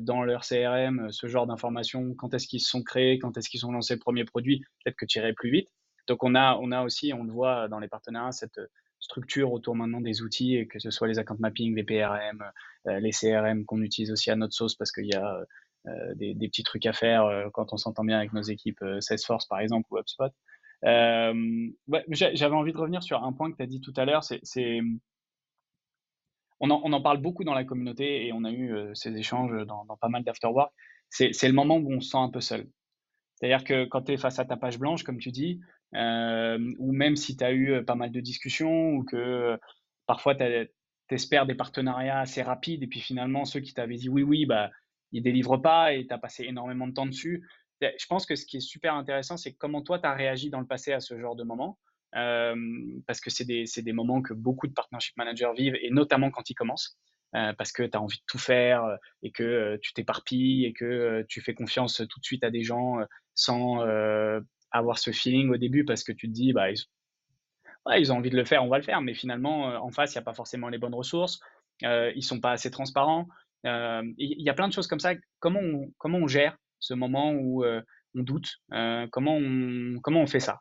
dans 0.00 0.24
leur 0.24 0.40
CRM 0.40 1.10
ce 1.10 1.26
genre 1.26 1.46
d'informations, 1.46 2.14
quand 2.14 2.32
est-ce 2.32 2.48
qu'ils 2.48 2.60
se 2.60 2.70
sont 2.70 2.82
créés, 2.82 3.18
quand 3.18 3.36
est-ce 3.36 3.50
qu'ils 3.50 3.66
ont 3.66 3.72
lancé 3.72 3.94
le 3.94 4.00
premier 4.00 4.24
produit, 4.24 4.60
peut-être 4.82 4.96
que 4.96 5.04
tu 5.04 5.18
irais 5.18 5.34
plus 5.34 5.50
vite. 5.50 5.68
Donc 6.08 6.24
on 6.24 6.34
a, 6.34 6.56
on 6.62 6.72
a 6.72 6.82
aussi, 6.82 7.12
on 7.12 7.24
le 7.24 7.32
voit 7.32 7.68
dans 7.68 7.78
les 7.78 7.88
partenariats, 7.88 8.32
cette 8.32 8.58
structure 9.02 9.52
autour 9.52 9.76
maintenant 9.76 10.00
des 10.00 10.22
outils, 10.22 10.66
que 10.68 10.78
ce 10.78 10.90
soit 10.90 11.08
les 11.08 11.18
account 11.18 11.36
mapping, 11.38 11.74
les 11.74 11.84
PRM, 11.84 12.42
les 12.86 13.10
CRM 13.10 13.66
qu'on 13.66 13.82
utilise 13.82 14.10
aussi 14.10 14.30
à 14.30 14.36
notre 14.36 14.54
sauce 14.54 14.74
parce 14.74 14.90
qu'il 14.92 15.06
y 15.06 15.14
a 15.14 15.44
des, 16.14 16.34
des, 16.34 16.48
petits 16.48 16.62
trucs 16.62 16.86
à 16.86 16.92
faire 16.92 17.28
quand 17.52 17.72
on 17.72 17.76
s'entend 17.76 18.04
bien 18.04 18.16
avec 18.16 18.32
nos 18.32 18.42
équipes 18.42 18.82
Salesforce 19.00 19.46
par 19.46 19.60
exemple 19.60 19.88
ou 19.90 19.98
HubSpot. 19.98 20.32
Euh, 20.84 21.68
J'avais 22.08 22.54
envie 22.54 22.72
de 22.72 22.78
revenir 22.78 23.02
sur 23.02 23.22
un 23.22 23.32
point 23.32 23.50
que 23.50 23.56
tu 23.56 23.62
as 23.62 23.66
dit 23.66 23.80
tout 23.80 23.92
à 23.96 24.04
l'heure. 24.04 24.24
C'est, 24.24 24.80
on, 26.60 26.70
en, 26.70 27.02
parle 27.02 27.18
beaucoup 27.18 27.44
dans 27.44 27.54
la 27.54 27.64
communauté 27.64 28.26
et 28.26 28.32
on 28.32 28.44
a 28.44 28.50
eu 28.50 28.74
euh, 28.74 28.94
ces 28.94 29.16
échanges 29.16 29.66
dans, 29.66 29.84
dans 29.84 29.96
pas 29.96 30.08
mal 30.08 30.22
d'afterwork. 30.24 30.72
C'est 31.08 31.30
le 31.42 31.52
moment 31.52 31.76
où 31.76 31.92
on 31.92 32.00
se 32.00 32.10
sent 32.10 32.18
un 32.18 32.30
peu 32.30 32.40
seul. 32.40 32.68
C'est-à-dire 33.34 33.64
que 33.64 33.84
quand 33.84 34.02
tu 34.02 34.12
es 34.12 34.16
face 34.16 34.38
à 34.38 34.44
ta 34.44 34.56
page 34.56 34.78
blanche, 34.78 35.02
comme 35.02 35.18
tu 35.18 35.30
dis, 35.30 35.60
euh, 35.60 35.66
ou 35.94 36.92
même 36.92 37.16
si 37.16 37.36
tu 37.36 37.44
as 37.44 37.52
eu 37.52 37.72
euh, 37.72 37.82
pas 37.82 37.94
mal 37.94 38.10
de 38.10 38.20
discussions, 38.20 38.92
ou 38.94 39.04
que 39.04 39.16
euh, 39.16 39.56
parfois 40.06 40.34
tu 40.34 40.44
espères 41.10 41.46
des 41.46 41.54
partenariats 41.54 42.20
assez 42.20 42.42
rapides, 42.42 42.82
et 42.82 42.86
puis 42.86 43.00
finalement 43.00 43.44
ceux 43.44 43.60
qui 43.60 43.74
t'avaient 43.74 43.96
dit 43.96 44.08
oui, 44.08 44.22
oui, 44.22 44.46
bah, 44.46 44.70
ils 45.12 45.22
délivrent 45.22 45.60
pas, 45.60 45.92
et 45.92 46.06
tu 46.06 46.12
as 46.12 46.18
passé 46.18 46.44
énormément 46.44 46.86
de 46.86 46.94
temps 46.94 47.06
dessus, 47.06 47.46
je 47.80 48.06
pense 48.06 48.26
que 48.26 48.36
ce 48.36 48.46
qui 48.46 48.58
est 48.58 48.60
super 48.60 48.94
intéressant, 48.94 49.36
c'est 49.36 49.54
comment 49.54 49.82
toi, 49.82 49.98
tu 49.98 50.06
as 50.06 50.14
réagi 50.14 50.50
dans 50.50 50.60
le 50.60 50.66
passé 50.66 50.92
à 50.92 51.00
ce 51.00 51.18
genre 51.18 51.34
de 51.34 51.42
moment. 51.42 51.78
Euh, 52.14 52.54
parce 53.06 53.20
que 53.20 53.30
c'est 53.30 53.46
des, 53.46 53.64
des, 53.74 53.92
moments 53.92 54.20
que 54.20 54.34
beaucoup 54.34 54.66
de 54.66 54.74
partnership 54.74 55.16
managers 55.16 55.50
vivent, 55.56 55.76
et 55.80 55.90
notamment 55.90 56.30
quand 56.30 56.48
ils 56.50 56.54
commencent. 56.54 56.98
Euh, 57.34 57.54
parce 57.54 57.72
que 57.72 57.82
tu 57.82 57.96
as 57.96 58.00
envie 58.00 58.18
de 58.18 58.24
tout 58.26 58.38
faire 58.38 58.84
euh, 58.84 58.96
et 59.22 59.30
que 59.30 59.42
euh, 59.42 59.78
tu 59.80 59.94
t'éparpilles 59.94 60.66
et 60.66 60.74
que 60.74 61.24
tu 61.30 61.40
fais 61.40 61.54
confiance 61.54 62.02
tout 62.06 62.20
de 62.20 62.24
suite 62.24 62.44
à 62.44 62.50
des 62.50 62.62
gens 62.62 62.98
sans 63.34 63.78
avoir 64.72 64.98
ce 64.98 65.10
feeling 65.10 65.50
au 65.50 65.56
début 65.56 65.84
parce 65.84 66.04
que 66.04 66.12
tu 66.12 66.28
te 66.28 66.32
dis, 66.32 66.52
bah, 66.52 66.70
ils, 66.70 68.12
ont 68.12 68.16
envie 68.16 68.30
de 68.30 68.36
le 68.36 68.44
faire, 68.44 68.64
on 68.64 68.68
va 68.68 68.78
le 68.78 68.84
faire, 68.84 69.00
mais 69.00 69.14
finalement, 69.14 69.64
en 69.64 69.90
face, 69.90 70.14
il 70.14 70.18
n'y 70.18 70.22
a 70.22 70.24
pas 70.24 70.34
forcément 70.34 70.68
les 70.68 70.78
bonnes 70.78 70.94
ressources, 70.94 71.40
ils 71.82 72.24
sont 72.24 72.40
pas 72.40 72.52
assez 72.52 72.70
transparents. 72.70 73.28
Il 73.64 74.12
y 74.18 74.50
a 74.50 74.54
plein 74.54 74.68
de 74.68 74.72
choses 74.72 74.86
comme 74.86 75.00
ça. 75.00 75.14
Comment 75.40 75.60
on, 75.60 75.92
comment 75.98 76.18
on 76.18 76.26
gère 76.26 76.56
ce 76.82 76.94
moment 76.94 77.32
où 77.32 77.64
euh, 77.64 77.80
on 78.14 78.22
doute 78.22 78.56
euh, 78.72 79.06
comment, 79.10 79.36
on, 79.36 79.98
comment 80.02 80.20
on 80.20 80.26
fait 80.26 80.40
ça? 80.40 80.60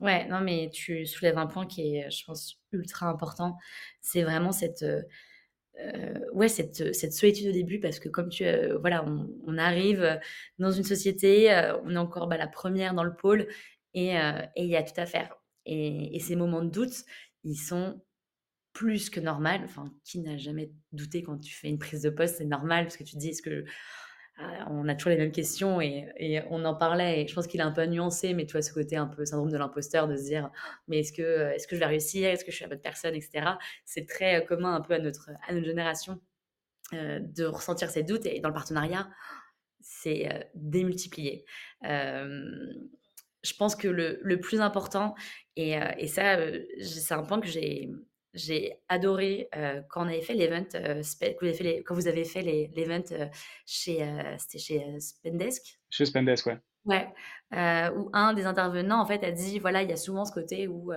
Ouais, 0.00 0.26
non, 0.26 0.40
mais 0.40 0.70
tu 0.72 1.06
soulèves 1.06 1.38
un 1.38 1.46
point 1.46 1.66
qui 1.66 1.96
est, 1.96 2.10
je 2.10 2.24
pense, 2.24 2.60
ultra 2.72 3.06
important. 3.06 3.56
C'est 4.00 4.22
vraiment 4.22 4.52
cette, 4.52 4.84
euh, 5.80 6.18
ouais, 6.32 6.48
cette, 6.48 6.94
cette, 6.94 7.12
solitude 7.12 7.48
au 7.48 7.52
début, 7.52 7.80
parce 7.80 7.98
que 7.98 8.08
comme 8.08 8.28
tu, 8.28 8.44
voilà, 8.80 9.04
on, 9.46 9.58
arrive 9.58 10.20
dans 10.58 10.70
une 10.70 10.84
société, 10.84 11.50
on 11.84 11.90
est 11.90 11.98
encore 11.98 12.28
bah, 12.28 12.36
la 12.36 12.48
première 12.48 12.94
dans 12.94 13.04
le 13.04 13.14
pôle, 13.14 13.46
et 13.94 14.14
il 14.56 14.66
y 14.66 14.76
a 14.76 14.82
tout 14.82 15.00
à 15.00 15.06
faire. 15.06 15.34
Et, 15.66 16.18
ces 16.20 16.36
moments 16.36 16.62
de 16.62 16.70
doute, 16.70 17.04
ils 17.44 17.56
sont 17.56 18.00
plus 18.72 19.10
que 19.10 19.20
normal. 19.20 19.62
Enfin, 19.64 19.92
qui 20.04 20.20
n'a 20.20 20.36
jamais 20.36 20.72
douté 20.92 21.22
quand 21.22 21.38
tu 21.38 21.54
fais 21.54 21.68
une 21.68 21.78
prise 21.78 22.02
de 22.02 22.10
poste, 22.10 22.36
c'est 22.38 22.44
normal, 22.44 22.84
parce 22.84 22.96
que 22.96 23.04
tu 23.04 23.14
te 23.14 23.18
dis, 23.18 23.30
est-ce 23.30 23.42
que 23.42 23.64
on 24.38 24.88
a 24.88 24.94
toujours 24.94 25.10
les 25.10 25.16
mêmes 25.16 25.32
questions 25.32 25.80
et, 25.80 26.42
on 26.50 26.64
en 26.64 26.74
parlait 26.74 27.26
je 27.26 27.34
pense 27.34 27.46
qu'il 27.46 27.60
est 27.60 27.64
un 27.64 27.72
peu 27.72 27.84
nuancé, 27.86 28.34
mais 28.34 28.46
tu 28.46 28.52
vois 28.52 28.62
ce 28.62 28.72
côté 28.72 28.96
un 28.96 29.06
peu 29.06 29.24
syndrome 29.24 29.50
de 29.50 29.56
l'imposteur 29.56 30.08
de 30.08 30.16
se 30.16 30.24
dire 30.24 30.50
mais 30.88 31.00
est-ce 31.00 31.12
que, 31.12 31.52
est-ce 31.52 31.68
que 31.68 31.76
je 31.76 31.80
vais 31.80 31.86
réussir, 31.86 32.28
est-ce 32.28 32.44
que 32.44 32.50
je 32.50 32.56
suis 32.56 32.64
la 32.64 32.70
bonne 32.70 32.80
personne, 32.80 33.14
etc. 33.14 33.52
C'est 33.84 34.06
très 34.06 34.40
euh, 34.40 34.44
commun 34.44 34.74
un 34.74 34.80
peu 34.80 34.94
à 34.94 34.98
notre, 34.98 35.30
à 35.46 35.52
notre 35.52 35.66
génération 35.66 36.20
euh, 36.92 37.20
de 37.20 37.44
ressentir 37.44 37.90
ces 37.90 38.02
doutes 38.02 38.26
et 38.26 38.40
dans 38.40 38.48
le 38.48 38.54
partenariat, 38.54 39.08
c'est 39.80 40.32
euh, 40.32 40.40
démultiplié. 40.54 41.44
je 41.82 43.54
pense 43.58 43.76
que 43.76 43.88
le, 43.88 44.40
plus 44.40 44.60
important, 44.60 45.14
et, 45.56 45.76
et 45.98 46.08
ça, 46.08 46.38
c'est 46.80 47.14
un 47.14 47.22
point 47.22 47.40
que 47.40 47.46
j'ai 47.46 47.90
j'ai 48.34 48.74
adoré 48.88 49.48
euh, 49.56 49.80
quand 49.88 50.04
on 50.04 50.08
avait 50.08 50.20
fait 50.20 50.34
l'event, 50.34 50.66
euh, 50.74 51.02
quand 51.86 51.94
vous 51.94 52.08
avez 52.08 52.24
fait 52.24 52.42
l'event 52.42 53.02
euh, 53.12 53.26
chez, 53.64 54.04
c'était 54.38 54.58
chez 54.58 55.00
Spendesk. 55.00 55.78
Chez 55.88 56.06
Spendesk, 56.06 56.46
ouais. 56.46 56.58
Ouais, 56.84 57.08
où 57.96 58.10
un 58.12 58.34
des 58.34 58.44
intervenants 58.44 59.00
en 59.00 59.06
fait 59.06 59.24
a 59.24 59.30
dit 59.30 59.58
voilà 59.58 59.82
il 59.82 59.88
y 59.88 59.92
a 59.94 59.96
souvent 59.96 60.26
ce 60.26 60.32
côté 60.32 60.68
où 60.68 60.92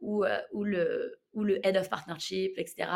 où, 0.00 0.24
où 0.52 0.64
le 0.64 1.20
où 1.34 1.44
le 1.44 1.64
head 1.64 1.76
of 1.76 1.88
partnership 1.88 2.54
etc 2.56 2.88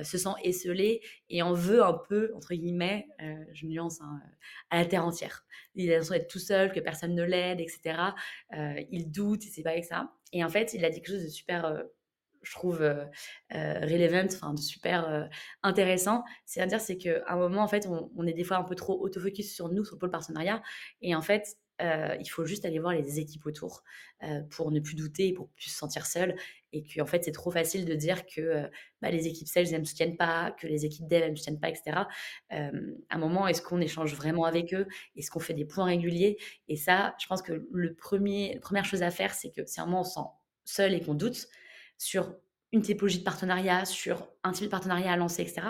se 0.00 0.16
sent 0.16 0.34
esselé 0.44 1.00
et 1.28 1.42
en 1.42 1.54
veut 1.54 1.82
un 1.82 1.94
peu 2.08 2.30
entre 2.36 2.54
guillemets 2.54 3.08
je 3.52 3.66
nuance 3.66 4.00
hein, 4.00 4.20
à 4.70 4.78
la 4.78 4.86
terre 4.86 5.04
entière. 5.04 5.44
Il 5.74 5.90
a 5.90 5.94
l'impression 5.94 6.14
d'être 6.14 6.30
tout 6.30 6.38
seul, 6.38 6.70
que 6.70 6.78
personne 6.78 7.16
ne 7.16 7.24
l'aide 7.24 7.60
etc. 7.60 7.98
il 8.92 9.10
doute, 9.10 9.44
il 9.44 9.48
sait 9.48 9.64
pas 9.64 9.70
avec 9.70 9.84
ça. 9.84 10.12
Et 10.32 10.44
en 10.44 10.48
fait 10.48 10.74
il 10.74 10.84
a 10.84 10.90
dit 10.90 11.02
quelque 11.02 11.14
chose 11.16 11.24
de 11.24 11.30
super 11.30 11.82
je 12.42 12.52
trouve 12.52 12.82
euh, 12.82 13.04
euh, 13.54 13.80
relevant, 13.80 14.26
enfin 14.26 14.54
de 14.54 14.60
super 14.60 15.08
euh, 15.08 15.24
intéressant. 15.62 16.24
C'est-à-dire, 16.44 16.80
c'est 16.80 16.98
qu'à 16.98 17.22
un 17.26 17.36
moment, 17.36 17.62
en 17.62 17.68
fait, 17.68 17.86
on, 17.88 18.26
est 18.26 18.32
des 18.32 18.44
fois 18.44 18.56
un 18.56 18.64
peu 18.64 18.74
trop 18.74 19.00
autofocus 19.00 19.54
sur 19.54 19.68
nous, 19.68 19.84
sur 19.84 19.96
le 19.96 19.98
pôle 19.98 20.10
partenariat, 20.10 20.62
et 21.00 21.14
en 21.14 21.22
fait, 21.22 21.56
il 22.20 22.28
faut 22.30 22.44
juste 22.44 22.64
aller 22.64 22.78
voir 22.78 22.92
les 22.92 23.18
équipes 23.18 23.44
autour 23.44 23.82
pour 24.50 24.70
ne 24.70 24.78
plus 24.78 24.94
douter, 24.94 25.32
pour 25.32 25.48
plus 25.48 25.68
se 25.68 25.76
sentir 25.76 26.06
seul, 26.06 26.36
et 26.72 26.84
que 26.84 27.00
en 27.00 27.06
fait, 27.06 27.24
c'est 27.24 27.32
trop 27.32 27.50
facile 27.50 27.84
de 27.86 27.94
dire 27.96 28.24
que 28.24 28.70
bah, 29.00 29.10
les 29.10 29.26
équipes 29.26 29.48
sales 29.48 29.72
ne 29.72 29.78
me 29.78 29.84
soutiennent 29.84 30.16
pas, 30.16 30.52
que 30.52 30.68
les 30.68 30.84
équipes 30.84 31.08
dev 31.08 31.24
ne 31.24 31.30
me 31.30 31.34
soutiennent 31.34 31.58
pas, 31.58 31.70
etc. 31.70 32.06
à 32.50 32.70
un 33.10 33.18
moment, 33.18 33.48
est-ce 33.48 33.62
qu'on 33.62 33.80
échange 33.80 34.14
vraiment 34.14 34.44
avec 34.44 34.72
eux? 34.74 34.86
Est-ce 35.16 35.28
qu'on 35.32 35.40
fait 35.40 35.54
des 35.54 35.64
points 35.64 35.86
réguliers? 35.86 36.38
Et 36.68 36.76
ça, 36.76 37.16
je 37.20 37.26
pense 37.26 37.42
que 37.42 37.66
le 37.72 37.94
premier, 37.94 38.60
première 38.60 38.84
chose 38.84 39.02
à 39.02 39.10
faire, 39.10 39.34
c'est 39.34 39.50
que 39.50 39.66
si 39.66 39.80
un 39.80 39.86
moment 39.86 40.02
on 40.02 40.04
se 40.04 40.14
sent 40.14 40.28
seul 40.64 40.94
et 40.94 41.00
qu'on 41.00 41.14
doute, 41.14 41.48
sur 42.02 42.34
une 42.72 42.82
typologie 42.82 43.18
de 43.20 43.24
partenariat, 43.24 43.84
sur 43.84 44.28
un 44.42 44.52
type 44.52 44.64
de 44.64 44.70
partenariat 44.70 45.12
à 45.12 45.16
lancer, 45.16 45.42
etc., 45.42 45.62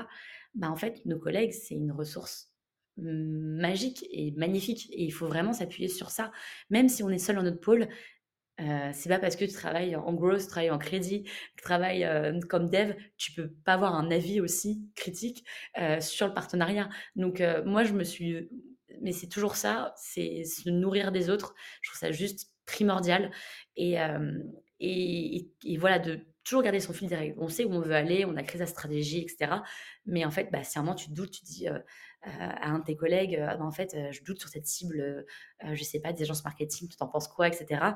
bah 0.54 0.70
en 0.70 0.76
fait, 0.76 1.04
nos 1.04 1.18
collègues, 1.18 1.52
c'est 1.52 1.74
une 1.74 1.92
ressource 1.92 2.52
magique 2.96 4.06
et 4.10 4.32
magnifique. 4.32 4.88
Et 4.92 5.04
il 5.04 5.10
faut 5.10 5.26
vraiment 5.26 5.52
s'appuyer 5.52 5.88
sur 5.88 6.10
ça. 6.10 6.30
Même 6.70 6.88
si 6.88 7.02
on 7.02 7.08
est 7.08 7.18
seul 7.18 7.36
dans 7.36 7.42
notre 7.42 7.60
pôle, 7.60 7.88
euh, 8.60 8.90
c'est 8.92 9.08
pas 9.08 9.18
parce 9.18 9.36
que 9.36 9.46
tu 9.46 9.52
travailles 9.52 9.96
en 9.96 10.12
growth, 10.12 10.40
tu 10.40 10.46
travailles 10.46 10.70
en 10.70 10.78
crédit, 10.78 11.22
tu 11.22 11.62
travailles 11.62 12.04
euh, 12.04 12.38
comme 12.48 12.68
dev, 12.68 12.94
tu 13.16 13.32
peux 13.32 13.50
pas 13.64 13.74
avoir 13.74 13.94
un 13.94 14.10
avis 14.10 14.40
aussi 14.40 14.82
critique 14.94 15.44
euh, 15.78 16.00
sur 16.00 16.26
le 16.28 16.34
partenariat. 16.34 16.90
Donc 17.16 17.40
euh, 17.40 17.64
moi, 17.64 17.84
je 17.84 17.94
me 17.94 18.04
suis... 18.04 18.48
Mais 19.00 19.12
c'est 19.12 19.28
toujours 19.28 19.56
ça, 19.56 19.94
c'est 19.96 20.44
se 20.44 20.68
nourrir 20.68 21.12
des 21.12 21.30
autres. 21.30 21.54
Je 21.80 21.90
trouve 21.90 21.98
ça 21.98 22.12
juste 22.12 22.52
primordial. 22.66 23.30
Et, 23.76 23.96
et, 24.82 25.76
voilà, 25.78 25.98
de 25.98 26.20
toujours 26.44 26.62
garder 26.62 26.80
son 26.80 26.92
fil 26.92 27.08
direct. 27.08 27.36
On 27.38 27.48
sait 27.48 27.64
où 27.64 27.72
on 27.72 27.80
veut 27.80 27.94
aller, 27.94 28.24
on 28.24 28.36
a 28.36 28.42
créé 28.42 28.58
sa 28.58 28.66
stratégie, 28.66 29.20
etc. 29.20 29.52
Mais 30.06 30.24
en 30.24 30.30
fait, 30.30 30.50
bah, 30.50 30.64
si 30.64 30.78
à 30.78 30.80
un 30.80 30.84
moment 30.84 30.96
tu 30.96 31.10
doutes, 31.10 31.30
tu 31.30 31.44
dis 31.44 31.68
euh, 31.68 31.74
euh, 31.74 31.78
à 32.26 32.70
un 32.70 32.80
de 32.80 32.84
tes 32.84 32.96
collègues, 32.96 33.36
ah, 33.46 33.56
bah, 33.56 33.64
en 33.64 33.70
fait, 33.70 33.94
euh, 33.94 34.10
je 34.10 34.22
doute 34.24 34.40
sur 34.40 34.48
cette 34.48 34.66
cible, 34.66 35.24
je 35.64 35.84
sais 35.84 36.00
pas, 36.00 36.12
des 36.12 36.22
agences 36.22 36.44
marketing, 36.44 36.88
tu 36.88 36.96
t'en 36.96 37.08
penses 37.08 37.28
quoi, 37.28 37.46
etc. 37.48 37.94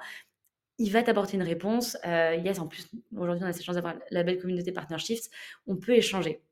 Il 0.79 0.93
va 0.93 1.03
t'apporter 1.03 1.37
une 1.37 1.43
réponse. 1.43 1.97
yes, 2.05 2.59
en 2.59 2.69
plus, 2.69 2.89
aujourd'hui, 3.17 3.45
on 3.45 3.49
a 3.49 3.53
cette 3.53 3.65
chance 3.65 3.77
d'avoir 3.77 3.97
la 4.11 4.23
belle 4.23 4.39
communauté 4.39 4.73
Partnerships. 4.73 5.31
On 5.67 5.77
peut 5.77 5.95
échanger. 5.95 6.43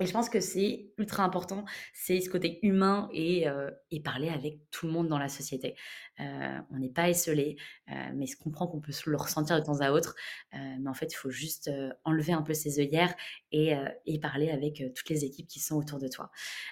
Et 0.00 0.06
je 0.06 0.12
pense 0.12 0.28
que 0.28 0.40
c'est 0.40 0.92
ultra 0.96 1.24
important, 1.24 1.64
c'est 1.92 2.20
ce 2.20 2.30
côté 2.30 2.60
humain 2.62 3.08
et, 3.12 3.48
euh, 3.48 3.70
parler 4.04 4.28
avec 4.28 4.60
tout 4.70 4.86
le 4.86 4.92
monde 4.92 5.08
dans 5.08 5.18
la 5.18 5.28
société. 5.28 5.74
Euh, 6.20 6.58
on 6.70 6.78
n'est 6.78 6.88
pas 6.88 7.08
esselé, 7.10 7.56
euh, 7.90 7.94
mais 8.14 8.26
je 8.26 8.36
comprends 8.36 8.68
qu'on 8.68 8.80
peut 8.80 8.92
le 9.06 9.16
ressentir 9.16 9.58
de 9.58 9.64
temps 9.64 9.80
à 9.80 9.90
autre. 9.90 10.14
Mais 10.52 10.88
en 10.88 10.94
fait, 10.94 11.12
il 11.12 11.16
faut 11.16 11.30
juste 11.30 11.70
enlever 12.04 12.32
un 12.32 12.42
peu 12.42 12.54
ses 12.54 12.78
œillères 12.78 13.14
et, 13.50 13.74
parler 14.22 14.50
avec 14.50 14.82
toutes 14.94 15.08
les 15.10 15.24
équipes 15.24 15.46
qui 15.46 15.60
sont 15.60 15.76
autour 15.76 15.98
de 15.98 16.08
toi. 16.08 16.30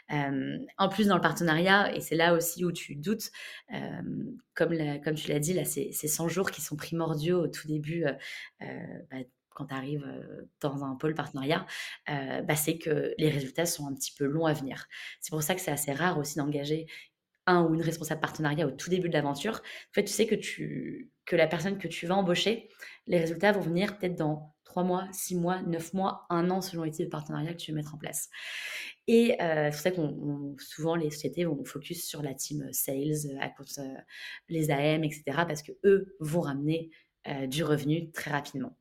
en 0.09 0.89
plus, 0.89 1.09
dans 1.09 1.17
le 1.17 1.21
partenariat, 1.21 1.95
et 1.95 2.01
c'est 2.01 2.17
là 2.17 2.35
aussi 2.35 2.65
où 2.65 2.73
tu 2.73 2.95
doutes, 2.95 3.31
comme 4.55 5.15
tu 5.17 5.29
l'as 5.29 5.41
dit, 5.41 5.53
là, 5.53 5.65
c'est 5.65 5.93
100 5.93 6.29
jours 6.29 6.51
qui 6.51 6.61
sont 6.61 6.77
primordiaux 6.77 7.43
au 7.43 7.49
tout 7.49 7.67
début. 7.67 8.05
Bah, 8.61 9.17
quand 9.57 9.67
tu 9.67 9.75
arrives 9.75 10.07
dans 10.61 10.85
un 10.85 10.95
pôle 10.95 11.15
partenariat, 11.15 11.67
bah, 12.07 12.55
c'est 12.55 12.79
que 12.79 13.15
les 13.19 13.29
résultats 13.29 13.67
sont 13.67 13.89
un 13.89 13.95
petit 13.95 14.13
peu 14.13 14.27
longs 14.27 14.47
à 14.47 14.53
venir. 14.53 14.87
C'est 15.21 15.31
pour 15.31 15.43
ça 15.43 15.55
que 15.55 15.61
c'est 15.61 15.73
assez 15.73 15.93
rare 15.93 16.19
aussi 16.19 16.37
d'engager 16.37 16.87
un 17.49 17.63
ou 17.63 17.75
une 17.75 17.83
responsable 17.83 18.21
partenariat 18.21 18.67
au 18.67 18.73
tout 18.73 18.91
début 18.91 19.09
de 19.09 19.15
l'aventure. 19.15 19.55
En 19.55 19.95
fait, 19.95 20.05
tu 20.05 20.13
sais 20.13 20.27
que, 20.27 20.37
la 21.37 21.47
personne 21.47 21.79
que 21.79 21.89
tu 21.89 22.07
vas 22.07 22.17
embaucher, 22.17 22.69
les 23.07 23.19
résultats 23.19 23.53
vont 23.53 23.61
venir 23.61 23.97
peut-être 23.99 24.17
dans 24.17 24.55
3 24.65 24.83
mois, 24.83 25.09
6 25.13 25.37
mois, 25.37 25.63
9 25.63 25.93
mois, 25.95 26.27
1 26.29 26.51
an 26.51 26.61
selon 26.61 26.83
les 26.83 26.91
types 26.91 27.07
de 27.07 27.11
partenariat 27.11 27.53
que 27.53 27.59
tu 27.59 27.71
veux 27.71 27.77
mettre 27.77 27.95
en 27.95 27.99
place. 27.99 28.29
Et 29.07 29.37
c'est 29.39 29.71
pour 29.71 29.81
ça 29.81 29.91
qu'on 29.93 30.57
souvent 30.59 30.97
les 30.97 31.11
sociétés 31.11 31.45
vont 31.45 31.65
focus 31.65 32.05
sur 32.05 32.21
la 32.21 32.35
team 32.35 32.69
sales, 32.73 33.15
les 34.49 34.71
AM, 34.73 35.05
etc. 35.05 35.23
parce 35.47 35.63
que 35.63 35.71
eux 35.85 36.17
vont 36.19 36.41
ramener 36.41 36.91
du 37.47 37.63
revenu 37.63 38.11
très 38.11 38.33
rapidement. 38.33 38.77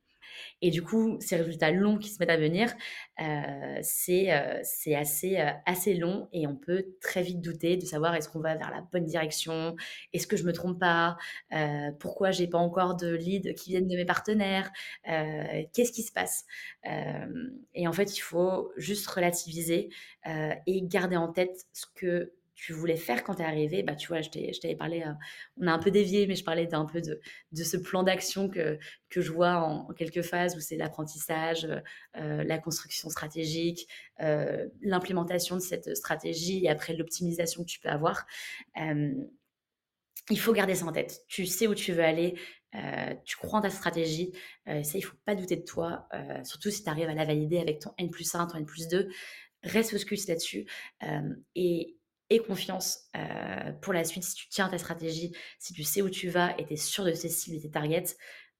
Et 0.62 0.70
du 0.70 0.82
coup, 0.82 1.16
ces 1.20 1.36
résultats 1.36 1.70
longs 1.70 1.98
qui 1.98 2.08
se 2.08 2.18
mettent 2.18 2.30
à 2.30 2.36
venir, 2.36 2.72
euh, 3.20 3.78
c'est 3.82 4.32
euh, 4.32 4.62
assez, 4.96 5.38
euh, 5.38 5.50
assez 5.64 5.94
long 5.94 6.28
et 6.32 6.46
on 6.46 6.56
peut 6.56 6.86
très 7.00 7.22
vite 7.22 7.40
douter 7.40 7.76
de 7.76 7.84
savoir 7.84 8.14
est-ce 8.14 8.28
qu'on 8.28 8.40
va 8.40 8.54
vers 8.56 8.70
la 8.70 8.82
bonne 8.92 9.04
direction, 9.04 9.76
est-ce 10.12 10.26
que 10.26 10.36
je 10.36 10.44
me 10.44 10.52
trompe 10.52 10.78
pas, 10.78 11.16
euh, 11.52 11.90
pourquoi 11.98 12.30
j'ai 12.30 12.46
pas 12.46 12.58
encore 12.58 12.96
de 12.96 13.14
leads 13.14 13.54
qui 13.54 13.70
viennent 13.70 13.88
de 13.88 13.96
mes 13.96 14.04
partenaires, 14.04 14.70
qu'est-ce 15.04 15.92
qui 15.92 16.02
se 16.02 16.12
passe. 16.12 16.44
Et 17.74 17.88
en 17.88 17.92
fait, 17.92 18.16
il 18.16 18.20
faut 18.20 18.72
juste 18.76 19.06
relativiser 19.06 19.88
et 20.66 20.82
garder 20.82 21.16
en 21.16 21.32
tête 21.32 21.66
ce 21.72 21.86
que 21.94 22.32
tu 22.56 22.72
voulais 22.72 22.96
faire 22.96 23.22
quand 23.22 23.34
tu 23.34 23.42
es 23.42 23.44
arrivé, 23.44 23.82
bah, 23.82 23.94
tu 23.94 24.08
vois, 24.08 24.22
je 24.22 24.30
t'avais 24.30 24.74
parlé, 24.74 25.02
euh, 25.02 25.12
on 25.60 25.66
a 25.66 25.72
un 25.72 25.78
peu 25.78 25.90
dévié, 25.90 26.26
mais 26.26 26.34
je 26.34 26.42
parlais 26.42 26.66
d'un 26.66 26.86
peu 26.86 27.02
de, 27.02 27.20
de 27.52 27.64
ce 27.64 27.76
plan 27.76 28.02
d'action 28.02 28.48
que, 28.48 28.78
que 29.10 29.20
je 29.20 29.30
vois 29.30 29.56
en, 29.56 29.92
quelques 29.92 30.22
phases 30.22 30.56
où 30.56 30.60
c'est 30.60 30.76
l'apprentissage, 30.76 31.68
euh, 32.16 32.44
la 32.44 32.58
construction 32.58 33.10
stratégique, 33.10 33.86
euh, 34.20 34.66
l'implémentation 34.80 35.56
de 35.56 35.60
cette 35.60 35.94
stratégie 35.94 36.64
et 36.64 36.70
après 36.70 36.94
l'optimisation 36.94 37.62
que 37.62 37.68
tu 37.68 37.78
peux 37.78 37.90
avoir. 37.90 38.26
il 40.30 40.40
faut 40.40 40.54
garder 40.54 40.74
ça 40.74 40.86
en 40.86 40.92
tête. 40.92 41.24
Tu 41.28 41.44
sais 41.44 41.66
où 41.66 41.74
tu 41.74 41.92
veux 41.92 42.02
aller, 42.02 42.36
tu 43.24 43.36
crois 43.36 43.58
en 43.58 43.62
ta 43.62 43.70
stratégie. 43.70 44.32
ça, 44.66 44.98
il 44.98 45.02
faut 45.02 45.16
pas 45.26 45.34
douter 45.34 45.56
de 45.56 45.64
toi, 45.64 46.08
surtout 46.44 46.70
si 46.70 46.82
tu 46.82 46.90
arrives 46.90 47.08
à 47.08 47.14
la 47.14 47.24
valider 47.24 47.58
avec 47.58 47.80
ton 47.80 47.92
N 47.98 48.10
plus 48.10 48.34
1, 48.34 48.46
ton 48.46 48.58
N 48.58 48.64
plus 48.64 48.88
2. 48.88 49.08
Reste 49.62 49.92
focus 49.92 50.26
là-dessus. 50.26 50.66
et 51.54 51.96
et 52.30 52.40
confiance 52.40 53.04
euh, 53.16 53.72
pour 53.82 53.92
la 53.92 54.04
suite. 54.04 54.24
Si 54.24 54.34
tu 54.34 54.48
tiens 54.48 54.68
ta 54.68 54.78
stratégie, 54.78 55.32
si 55.58 55.72
tu 55.72 55.82
sais 55.82 56.02
où 56.02 56.10
tu 56.10 56.28
vas 56.28 56.56
et 56.58 56.66
tu 56.66 56.74
es 56.74 56.76
sûr 56.76 57.04
de 57.04 57.12
tes 57.12 57.28
cibles 57.28 57.56
et 57.56 57.60
tes 57.60 57.70
targets, 57.70 58.16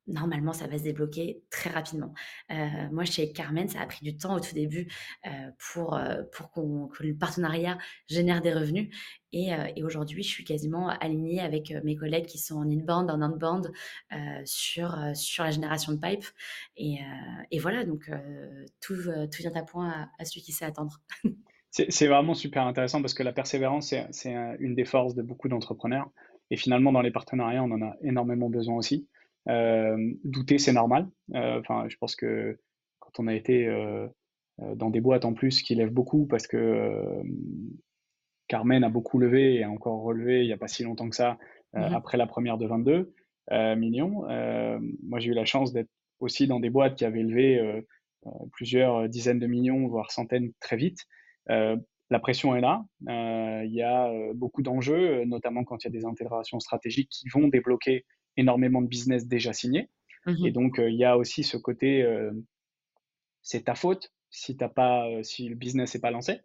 normalement, 0.06 0.52
ça 0.52 0.68
va 0.68 0.78
se 0.78 0.84
débloquer 0.84 1.42
très 1.50 1.68
rapidement. 1.68 2.14
Euh, 2.52 2.54
moi, 2.92 3.04
chez 3.04 3.32
Carmen, 3.32 3.66
ça 3.66 3.80
a 3.80 3.86
pris 3.86 4.04
du 4.04 4.16
temps 4.16 4.36
au 4.36 4.40
tout 4.40 4.54
début 4.54 4.86
euh, 5.26 5.30
pour, 5.58 5.98
pour 6.32 6.52
qu'on, 6.52 6.86
que 6.86 7.02
le 7.02 7.16
partenariat 7.16 7.76
génère 8.06 8.40
des 8.40 8.52
revenus. 8.52 8.94
Et, 9.32 9.52
aujourd'hui, 9.82 10.22
je 10.22 10.28
suis 10.28 10.44
quasiment 10.44 10.88
alignée 10.88 11.40
avec 11.40 11.70
mes 11.84 11.96
collègues 11.96 12.24
qui 12.24 12.38
sont 12.38 12.54
en 12.54 12.70
inbound, 12.70 13.10
en 13.10 13.20
outbound 13.20 13.70
sur, 14.44 14.96
sur 15.14 15.44
la 15.44 15.50
génération 15.50 15.92
de 15.92 15.98
pipe. 15.98 16.24
Et, 16.76 17.00
voilà, 17.58 17.84
donc 17.84 18.08
tout, 18.80 18.94
tout 18.94 19.42
vient 19.42 19.54
à 19.56 19.62
point 19.62 20.08
à 20.18 20.24
celui 20.24 20.40
qui 20.40 20.52
sait 20.52 20.64
attendre. 20.64 21.02
C'est 21.88 22.06
vraiment 22.06 22.32
super 22.32 22.66
intéressant 22.66 23.02
parce 23.02 23.12
que 23.12 23.22
la 23.22 23.32
persévérance, 23.32 23.94
c'est 24.10 24.34
une 24.60 24.74
des 24.74 24.86
forces 24.86 25.14
de 25.14 25.22
beaucoup 25.22 25.48
d'entrepreneurs. 25.48 26.10
Et 26.50 26.56
finalement, 26.56 26.90
dans 26.90 27.02
les 27.02 27.10
partenariats, 27.10 27.62
on 27.62 27.70
en 27.70 27.82
a 27.82 27.96
énormément 28.02 28.48
besoin 28.48 28.76
aussi. 28.76 29.06
Euh, 29.48 29.96
douter, 30.24 30.58
c'est 30.58 30.72
normal. 30.72 31.08
Euh, 31.34 31.60
je 31.88 31.96
pense 31.98 32.16
que 32.16 32.58
quand 32.98 33.20
on 33.20 33.26
a 33.26 33.34
été 33.34 33.66
euh, 33.66 34.06
dans 34.74 34.88
des 34.88 35.00
boîtes 35.00 35.26
en 35.26 35.34
plus 35.34 35.62
qui 35.62 35.74
lèvent 35.74 35.92
beaucoup, 35.92 36.26
parce 36.26 36.46
que 36.46 37.22
Carmen 38.48 38.82
a 38.82 38.88
beaucoup 38.88 39.18
levé 39.18 39.56
et 39.56 39.64
a 39.64 39.70
encore 39.70 40.02
relevé 40.02 40.42
il 40.42 40.46
n'y 40.46 40.52
a 40.52 40.58
pas 40.58 40.68
si 40.68 40.82
longtemps 40.82 41.10
que 41.10 41.16
ça, 41.16 41.36
mm-hmm. 41.74 41.94
après 41.94 42.16
la 42.16 42.26
première 42.26 42.56
de 42.56 42.66
22 42.66 43.12
millions. 43.76 44.22
moi, 45.02 45.18
j'ai 45.18 45.30
eu 45.30 45.34
la 45.34 45.44
chance 45.44 45.72
d'être 45.72 45.90
aussi 46.20 46.46
dans 46.46 46.58
des 46.58 46.70
boîtes 46.70 46.96
qui 46.96 47.04
avaient 47.04 47.22
levé 47.22 47.84
plusieurs 48.52 49.08
dizaines 49.08 49.38
de 49.38 49.46
millions, 49.46 49.86
voire 49.88 50.10
centaines 50.10 50.52
très 50.60 50.76
vite. 50.76 51.06
Euh, 51.50 51.76
la 52.10 52.20
pression 52.20 52.54
est 52.54 52.60
là. 52.60 52.84
Euh, 53.08 53.64
il 53.64 53.72
y 53.72 53.82
a 53.82 54.08
euh, 54.08 54.32
beaucoup 54.34 54.62
d'enjeux, 54.62 55.24
notamment 55.24 55.64
quand 55.64 55.82
il 55.82 55.86
y 55.86 55.88
a 55.88 55.98
des 55.98 56.04
intégrations 56.04 56.60
stratégiques 56.60 57.10
qui 57.10 57.28
vont 57.28 57.48
débloquer 57.48 58.04
énormément 58.36 58.82
de 58.82 58.86
business 58.86 59.26
déjà 59.26 59.52
signés. 59.52 59.90
Mhm. 60.26 60.46
Et 60.46 60.50
donc, 60.52 60.76
il 60.78 60.94
y 60.94 61.04
a 61.04 61.16
aussi 61.16 61.42
ce 61.42 61.56
côté, 61.56 62.04
c'est 63.42 63.64
ta 63.64 63.74
faute 63.74 64.12
si 64.30 64.56
t'as 64.56 64.68
pas, 64.68 65.06
si 65.22 65.48
le 65.48 65.54
business 65.54 65.94
n'est 65.94 66.00
pas 66.00 66.10
lancé. 66.10 66.40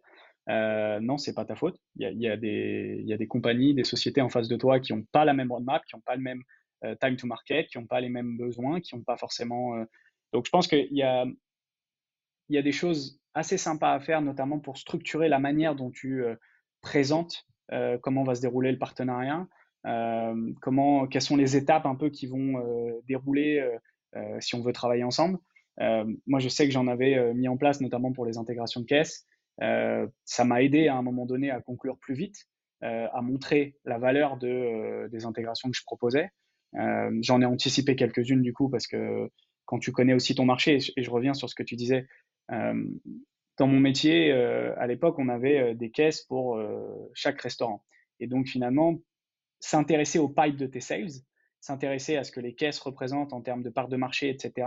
Euh, 0.48 0.98
non, 1.00 1.18
c'est 1.18 1.34
pas 1.34 1.44
ta 1.44 1.54
faute. 1.54 1.78
Il 1.96 2.02
y 2.02 2.06
a, 2.06 2.10
y, 2.10 2.28
a 2.28 2.36
des, 2.36 3.02
y 3.04 3.12
a 3.12 3.16
des 3.16 3.26
compagnies, 3.26 3.74
des 3.74 3.84
sociétés 3.84 4.20
en 4.20 4.28
face 4.28 4.48
de 4.48 4.56
toi 4.56 4.80
qui 4.80 4.92
n'ont 4.92 5.04
pas 5.12 5.24
la 5.24 5.34
même 5.34 5.52
roadmap, 5.52 5.84
qui 5.84 5.94
n'ont 5.94 6.02
pas 6.02 6.16
le 6.16 6.22
même 6.22 6.42
time 7.00 7.16
to 7.16 7.26
market, 7.28 7.68
qui 7.68 7.78
n'ont 7.78 7.86
pas 7.86 8.00
les 8.00 8.08
mêmes 8.08 8.36
besoins, 8.36 8.80
qui 8.80 8.96
n'ont 8.96 9.02
pas 9.02 9.16
forcément. 9.16 9.76
Donc, 10.32 10.46
je 10.46 10.50
pense 10.50 10.66
qu'il 10.66 10.92
y 10.92 11.02
a, 11.02 11.26
y 12.48 12.58
a 12.58 12.62
des 12.62 12.72
choses 12.72 13.21
assez 13.34 13.58
sympas 13.58 13.92
à 13.92 14.00
faire, 14.00 14.22
notamment 14.22 14.58
pour 14.58 14.78
structurer 14.78 15.28
la 15.28 15.38
manière 15.38 15.74
dont 15.74 15.90
tu 15.90 16.24
euh, 16.24 16.34
présentes 16.80 17.46
euh, 17.72 17.98
comment 18.02 18.24
va 18.24 18.34
se 18.34 18.40
dérouler 18.40 18.72
le 18.72 18.78
partenariat, 18.78 19.46
euh, 19.86 20.52
comment, 20.60 21.06
quelles 21.06 21.22
sont 21.22 21.36
les 21.36 21.56
étapes 21.56 21.86
un 21.86 21.94
peu 21.94 22.10
qui 22.10 22.26
vont 22.26 22.62
dérouler 23.08 23.66
si 24.40 24.54
on 24.54 24.62
veut 24.62 24.74
travailler 24.74 25.04
ensemble. 25.04 25.38
moi, 26.26 26.38
je 26.38 26.48
sais 26.48 26.66
que 26.66 26.72
j'en 26.72 26.86
avais 26.86 27.32
mis 27.32 27.48
en 27.48 27.56
place, 27.56 27.80
notamment 27.80 28.12
pour 28.12 28.26
les 28.26 28.36
intégrations 28.36 28.82
de 28.82 28.86
caisses. 28.86 29.26
ça 29.58 30.44
m'a 30.44 30.62
aidé 30.62 30.88
à 30.88 30.96
un 30.96 31.02
moment 31.02 31.24
donné 31.24 31.50
à 31.50 31.60
conclure 31.62 31.98
plus 31.98 32.14
vite, 32.14 32.44
à 32.82 33.22
montrer 33.22 33.76
la 33.86 33.98
valeur 33.98 34.36
de, 34.36 35.08
des 35.10 35.24
intégrations 35.24 35.70
que 35.70 35.76
je 35.76 35.84
proposais. 35.84 36.28
J'en 36.74 37.40
ai 37.40 37.46
anticipé 37.46 37.96
quelques-unes 37.96 38.42
du 38.42 38.52
coup 38.52 38.68
parce 38.68 38.86
que 38.86 39.30
quand 39.64 39.78
tu 39.78 39.92
connais 39.92 40.12
aussi 40.12 40.34
ton 40.34 40.44
marché, 40.44 40.78
et 40.96 41.02
je 41.02 41.10
reviens 41.10 41.32
sur 41.32 41.48
ce 41.48 41.54
que 41.54 41.62
tu 41.62 41.76
disais, 41.76 42.06
dans 43.58 43.66
mon 43.66 43.80
métier, 43.80 44.32
euh, 44.32 44.74
à 44.78 44.86
l'époque, 44.86 45.18
on 45.18 45.28
avait 45.28 45.60
euh, 45.60 45.74
des 45.74 45.90
caisses 45.90 46.22
pour 46.22 46.60
chaque 47.14 47.40
restaurant. 47.40 47.84
Et 48.20 48.26
donc 48.26 48.46
finalement, 48.46 48.98
s'intéresser 49.60 50.18
au 50.18 50.28
pipe 50.28 50.56
de 50.56 50.66
tes 50.66 50.80
sales, 50.80 51.22
s'intéresser 51.60 52.16
à 52.16 52.24
ce 52.24 52.32
que 52.32 52.40
les 52.40 52.54
caisses 52.54 52.80
représentent 52.80 53.32
en 53.32 53.40
termes 53.40 53.62
de 53.62 53.70
part 53.70 53.88
de 53.88 53.96
marché, 53.96 54.30
etc. 54.30 54.66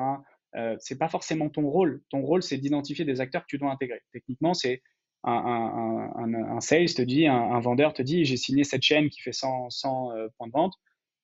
Euh, 0.56 0.76
c'est 0.80 0.98
pas 0.98 1.10
forcément 1.10 1.50
ton 1.50 1.68
rôle. 1.68 2.02
Ton 2.10 2.22
rôle, 2.22 2.42
c'est 2.42 2.58
d'identifier 2.58 3.04
des 3.04 3.20
acteurs 3.20 3.42
que 3.42 3.48
tu 3.50 3.58
dois 3.58 3.72
intégrer. 3.72 4.02
Techniquement, 4.14 4.54
c'est 4.54 4.82
un, 5.24 5.34
un, 5.34 6.34
un, 6.34 6.62
sales 6.62 6.94
te 6.94 7.02
dit, 7.02 7.28
un, 7.28 7.60
vendeur 7.60 7.94
te 7.94 8.02
dit, 8.02 8.24
j'ai 8.26 8.38
signé 8.38 8.64
cette 8.64 8.84
chaîne 8.84 9.10
qui 9.10 9.20
fait 9.22 9.34
100, 9.34 9.72
100 9.72 10.12
points 10.38 10.48
de 10.48 10.52
vente. 10.52 10.74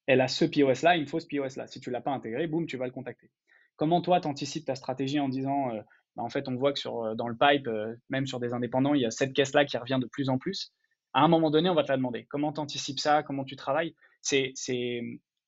Elle 0.08 0.22
a 0.22 0.28
ce 0.28 0.44
POS-là, 0.44 0.98
il 0.98 1.04
me 1.04 1.08
faut 1.08 1.20
ce 1.20 1.28
POS-là. 1.28 1.68
Si 1.68 1.80
tu 1.80 1.92
l'as 1.92 2.02
pas 2.02 2.12
intégré, 2.12 2.48
boum, 2.48 2.66
tu 2.66 2.78
vas 2.78 2.88
le 2.88 2.92
contacter. 2.92 3.30
Comment 3.76 4.02
toi, 4.02 4.20
tu 4.20 4.28
anticipes 4.28 4.66
ta 4.66 4.76
stratégie 4.76 5.20
en 5.20 5.30
disant, 5.30 5.70
bah, 6.16 6.24
en 6.24 6.30
fait, 6.30 6.48
on 6.48 6.56
voit 6.56 6.74
que 6.74 6.80
sur, 6.80 7.04
euh, 7.04 7.16
dans 7.16 7.28
le 7.28 7.36
pipe, 7.36 7.68
euh, 7.68 7.96
même 8.10 8.26
sur 8.26 8.40
des 8.40 8.54
indépendants, 8.54 8.94
il 8.94 9.02
y 9.02 9.06
a 9.06 9.12
cette 9.12 9.34
caisse-là 9.34 9.66
qui 9.66 9.78
revient 9.78 10.00
de 10.02 10.08
plus 10.08 10.30
en 10.30 10.38
plus. 10.38 10.74
À 11.14 11.22
un 11.22 11.28
moment 11.28 11.52
donné, 11.52 11.70
on 11.70 11.76
va 11.76 11.84
te 11.84 11.92
la 11.92 11.98
demander. 11.98 12.26
Comment 12.30 12.54
tu 12.54 12.60
anticipes 12.60 13.00
ça? 13.00 13.24
Comment 13.24 13.44
tu 13.44 13.56
travailles? 13.56 13.96
C'est 14.22 14.54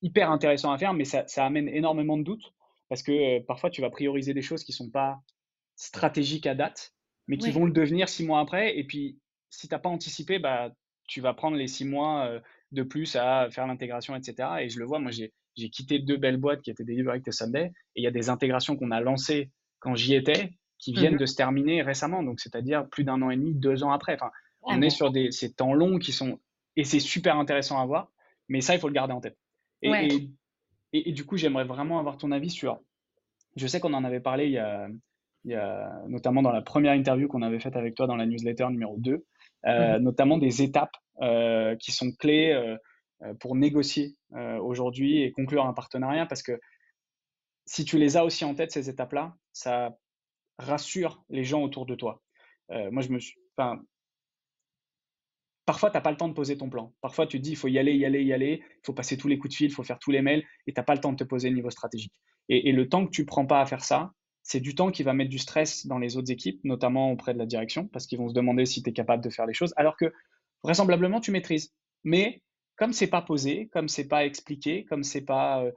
hyper 0.02 0.30
intéressant 0.30 0.72
à 0.72 0.78
faire, 0.78 0.92
mais 0.92 1.04
ça, 1.04 1.26
ça 1.26 1.46
amène 1.46 1.68
énormément 1.68 2.18
de 2.18 2.22
doutes 2.22 2.52
parce 2.88 3.02
que 3.02 3.12
euh, 3.12 3.40
parfois, 3.46 3.70
tu 3.70 3.80
vas 3.80 3.90
prioriser 3.90 4.34
des 4.34 4.42
choses 4.42 4.64
qui 4.64 4.72
sont 4.72 4.90
pas 4.90 5.18
stratégiques 5.76 6.46
à 6.46 6.54
date, 6.54 6.92
mais 7.26 7.38
qui 7.38 7.50
vont 7.50 7.64
le 7.64 7.72
devenir 7.72 8.08
six 8.08 8.24
mois 8.24 8.40
après. 8.40 8.78
Et 8.78 8.84
puis, 8.84 9.18
si 9.50 9.68
tu 9.68 9.74
n'as 9.74 9.78
pas 9.78 9.88
anticipé, 9.88 10.38
bah, 10.38 10.70
tu 11.06 11.20
vas 11.20 11.32
prendre 11.32 11.56
les 11.56 11.66
six 11.66 11.84
mois 11.84 12.40
de 12.72 12.82
plus 12.82 13.16
à 13.16 13.48
faire 13.50 13.66
l'intégration, 13.66 14.14
etc. 14.14 14.48
Et 14.60 14.68
je 14.68 14.78
le 14.78 14.84
vois, 14.84 14.98
moi, 14.98 15.10
j'ai 15.10 15.70
quitté 15.70 15.98
deux 15.98 16.16
belles 16.16 16.36
boîtes 16.36 16.62
qui 16.62 16.70
étaient 16.70 16.84
Direct 16.84 17.26
et 17.26 17.32
Sunday, 17.32 17.72
et 17.96 18.00
il 18.00 18.04
y 18.04 18.06
a 18.06 18.12
des 18.12 18.28
intégrations 18.28 18.76
qu'on 18.76 18.90
a 18.90 19.00
lancées 19.00 19.50
quand 19.84 19.94
j'y 19.94 20.14
étais, 20.14 20.50
qui 20.78 20.92
viennent 20.92 21.12
mhm. 21.12 21.20
de 21.20 21.26
se 21.26 21.36
terminer 21.36 21.82
récemment, 21.82 22.22
donc 22.22 22.40
c'est-à-dire 22.40 22.88
plus 22.88 23.04
d'un 23.04 23.20
an 23.22 23.30
et 23.30 23.36
demi, 23.36 23.54
deux 23.54 23.84
ans 23.84 23.92
après. 23.92 24.14
Enfin, 24.14 24.30
on 24.62 24.80
est 24.80 24.90
sur 24.90 25.12
des, 25.12 25.30
ces 25.30 25.52
temps 25.52 25.74
longs 25.74 25.98
qui 25.98 26.12
sont, 26.12 26.40
et 26.76 26.84
c'est 26.84 27.00
super 27.00 27.36
intéressant 27.36 27.80
à 27.80 27.86
voir, 27.86 28.10
mais 28.48 28.60
ça, 28.60 28.74
il 28.74 28.80
faut 28.80 28.88
le 28.88 28.94
garder 28.94 29.12
en 29.12 29.20
tête. 29.20 29.36
Et, 29.82 30.30
et, 30.92 31.12
du 31.12 31.26
coup, 31.26 31.36
j'aimerais 31.36 31.64
vraiment 31.64 31.98
avoir 31.98 32.16
ton 32.16 32.32
avis 32.32 32.50
sur, 32.50 32.80
je 33.56 33.66
sais 33.66 33.80
qu'on 33.80 33.92
en 33.92 34.04
avait 34.04 34.20
parlé 34.20 34.46
il 34.46 34.52
y 34.52 34.58
a, 34.58 34.88
il 35.44 35.50
y 35.50 35.54
a, 35.54 36.02
notamment 36.08 36.40
dans 36.40 36.52
la 36.52 36.62
première 36.62 36.94
interview 36.94 37.28
qu'on 37.28 37.42
avait 37.42 37.60
faite 37.60 37.76
avec 37.76 37.94
toi 37.94 38.06
dans 38.06 38.16
la 38.16 38.24
newsletter 38.24 38.66
numéro 38.70 38.96
2, 38.98 39.24
euh, 39.66 39.98
mhm. 39.98 40.02
notamment 40.02 40.38
des 40.38 40.62
étapes 40.62 40.96
euh, 41.20 41.76
qui 41.76 41.92
sont 41.92 42.12
clés 42.12 42.52
euh, 42.52 42.76
pour 43.40 43.54
négocier 43.54 44.16
aujourd'hui 44.60 45.22
et 45.22 45.32
conclure 45.32 45.64
un 45.64 45.72
partenariat, 45.72 46.26
parce 46.26 46.42
que 46.42 46.60
si 47.66 47.84
tu 47.84 47.98
les 47.98 48.16
as 48.16 48.24
aussi 48.24 48.44
en 48.44 48.54
tête, 48.54 48.70
ces 48.70 48.88
étapes-là, 48.90 49.36
ça 49.52 49.96
rassure 50.58 51.24
les 51.28 51.44
gens 51.44 51.62
autour 51.62 51.86
de 51.86 51.94
toi. 51.94 52.22
Euh, 52.70 52.90
moi, 52.90 53.02
je 53.02 53.10
me 53.10 53.18
suis. 53.18 53.38
Enfin, 53.56 53.82
parfois, 55.64 55.90
tu 55.90 55.96
n'as 55.96 56.00
pas 56.00 56.10
le 56.10 56.16
temps 56.16 56.28
de 56.28 56.34
poser 56.34 56.56
ton 56.56 56.68
plan. 56.68 56.92
Parfois, 57.00 57.26
tu 57.26 57.38
te 57.38 57.42
dis, 57.42 57.50
il 57.50 57.56
faut 57.56 57.68
y 57.68 57.78
aller, 57.78 57.94
y 57.94 58.04
aller, 58.04 58.22
y 58.22 58.32
aller, 58.32 58.62
il 58.62 58.86
faut 58.86 58.92
passer 58.92 59.16
tous 59.16 59.28
les 59.28 59.38
coups 59.38 59.52
de 59.52 59.56
fil, 59.56 59.70
il 59.70 59.74
faut 59.74 59.82
faire 59.82 59.98
tous 59.98 60.10
les 60.10 60.22
mails, 60.22 60.44
et 60.66 60.72
tu 60.72 60.78
n'as 60.78 60.84
pas 60.84 60.94
le 60.94 61.00
temps 61.00 61.12
de 61.12 61.16
te 61.16 61.24
poser 61.24 61.48
le 61.48 61.56
niveau 61.56 61.70
stratégique. 61.70 62.12
Et, 62.48 62.72
le 62.72 62.88
temps 62.88 63.06
que 63.06 63.10
tu 63.10 63.24
prends 63.24 63.46
pas 63.46 63.60
à 63.60 63.66
faire 63.66 63.82
ça, 63.82 64.12
c'est 64.42 64.60
du 64.60 64.74
temps 64.74 64.90
qui 64.90 65.02
va 65.02 65.14
mettre 65.14 65.30
du 65.30 65.38
stress 65.38 65.86
dans 65.86 65.98
les 65.98 66.18
autres 66.18 66.30
équipes, 66.30 66.60
notamment 66.64 67.10
auprès 67.10 67.32
de 67.32 67.38
la 67.38 67.46
direction, 67.46 67.88
parce 67.88 68.06
qu'ils 68.06 68.18
vont 68.18 68.28
se 68.28 68.34
demander 68.34 68.66
si 68.66 68.82
tu 68.82 68.90
es 68.90 68.92
capable 68.92 69.24
de 69.24 69.30
faire 69.30 69.46
les 69.46 69.54
choses, 69.54 69.72
alors 69.76 69.96
que 69.96 70.12
vraisemblablement, 70.62 71.20
tu 71.20 71.30
maîtrises. 71.30 71.72
Mais 72.04 72.42
comme 72.76 72.92
c'est 72.92 73.06
pas 73.06 73.22
posé, 73.22 73.68
comme 73.72 73.88
c'est 73.88 74.08
pas 74.08 74.26
expliqué, 74.26 74.84
comme 74.84 75.02
c'est 75.02 75.24
pas 75.24 75.64
euh, 75.64 75.72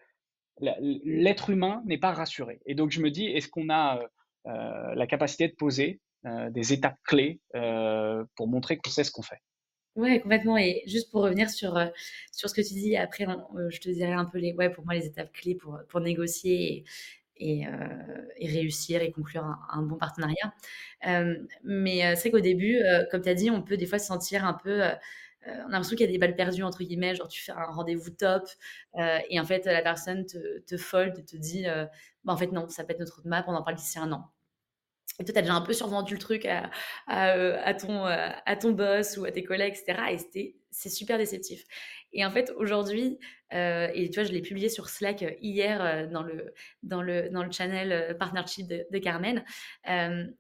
l'être 0.60 1.50
humain 1.50 1.82
n'est 1.86 1.98
pas 1.98 2.12
rassuré. 2.12 2.60
Et 2.66 2.76
donc 2.76 2.92
je 2.92 3.02
me 3.02 3.12
dis, 3.12 3.26
est-ce 3.26 3.48
qu'on 3.48 3.70
a 3.70 4.00
euh, 4.00 4.08
euh, 4.48 4.96
la 4.96 5.08
capacité 5.08 5.48
de 5.48 5.54
poser 5.54 6.00
euh, 6.26 6.50
des 6.50 6.74
étapes 6.74 6.98
clés 7.04 7.40
pour 8.36 8.48
montrer 8.48 8.78
qu'on 8.78 8.90
sait 8.90 9.04
ce 9.04 9.12
qu'on 9.12 9.22
fait? 9.22 9.42
Ouais, 9.96 10.20
complètement. 10.20 10.58
Et 10.58 10.84
juste 10.86 11.12
pour 11.12 11.24
revenir 11.24 11.50
sur, 11.50 11.80
sur 12.32 12.50
ce 12.50 12.54
que 12.54 12.62
tu 12.62 12.76
dis, 12.76 12.96
après, 12.96 13.26
je 13.70 13.80
te 13.80 13.90
dirai 13.90 14.14
un 14.14 14.26
peu 14.26 14.38
les, 14.38 14.54
ouais, 14.54 14.70
pour 14.70 14.86
moi, 14.86 14.94
les 14.94 15.08
étapes 15.08 15.34
clés 15.34 15.56
pour, 15.56 15.80
pour 15.90 16.02
négocier 16.02 16.84
et, 17.38 17.66
réussir 18.40 19.02
et 19.02 19.12
conclure 19.12 19.44
un, 19.72 19.82
bon 19.82 19.96
partenariat. 19.96 20.54
mais 21.64 22.16
c'est 22.16 22.30
qu'au 22.30 22.40
début, 22.40 22.80
comme 23.10 23.22
tu 23.22 23.30
as 23.30 23.34
dit, 23.34 23.50
on 23.50 23.64
peut 23.64 23.78
des 23.78 23.88
fois 23.88 23.98
se 23.98 24.06
sentir 24.06 24.46
un 24.46 24.54
peu 24.54 24.84
on 25.48 25.68
a 25.68 25.72
l'impression 25.72 25.96
qu'il 25.96 26.06
y 26.06 26.10
a 26.10 26.12
des 26.12 26.18
balles 26.18 26.36
perdues, 26.36 26.64
entre 26.64 26.84
guillemets, 26.84 27.16
genre 27.16 27.28
tu 27.28 27.42
fais 27.42 27.52
un 27.52 27.66
rendez-vous 27.66 28.10
top, 28.12 28.44
et 29.30 29.40
en 29.40 29.46
fait, 29.46 29.66
la 29.66 29.82
personne 29.82 30.26
te, 30.26 30.78
fold 30.78 31.18
et 31.20 31.26
te 31.26 31.38
dit, 31.38 31.66
bah, 32.24 32.34
en 32.34 32.38
fait, 32.38 32.52
non, 32.52 32.68
ça 32.70 32.84
peut 32.84 32.94
être 32.94 33.00
notre 33.00 33.22
map, 33.26 33.44
on 33.48 33.54
en 33.54 33.64
parle 33.64 33.78
d'ici 33.78 34.00
un 34.00 34.12
an. 34.12 34.32
Et 35.20 35.26
toi, 35.26 35.34
tu 35.34 35.40
as 35.40 35.42
déjà 35.42 35.56
un 35.56 35.62
peu 35.62 35.74
survendu 35.74 36.14
le 36.14 36.20
truc 36.20 36.46
à, 36.46 37.74
ton, 37.74 38.06
à 38.06 38.56
ton 38.56 38.72
boss 38.72 39.18
ou 39.18 39.26
à 39.26 39.32
tes 39.32 39.44
collègues, 39.44 39.76
etc. 39.76 40.18
Et 40.34 40.56
c'est 40.70 40.90
super 40.90 41.18
déceptif. 41.18 41.64
Et 42.14 42.26
en 42.26 42.32
fait, 42.32 42.52
aujourd'hui, 42.56 43.18
et 43.52 44.10
tu 44.12 44.20
vois, 44.20 44.24
je 44.24 44.32
l'ai 44.32 44.42
publié 44.42 44.70
sur 44.70 44.90
Slack 44.90 45.26
hier 45.42 46.10
dans, 46.10 46.24
le, 46.24 46.54
dans, 46.84 47.02
le, 47.02 47.30
dans 47.30 47.44
le 47.44 47.52
channel 47.52 48.16
Partnership 48.18 48.68
de 48.68 48.98
Carmen. 49.00 49.44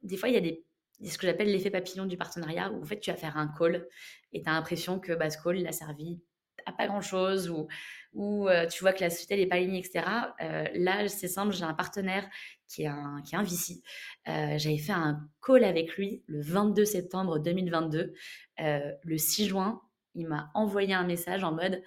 des 0.03 0.17
fois, 0.17 0.29
il 0.29 0.35
y 0.35 0.37
a 0.37 0.41
des 0.41 0.63
ce 1.03 1.17
que 1.17 1.27
j'appelle 1.27 1.51
l'effet 1.51 1.69
papillon 1.69 2.05
du 2.05 2.17
partenariat, 2.17 2.71
où 2.71 2.81
en 2.81 2.85
fait 2.85 2.99
tu 2.99 3.11
vas 3.11 3.17
faire 3.17 3.37
un 3.37 3.47
call 3.47 3.87
et 4.33 4.41
tu 4.41 4.49
as 4.49 4.53
l'impression 4.53 4.99
que 4.99 5.13
bah, 5.13 5.29
ce 5.29 5.37
call 5.41 5.59
il 5.59 5.67
a 5.67 5.71
servi 5.71 6.19
à 6.65 6.71
pas 6.73 6.87
grand 6.87 7.01
chose 7.01 7.49
ou, 7.49 7.67
ou 8.13 8.49
euh, 8.49 8.67
tu 8.67 8.81
vois 8.81 8.93
que 8.93 9.01
la 9.01 9.09
société 9.09 9.37
n'est 9.37 9.47
pas 9.47 9.55
alignée, 9.55 9.79
etc. 9.79 10.05
Euh, 10.41 10.65
là, 10.73 11.07
c'est 11.07 11.27
simple, 11.27 11.53
j'ai 11.53 11.63
un 11.63 11.73
partenaire 11.73 12.27
qui 12.67 12.83
est 12.83 12.87
un, 12.87 13.21
qui 13.25 13.35
est 13.35 13.37
un. 13.37 13.43
Euh, 13.43 14.57
j'avais 14.57 14.77
fait 14.77 14.91
un 14.91 15.29
call 15.45 15.63
avec 15.63 15.95
lui 15.95 16.23
le 16.27 16.41
22 16.41 16.83
septembre 16.85 17.39
2022. 17.39 18.13
le 18.59 19.17
6 19.17 19.47
juin, 19.47 19.81
il 20.15 20.27
m'a 20.27 20.51
envoyé 20.53 20.93
un 20.93 21.05
message 21.05 21.43
en 21.43 21.53
mode 21.53 21.81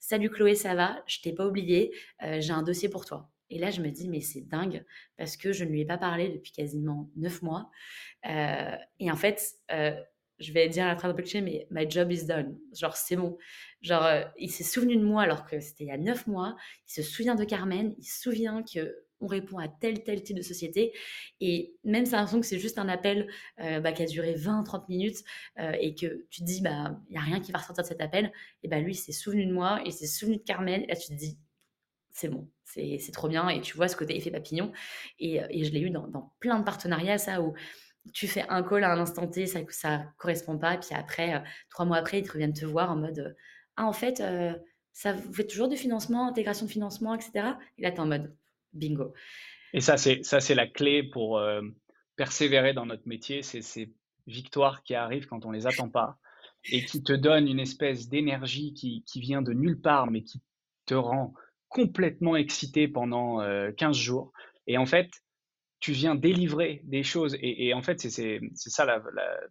Salut 0.00 0.30
Chloé, 0.30 0.54
ça 0.54 0.74
va? 0.74 1.02
Je 1.06 1.20
t'ai 1.20 1.32
pas 1.32 1.46
oublié, 1.46 1.94
j'ai 2.20 2.52
un 2.52 2.62
dossier 2.62 2.90
pour 2.90 3.06
toi. 3.06 3.30
Et 3.50 3.58
là, 3.58 3.70
je 3.70 3.80
me 3.80 3.90
dis, 3.90 4.08
mais 4.08 4.20
c'est 4.20 4.40
dingue 4.40 4.84
parce 5.16 5.36
que 5.36 5.52
je 5.52 5.64
ne 5.64 5.70
lui 5.70 5.82
ai 5.82 5.84
pas 5.84 5.98
parlé 5.98 6.28
depuis 6.28 6.52
quasiment 6.52 7.10
neuf 7.16 7.42
mois. 7.42 7.70
Euh, 8.28 8.76
et 9.00 9.10
en 9.10 9.16
fait, 9.16 9.54
euh, 9.70 9.94
je 10.38 10.52
vais 10.52 10.68
dire 10.68 10.84
à 10.84 10.88
la 10.88 10.96
traduction 10.96 11.40
cliché, 11.40 11.40
mais 11.40 11.66
my 11.70 11.88
job 11.88 12.10
is 12.10 12.24
done. 12.24 12.58
Genre, 12.74 12.96
c'est 12.96 13.16
bon. 13.16 13.36
Genre, 13.82 14.04
euh, 14.04 14.22
il 14.38 14.50
s'est 14.50 14.64
souvenu 14.64 14.96
de 14.96 15.04
moi 15.04 15.22
alors 15.22 15.46
que 15.46 15.60
c'était 15.60 15.84
il 15.84 15.88
y 15.88 15.92
a 15.92 15.98
neuf 15.98 16.26
mois. 16.26 16.56
Il 16.88 16.92
se 16.92 17.02
souvient 17.02 17.34
de 17.34 17.44
Carmen. 17.44 17.94
Il 17.98 18.04
se 18.04 18.20
souvient 18.22 18.62
que 18.62 19.04
on 19.20 19.26
répond 19.26 19.58
à 19.58 19.68
tel, 19.68 20.02
tel 20.02 20.22
type 20.22 20.36
de 20.36 20.42
société. 20.42 20.92
Et 21.40 21.76
même 21.84 22.04
si 22.04 22.12
l'impression 22.12 22.40
que 22.40 22.46
c'est 22.46 22.58
juste 22.58 22.78
un 22.78 22.88
appel 22.88 23.30
bah, 23.56 23.92
qui 23.92 24.02
a 24.02 24.06
duré 24.06 24.34
20, 24.34 24.64
30 24.64 24.88
minutes 24.90 25.24
et 25.56 25.94
que 25.94 26.26
tu 26.28 26.40
te 26.40 26.44
dis, 26.44 26.60
bah, 26.60 27.00
il 27.08 27.12
n'y 27.12 27.16
a 27.16 27.22
rien 27.22 27.40
qui 27.40 27.50
va 27.50 27.58
ressortir 27.60 27.84
de 27.84 27.88
cet 27.88 28.02
appel, 28.02 28.32
et 28.62 28.68
bah, 28.68 28.80
lui, 28.80 28.92
il 28.92 28.96
s'est 28.96 29.12
souvenu 29.12 29.46
de 29.46 29.52
moi, 29.52 29.80
il 29.86 29.92
s'est 29.92 30.08
souvenu 30.08 30.36
de 30.36 30.42
Carmen. 30.42 30.82
Et 30.82 30.88
là, 30.88 30.96
tu 30.96 31.08
te 31.08 31.14
dis, 31.14 31.38
c'est 32.14 32.28
bon, 32.28 32.48
c'est 32.64 33.12
trop 33.12 33.28
bien. 33.28 33.48
Et 33.48 33.60
tu 33.60 33.76
vois 33.76 33.88
ce 33.88 33.96
côté 33.96 34.16
effet 34.16 34.30
papillon. 34.30 34.72
Et, 35.18 35.42
euh, 35.42 35.46
et 35.50 35.64
je 35.64 35.72
l'ai 35.72 35.80
eu 35.80 35.90
dans, 35.90 36.06
dans, 36.06 36.32
plein 36.38 36.58
de 36.60 36.64
partenariats, 36.64 37.18
ça, 37.18 37.42
où 37.42 37.54
tu 38.12 38.28
fais 38.28 38.44
un 38.48 38.62
call 38.62 38.84
à 38.84 38.92
un 38.92 39.00
instant 39.00 39.26
T, 39.26 39.46
ça 39.46 39.60
ça 39.68 40.04
correspond 40.16 40.56
pas. 40.56 40.74
Et 40.74 40.78
puis 40.78 40.94
après, 40.94 41.34
euh, 41.34 41.40
trois 41.70 41.84
mois 41.84 41.96
après, 41.96 42.20
ils 42.20 42.26
te 42.26 42.32
reviennent 42.32 42.52
te 42.52 42.64
voir 42.64 42.92
en 42.92 42.96
mode 42.96 43.18
euh, 43.18 43.32
Ah, 43.76 43.86
en 43.86 43.92
fait, 43.92 44.22
ça 44.92 45.12
vous 45.12 45.34
fait 45.34 45.46
toujours 45.46 45.68
du 45.68 45.76
financement, 45.76 46.28
intégration 46.28 46.66
de 46.66 46.70
financement, 46.70 47.14
etc. 47.14 47.54
Et 47.78 47.82
là, 47.82 47.90
tu 47.90 47.96
es 47.96 48.00
en 48.00 48.06
mode 48.06 48.32
bingo. 48.72 49.12
Et 49.72 49.80
ça, 49.80 49.96
c'est 49.96 50.54
la 50.54 50.68
clé 50.68 51.02
pour 51.02 51.42
persévérer 52.14 52.74
dans 52.74 52.86
notre 52.86 53.08
métier. 53.08 53.42
C'est 53.42 53.62
ces 53.62 53.92
victoires 54.28 54.84
qui 54.84 54.94
arrivent 54.94 55.26
quand 55.26 55.44
on 55.44 55.50
les 55.50 55.66
attend 55.66 55.88
pas 55.88 56.20
et 56.70 56.84
qui 56.84 57.02
te 57.02 57.12
donnent 57.12 57.48
une 57.48 57.58
espèce 57.58 58.08
d'énergie 58.08 58.72
qui, 58.72 59.02
qui 59.04 59.20
vient 59.20 59.42
de 59.42 59.52
nulle 59.52 59.80
part, 59.80 60.10
mais 60.12 60.22
qui 60.22 60.40
te 60.86 60.94
rend 60.94 61.34
complètement 61.74 62.36
excité 62.36 62.86
pendant 62.86 63.40
15 63.76 63.96
euh, 63.96 64.00
jours. 64.00 64.32
Et 64.68 64.78
en 64.78 64.86
fait, 64.86 65.10
tu 65.80 65.92
viens 65.92 66.14
délivrer 66.14 66.80
des 66.84 67.02
choses. 67.02 67.36
Et, 67.40 67.74
en 67.74 67.82
fait, 67.82 68.00
c'est 68.00 68.40
ça 68.54 68.86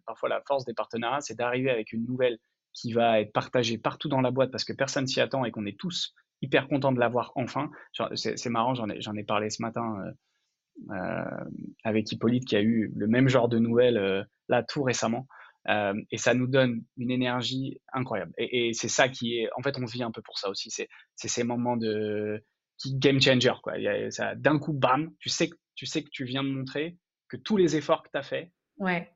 parfois 0.06 0.28
la 0.30 0.40
force 0.40 0.64
des 0.64 0.74
partenariats, 0.74 1.20
c'est 1.20 1.36
d'arriver 1.36 1.70
avec 1.70 1.92
une 1.92 2.04
nouvelle 2.04 2.38
qui 2.72 2.92
va 2.92 3.20
être 3.20 3.32
partagée 3.32 3.78
partout 3.78 4.08
dans 4.08 4.22
la 4.22 4.32
boîte 4.32 4.50
parce 4.50 4.64
que 4.64 4.72
personne 4.72 5.06
s'y 5.06 5.20
attend 5.20 5.44
et 5.44 5.52
qu'on 5.52 5.66
est 5.66 5.78
tous 5.78 6.12
hyper 6.42 6.66
contents 6.66 6.92
de 6.92 6.98
l'avoir 6.98 7.30
enfin. 7.36 7.70
C'est 8.14 8.50
marrant, 8.50 8.74
j'en 8.74 8.88
ai, 8.88 8.98
ai, 8.98 9.24
parlé 9.24 9.50
ce 9.50 9.62
matin 9.62 9.94
euh, 10.00 10.94
euh, 10.96 11.44
avec 11.84 12.10
Hippolyte 12.10 12.46
qui 12.46 12.56
a 12.56 12.62
eu 12.62 12.90
le 12.96 13.06
même 13.06 13.28
genre 13.28 13.48
de 13.48 13.58
nouvelles 13.58 14.26
là 14.48 14.62
tout 14.62 14.82
récemment. 14.82 15.28
Euh, 15.68 15.94
et 16.10 16.18
ça 16.18 16.34
nous 16.34 16.46
donne 16.46 16.84
une 16.96 17.10
énergie 17.10 17.80
incroyable. 17.92 18.32
Et, 18.38 18.72
c'est 18.74 18.88
ça 18.88 19.08
qui 19.08 19.38
est, 19.38 19.48
en 19.56 19.62
fait, 19.62 19.78
on 19.78 19.84
vit 19.84 20.02
un 20.02 20.10
peu 20.10 20.22
pour 20.22 20.38
ça 20.38 20.50
aussi. 20.50 20.70
C'est 20.70 20.88
ces 21.16 21.44
moments 21.44 21.76
de 21.76 22.44
qui 22.76 22.96
game 22.96 23.20
changer 23.20 23.52
quoi. 23.62 23.74
D'un 24.36 24.58
coup, 24.58 24.72
bam, 24.72 25.12
tu 25.18 25.28
sais, 25.28 25.50
tu 25.74 25.86
sais 25.86 26.02
que 26.02 26.10
tu 26.10 26.24
viens 26.24 26.42
de 26.42 26.50
montrer 26.50 26.98
que 27.28 27.36
tous 27.36 27.56
les 27.56 27.76
efforts 27.76 28.02
que 28.02 28.10
tu 28.10 28.18
as 28.18 28.22
fait 28.22 28.52
ouais. 28.78 29.10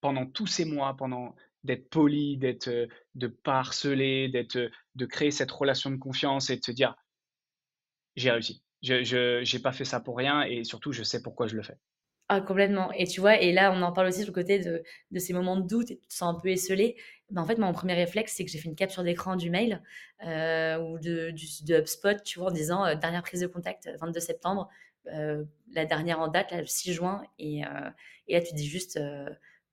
pendant 0.00 0.26
tous 0.26 0.46
ces 0.46 0.64
mois, 0.64 0.96
pendant 0.96 1.34
d'être 1.64 1.90
poli, 1.90 2.38
d'être 2.38 2.70
de 3.14 3.26
pas 3.26 3.58
harceler, 3.58 4.28
d'être 4.28 4.70
de 4.94 5.06
créer 5.06 5.30
cette 5.30 5.50
relation 5.50 5.90
de 5.90 5.96
confiance 5.96 6.50
et 6.50 6.56
de 6.56 6.60
te 6.60 6.70
dire 6.70 6.94
j'ai 8.16 8.30
réussi. 8.30 8.62
Je 8.82 9.56
n'ai 9.56 9.62
pas 9.62 9.72
fait 9.72 9.84
ça 9.84 10.00
pour 10.00 10.16
rien 10.16 10.42
et 10.42 10.64
surtout 10.64 10.92
je 10.92 11.02
sais 11.02 11.22
pourquoi 11.22 11.46
je 11.46 11.56
le 11.56 11.62
fais. 11.62 11.78
Ah, 12.30 12.42
complètement. 12.42 12.92
Et 12.92 13.06
tu 13.06 13.20
vois, 13.20 13.40
et 13.40 13.52
là, 13.52 13.72
on 13.72 13.80
en 13.80 13.90
parle 13.90 14.08
aussi 14.08 14.18
sur 14.20 14.28
le 14.28 14.34
côté 14.34 14.58
de, 14.58 14.82
ces 15.18 15.32
moments 15.32 15.56
de 15.56 15.66
doute 15.66 15.90
et 15.90 15.96
tu 15.98 16.08
te 16.08 16.12
sens 16.12 16.36
un 16.36 16.38
peu 16.38 16.48
esselé. 16.48 16.96
En 17.34 17.46
fait, 17.46 17.56
mon 17.56 17.72
premier 17.72 17.94
réflexe, 17.94 18.34
c'est 18.36 18.44
que 18.44 18.50
j'ai 18.50 18.58
fait 18.58 18.68
une 18.68 18.76
capture 18.76 19.02
d'écran 19.02 19.34
du 19.36 19.48
mail 19.50 19.82
euh, 20.26 20.78
ou 20.78 20.98
de, 20.98 21.30
du, 21.30 21.46
HubSpot, 21.74 22.22
tu 22.22 22.38
vois, 22.38 22.48
en 22.48 22.52
disant 22.52 22.84
euh, 22.84 22.94
dernière 22.96 23.22
prise 23.22 23.40
de 23.40 23.46
contact, 23.46 23.88
22 24.00 24.20
septembre, 24.20 24.68
euh, 25.06 25.44
la 25.72 25.86
dernière 25.86 26.20
en 26.20 26.28
date, 26.28 26.52
le 26.52 26.66
6 26.66 26.92
juin. 26.92 27.22
Et, 27.38 27.62
et 28.28 28.34
là, 28.34 28.42
tu 28.42 28.54
dis 28.54 28.66
juste, 28.66 29.00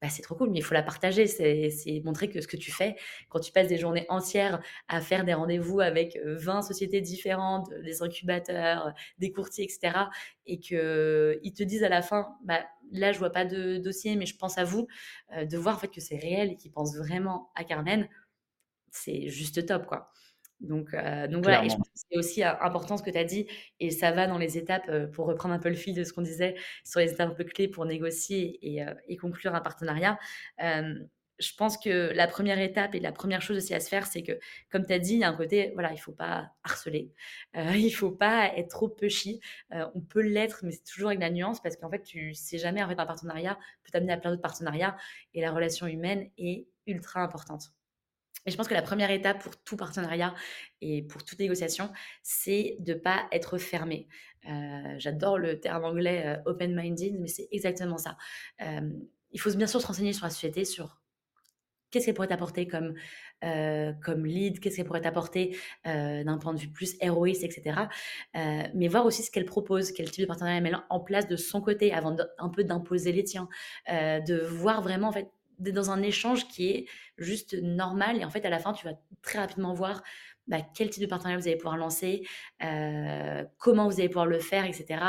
bah, 0.02 0.10
c'est 0.10 0.22
trop 0.22 0.36
cool, 0.36 0.50
mais 0.52 0.60
il 0.60 0.64
faut 0.64 0.74
la 0.74 0.84
partager. 0.84 1.28
C'est 1.28 2.02
montrer 2.04 2.30
que 2.30 2.42
ce 2.42 2.48
que 2.48 2.58
tu 2.58 2.72
fais, 2.72 2.96
quand 3.30 3.40
tu 3.40 3.52
passes 3.52 3.68
des 3.68 3.78
journées 3.78 4.06
entières 4.10 4.62
à 4.88 5.02
faire 5.02 5.24
des 5.26 5.34
rendez-vous 5.34 5.80
avec 5.80 6.20
20 6.24 6.62
sociétés 6.62 7.02
différentes, 7.02 7.70
des 7.84 8.02
incubateurs, 8.04 8.94
des 9.20 9.32
courtiers, 9.32 9.66
etc., 9.66 10.10
et 10.48 10.60
qu'ils 10.60 11.54
te 11.56 11.64
disent 11.64 11.84
à 11.84 11.90
la 11.90 12.02
fin, 12.02 12.36
bah, 12.44 12.66
là, 12.92 13.12
je 13.12 13.20
vois 13.20 13.32
pas 13.32 13.46
de 13.46 13.78
dossier, 13.78 14.16
mais 14.16 14.26
je 14.26 14.38
pense 14.38 14.58
à 14.58 14.64
vous, 14.64 14.88
de 15.36 15.58
voir 15.58 15.80
fait 15.80 15.88
que 15.88 16.02
c'est 16.02 16.18
réel 16.18 16.52
et 16.52 16.56
qu'ils 16.58 16.72
pensent 16.72 16.98
vraiment 16.98 17.52
à 17.56 17.64
Carmen, 17.64 18.08
c'est 18.92 19.30
juste 19.30 19.66
top, 19.66 19.88
quoi. 19.88 20.12
Donc, 20.66 20.94
euh, 20.94 21.28
donc 21.28 21.44
voilà, 21.44 21.64
et 21.64 21.70
je 21.70 21.76
pense 21.76 21.88
que 21.88 22.00
c'est 22.10 22.18
aussi 22.18 22.44
euh, 22.44 22.52
important 22.62 22.98
ce 22.98 23.04
que 23.04 23.10
tu 23.10 23.18
as 23.18 23.24
dit, 23.24 23.48
et 23.80 23.92
ça 23.92 24.12
va 24.12 24.28
dans 24.28 24.38
les 24.38 24.58
étapes, 24.58 24.90
euh, 24.90 25.08
pour 25.08 25.28
reprendre 25.28 25.54
un 25.54 25.60
peu 25.60 25.70
le 25.70 25.76
fil 25.76 25.96
de 25.96 26.04
ce 26.04 26.14
qu'on 26.14 26.22
disait, 26.22 26.56
sur 26.84 27.00
les 27.00 27.12
étapes 27.12 27.32
un 27.32 27.36
peu 27.36 27.44
clés 27.44 27.68
pour 27.68 27.86
négocier 27.86 28.60
et, 28.62 28.84
et 29.08 29.18
conclure 29.18 29.56
un 29.56 29.62
partenariat. 29.62 30.18
je 31.38 31.54
pense 31.58 31.78
que 31.78 32.14
la 32.14 32.28
première 32.28 32.60
étape 32.60 32.96
et 32.96 33.00
la 33.02 33.12
première 33.12 33.42
chose 33.42 33.58
aussi 33.58 33.74
à 33.74 33.82
se 33.82 33.90
faire, 33.90 34.08
c'est 34.08 34.24
que, 34.24 34.40
comme 34.72 34.86
tu 34.86 34.94
as 34.94 35.00
dit, 35.00 35.16
il 35.16 35.20
y 35.20 35.24
a 35.26 35.30
un 35.30 35.36
côté, 35.36 35.72
voilà, 35.74 35.92
il 35.92 35.98
faut 35.98 36.14
pas 36.14 36.52
harceler, 36.64 37.12
il 37.76 37.92
faut 37.92 38.12
pas 38.12 38.52
être 38.56 38.70
trop 38.70 38.88
pushy. 38.90 39.42
on 39.72 40.02
peut 40.02 40.22
l'être, 40.22 40.62
mais 40.64 40.72
c'est 40.72 40.84
toujours 40.84 41.10
avec 41.10 41.20
la 41.20 41.30
nuance, 41.30 41.62
parce 41.62 41.76
qu'en 41.76 41.90
fait, 41.90 42.04
tu 42.04 42.34
sais 42.34 42.58
jamais, 42.58 42.82
en 42.84 42.88
fait, 42.88 43.00
un 43.00 43.06
partenariat 43.06 43.56
peut 43.84 43.92
t'amener 43.92 44.14
à 44.14 44.18
plein 44.18 44.32
d'autres 44.32 44.42
partenariats, 44.42 44.96
et 45.34 45.42
la 45.42 45.52
relation 45.52 45.88
humaine 45.88 46.30
est 46.38 46.68
ultra 46.88 47.22
importante. 47.22 47.75
Et 48.46 48.52
je 48.52 48.58
pense 48.58 48.68
que 48.68 48.74
la 48.74 48.82
première 48.82 49.10
étape 49.10 49.42
pour 49.42 49.58
tout 49.58 49.76
partenariat 49.76 50.34
et 50.82 51.02
pour 51.02 51.24
toute 51.24 51.40
négociation, 51.40 51.92
c'est 52.22 52.78
de 52.80 52.94
ne 52.94 53.00
pas 53.00 53.28
être 53.32 53.58
fermé. 53.58 54.08
Euh, 54.48 54.96
j'adore 54.98 55.38
le 55.38 55.60
terme 55.60 55.86
anglais 55.86 56.24
euh, 56.26 56.52
open-minded, 56.52 57.20
mais 57.20 57.28
c'est 57.28 57.48
exactement 57.52 57.98
ça. 57.98 58.18
Euh, 58.62 58.90
il 59.32 59.40
faut 59.40 59.52
bien 59.56 59.68
sûr 59.68 59.82
se 59.82 59.88
renseigner 59.88 60.14
sur 60.14 60.26
la 60.26 60.30
société, 60.30 60.66
sur 60.66 61.02
qu'est-ce 61.90 62.06
qu'elle 62.06 62.14
pourrait 62.14 62.28
t'apporter 62.28 62.68
comme, 62.68 62.94
comme 63.42 64.26
lead, 64.26 64.60
qu'est-ce 64.60 64.78
qu'elle 64.78 64.86
pourrait 64.86 65.02
t'apporter 65.02 65.58
d'un 65.86 66.38
point 66.38 66.54
de 66.54 66.60
vue 66.60 66.70
plus 66.70 66.96
héroïste, 67.00 67.44
etc. 67.44 67.88
mais 68.34 68.88
voir 68.88 69.06
aussi 69.06 69.24
ce 69.24 69.32
qu'elle 69.32 69.46
propose, 69.46 69.92
quel 69.92 70.10
type 70.12 70.22
de 70.24 70.28
partenariat 70.28 70.58
elle 70.58 70.64
met 70.64 70.74
en 70.90 71.00
place 71.00 71.28
de 71.28 71.36
son 71.38 71.62
côté 71.62 71.94
avant 71.94 72.16
un 72.38 72.50
peu 72.50 72.64
d'imposer 72.64 73.12
les 73.12 73.24
tiens, 73.24 73.48
de 73.90 74.46
voir 74.46 74.82
vraiment 74.82 75.10
en 75.10 75.14
fait 75.14 75.30
dans 75.60 75.92
un 75.92 76.02
échange 76.02 76.48
qui 76.48 76.70
est 76.70 76.86
juste 77.18 77.56
normal. 77.62 78.18
Et 78.18 78.26
en 78.26 78.30
fait, 78.30 78.46
à 78.46 78.50
la 78.50 78.60
fin, 78.60 78.74
tu 78.74 78.86
vas 78.86 78.94
très 79.22 79.40
rapidement 79.40 79.74
voir 79.74 80.02
bah, 80.48 80.58
quel 80.76 80.90
type 80.90 81.02
de 81.02 81.08
partenariat 81.08 81.40
vous 81.40 81.48
allez 81.48 81.58
pouvoir 81.58 81.78
lancer, 81.78 82.28
euh, 82.64 83.44
comment 83.58 83.88
vous 83.88 84.00
allez 84.00 84.10
pouvoir 84.10 84.28
le 84.28 84.40
faire, 84.40 84.66
etc. 84.66 85.02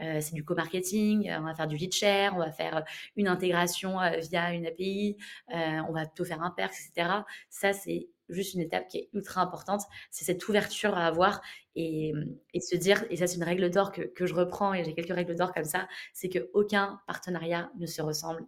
Euh, 0.00 0.20
c'est 0.20 0.34
du 0.34 0.44
co-marketing, 0.44 1.30
on 1.38 1.42
va 1.42 1.54
faire 1.54 1.66
du 1.66 1.76
lead 1.76 1.92
share, 1.92 2.34
on 2.34 2.38
va 2.38 2.50
faire 2.50 2.84
une 3.16 3.28
intégration 3.28 4.00
euh, 4.00 4.16
via 4.18 4.52
une 4.52 4.66
API, 4.66 5.16
on 5.50 5.92
va 5.92 6.06
plutôt 6.06 6.24
faire 6.24 6.42
un 6.42 6.50
perk, 6.50 6.72
etc. 6.72 7.10
Ça, 7.50 7.72
c'est 7.72 8.08
juste 8.30 8.54
une 8.54 8.60
étape 8.60 8.88
qui 8.88 8.98
est 8.98 9.08
ultra 9.12 9.42
importante. 9.42 9.82
C'est 10.10 10.24
cette 10.24 10.46
ouverture 10.48 10.96
à 10.96 11.06
avoir 11.06 11.40
et, 11.74 12.12
et 12.54 12.60
se 12.60 12.76
dire, 12.76 13.04
et 13.10 13.16
ça 13.16 13.26
c'est 13.26 13.36
une 13.36 13.44
règle 13.44 13.70
d'or 13.70 13.92
que, 13.92 14.02
que 14.02 14.26
je 14.26 14.34
reprends 14.34 14.74
et 14.74 14.84
j'ai 14.84 14.94
quelques 14.94 15.14
règles 15.14 15.34
d'or 15.34 15.52
comme 15.52 15.64
ça, 15.64 15.88
c'est 16.12 16.28
qu'aucun 16.28 17.00
partenariat 17.06 17.70
ne 17.78 17.86
se 17.86 18.02
ressemble 18.02 18.46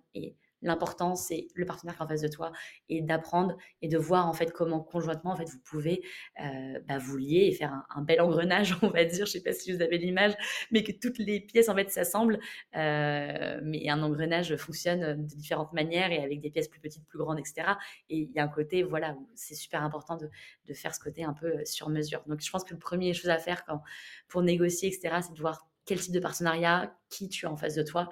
L'important, 0.62 1.14
c'est 1.14 1.48
le 1.54 1.64
partenaire 1.64 1.96
qui 1.96 2.00
est 2.00 2.04
en 2.04 2.08
face 2.08 2.20
de 2.20 2.28
toi 2.28 2.52
et 2.88 3.00
d'apprendre 3.02 3.56
et 3.82 3.88
de 3.88 3.96
voir 3.96 4.28
en 4.28 4.32
fait 4.32 4.52
comment 4.52 4.80
conjointement 4.80 5.32
en 5.32 5.36
fait 5.36 5.48
vous 5.48 5.60
pouvez 5.60 6.02
euh, 6.40 6.78
bah, 6.86 6.98
vous 6.98 7.16
lier 7.16 7.48
et 7.50 7.52
faire 7.52 7.82
un, 7.94 8.02
bel 8.02 8.20
engrenage, 8.20 8.76
on 8.82 8.88
va 8.88 9.04
dire. 9.04 9.26
Je 9.26 9.32
sais 9.32 9.42
pas 9.42 9.52
si 9.52 9.72
vous 9.72 9.82
avez 9.82 9.98
l'image, 9.98 10.34
mais 10.70 10.82
que 10.82 10.92
toutes 10.92 11.18
les 11.18 11.40
pièces 11.40 11.68
en 11.68 11.74
fait 11.74 11.90
s'assemblent. 11.90 12.38
Euh, 12.76 13.60
mais 13.62 13.88
un 13.88 14.02
engrenage 14.02 14.56
fonctionne 14.56 15.16
de 15.16 15.22
différentes 15.22 15.72
manières 15.72 16.12
et 16.12 16.22
avec 16.22 16.40
des 16.40 16.50
pièces 16.50 16.68
plus 16.68 16.80
petites, 16.80 17.06
plus 17.06 17.18
grandes, 17.18 17.38
etc. 17.38 17.72
Et 18.08 18.18
il 18.18 18.30
y 18.32 18.38
a 18.38 18.44
un 18.44 18.48
côté, 18.48 18.82
voilà, 18.82 19.16
c'est 19.34 19.54
super 19.54 19.82
important 19.82 20.16
de, 20.16 20.30
faire 20.72 20.94
ce 20.94 21.00
côté 21.00 21.24
un 21.24 21.32
peu 21.32 21.64
sur 21.64 21.88
mesure. 21.88 22.22
Donc 22.26 22.40
je 22.40 22.50
pense 22.50 22.62
que 22.62 22.72
le 22.72 22.78
premier 22.78 23.12
chose 23.12 23.28
à 23.28 23.38
faire 23.38 23.64
quand, 23.64 23.82
pour 24.28 24.42
négocier, 24.42 24.88
etc., 24.88 25.16
c'est 25.20 25.34
de 25.34 25.40
voir 25.40 25.66
quel 25.84 25.98
type 25.98 26.12
de 26.12 26.20
partenariat, 26.20 26.94
qui 27.08 27.28
tu 27.28 27.46
as 27.46 27.50
en 27.50 27.56
face 27.56 27.74
de 27.74 27.82
toi 27.82 28.08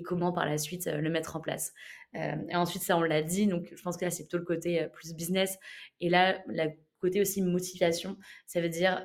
comment 0.00 0.32
par 0.32 0.46
la 0.46 0.56
suite 0.56 0.86
euh, 0.86 0.98
le 0.98 1.10
mettre 1.10 1.36
en 1.36 1.40
place. 1.40 1.72
Euh, 2.14 2.36
et 2.48 2.56
ensuite, 2.56 2.82
ça, 2.82 2.96
on 2.96 3.02
l'a 3.02 3.22
dit, 3.22 3.46
donc 3.46 3.72
je 3.74 3.82
pense 3.82 3.96
que 3.96 4.04
là, 4.04 4.10
c'est 4.10 4.22
plutôt 4.22 4.38
le 4.38 4.44
côté 4.44 4.82
euh, 4.82 4.88
plus 4.88 5.12
business. 5.14 5.58
Et 6.00 6.08
là, 6.08 6.42
le 6.46 6.70
côté 7.00 7.20
aussi 7.20 7.42
motivation, 7.42 8.16
ça 8.46 8.60
veut 8.60 8.68
dire 8.68 9.04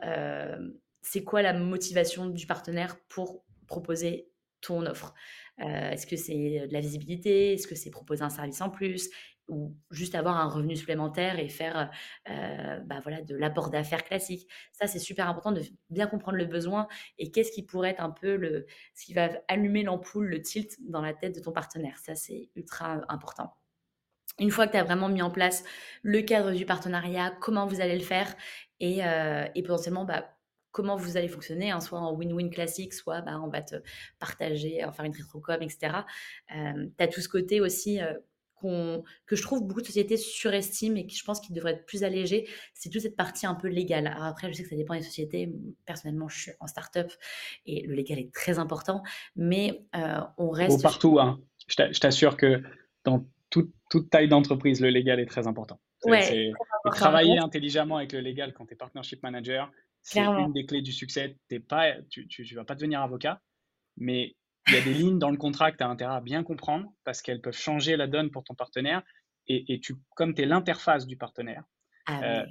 c'est 1.01 1.23
quoi 1.23 1.41
la 1.41 1.53
motivation 1.53 2.27
du 2.27 2.45
partenaire 2.45 2.97
pour 3.07 3.43
proposer 3.65 4.29
ton 4.61 4.85
offre? 4.85 5.15
Est-ce 5.57 6.05
que 6.05 6.15
c'est 6.15 6.67
de 6.67 6.73
la 6.73 6.79
visibilité? 6.79 7.53
Est-ce 7.53 7.67
que 7.67 7.73
c'est 7.73 7.89
proposer 7.89 8.21
un 8.21 8.29
service 8.29 8.61
en 8.61 8.69
plus? 8.69 9.09
Ou 9.47 9.75
juste 9.91 10.15
avoir 10.15 10.37
un 10.37 10.47
revenu 10.47 10.75
supplémentaire 10.75 11.39
et 11.39 11.49
faire 11.49 11.89
euh, 12.29 12.79
bah 12.85 12.99
voilà, 13.03 13.21
de 13.21 13.35
l'apport 13.35 13.69
d'affaires 13.69 14.03
classique. 14.03 14.47
Ça, 14.71 14.87
c'est 14.87 14.99
super 14.99 15.27
important 15.29 15.51
de 15.51 15.61
bien 15.89 16.07
comprendre 16.07 16.37
le 16.37 16.45
besoin 16.45 16.87
et 17.17 17.31
qu'est-ce 17.31 17.51
qui 17.51 17.63
pourrait 17.63 17.91
être 17.91 18.01
un 18.01 18.11
peu 18.11 18.35
le, 18.35 18.65
ce 18.93 19.05
qui 19.05 19.13
va 19.13 19.29
allumer 19.47 19.83
l'ampoule, 19.83 20.27
le 20.27 20.41
tilt 20.41 20.75
dans 20.87 21.01
la 21.01 21.13
tête 21.13 21.35
de 21.35 21.41
ton 21.41 21.51
partenaire. 21.51 21.97
Ça, 21.99 22.15
c'est 22.15 22.49
ultra 22.55 23.01
important. 23.09 23.53
Une 24.39 24.51
fois 24.51 24.67
que 24.67 24.73
tu 24.73 24.77
as 24.77 24.83
vraiment 24.83 25.09
mis 25.09 25.21
en 25.21 25.31
place 25.31 25.63
le 26.03 26.21
cadre 26.21 26.51
du 26.51 26.65
partenariat, 26.65 27.35
comment 27.41 27.65
vous 27.65 27.81
allez 27.81 27.97
le 27.97 28.03
faire 28.03 28.35
et, 28.79 29.03
euh, 29.03 29.47
et 29.55 29.63
potentiellement 29.63 30.05
bah, 30.05 30.37
comment 30.71 30.95
vous 30.95 31.17
allez 31.17 31.27
fonctionner, 31.27 31.71
hein, 31.71 31.79
soit 31.79 31.99
en 31.99 32.13
win-win 32.15 32.51
classique, 32.51 32.93
soit 32.93 33.21
bah, 33.21 33.41
on 33.43 33.47
va 33.47 33.63
te 33.63 33.77
partager, 34.19 34.85
en 34.85 34.91
faire 34.91 35.05
une 35.05 35.15
rétrocom, 35.15 35.59
etc. 35.63 36.03
Euh, 36.55 36.87
tu 36.95 37.03
as 37.03 37.07
tout 37.07 37.21
ce 37.21 37.29
côté 37.29 37.61
aussi 37.61 37.99
que 38.61 39.35
je 39.35 39.41
trouve 39.41 39.65
beaucoup 39.65 39.81
de 39.81 39.85
sociétés 39.85 40.17
surestiment 40.17 40.97
et 40.97 41.05
que 41.05 41.13
je 41.13 41.23
pense 41.23 41.39
qu'il 41.39 41.55
devrait 41.55 41.73
être 41.73 41.85
plus 41.85 42.03
allégé, 42.03 42.47
c'est 42.73 42.89
toute 42.89 43.01
cette 43.01 43.15
partie 43.15 43.45
un 43.45 43.55
peu 43.55 43.67
légale. 43.67 44.07
Alors 44.07 44.23
après, 44.23 44.51
je 44.51 44.57
sais 44.57 44.63
que 44.63 44.69
ça 44.69 44.75
dépend 44.75 44.95
des 44.95 45.01
sociétés. 45.01 45.51
Personnellement, 45.85 46.27
je 46.27 46.39
suis 46.39 46.51
en 46.59 46.67
start-up 46.67 47.11
et 47.65 47.81
le 47.85 47.93
légal 47.95 48.19
est 48.19 48.33
très 48.33 48.59
important, 48.59 49.03
mais 49.35 49.83
euh, 49.95 50.19
on 50.37 50.49
reste. 50.49 50.81
partout, 50.81 51.19
hein. 51.19 51.39
Je 51.67 51.99
t'assure 51.99 52.37
que 52.37 52.61
dans 53.03 53.25
toute, 53.49 53.71
taille 54.09 54.27
d'entreprise, 54.27 54.81
le 54.81 54.89
légal 54.89 55.19
est 55.19 55.25
très 55.25 55.47
important. 55.47 55.79
Ouais, 56.03 56.51
travailler 56.85 57.39
intelligemment 57.39 57.97
avec 57.97 58.13
le 58.13 58.19
légal 58.19 58.53
quand 58.53 58.65
tu 58.65 58.73
es 58.73 58.77
partnership 58.77 59.23
manager, 59.23 59.71
c'est 60.01 60.19
une 60.19 60.53
des 60.53 60.65
clés 60.65 60.81
du 60.81 60.91
succès. 60.91 61.37
pas, 61.67 61.93
tu 62.09 62.27
ne 62.39 62.55
vas 62.55 62.63
pas 62.63 62.75
devenir 62.75 63.01
avocat, 63.01 63.41
mais 63.97 64.35
il 64.67 64.73
y 64.73 64.77
a 64.77 64.81
des 64.81 64.93
lignes 64.93 65.19
dans 65.19 65.31
le 65.31 65.37
contrat 65.37 65.71
que 65.71 65.77
tu 65.77 65.83
as 65.83 65.87
intérêt 65.87 66.15
à 66.15 66.21
bien 66.21 66.43
comprendre 66.43 66.91
parce 67.03 67.21
qu'elles 67.21 67.41
peuvent 67.41 67.57
changer 67.57 67.95
la 67.95 68.07
donne 68.07 68.31
pour 68.31 68.43
ton 68.43 68.53
partenaire. 68.53 69.01
Et, 69.49 69.79
tu, 69.79 69.95
comme 70.15 70.33
tu 70.33 70.41
es 70.41 70.45
l'interface 70.45 71.07
du 71.07 71.15
partenaire, 71.15 71.63
ah 72.05 72.21
euh, 72.23 72.45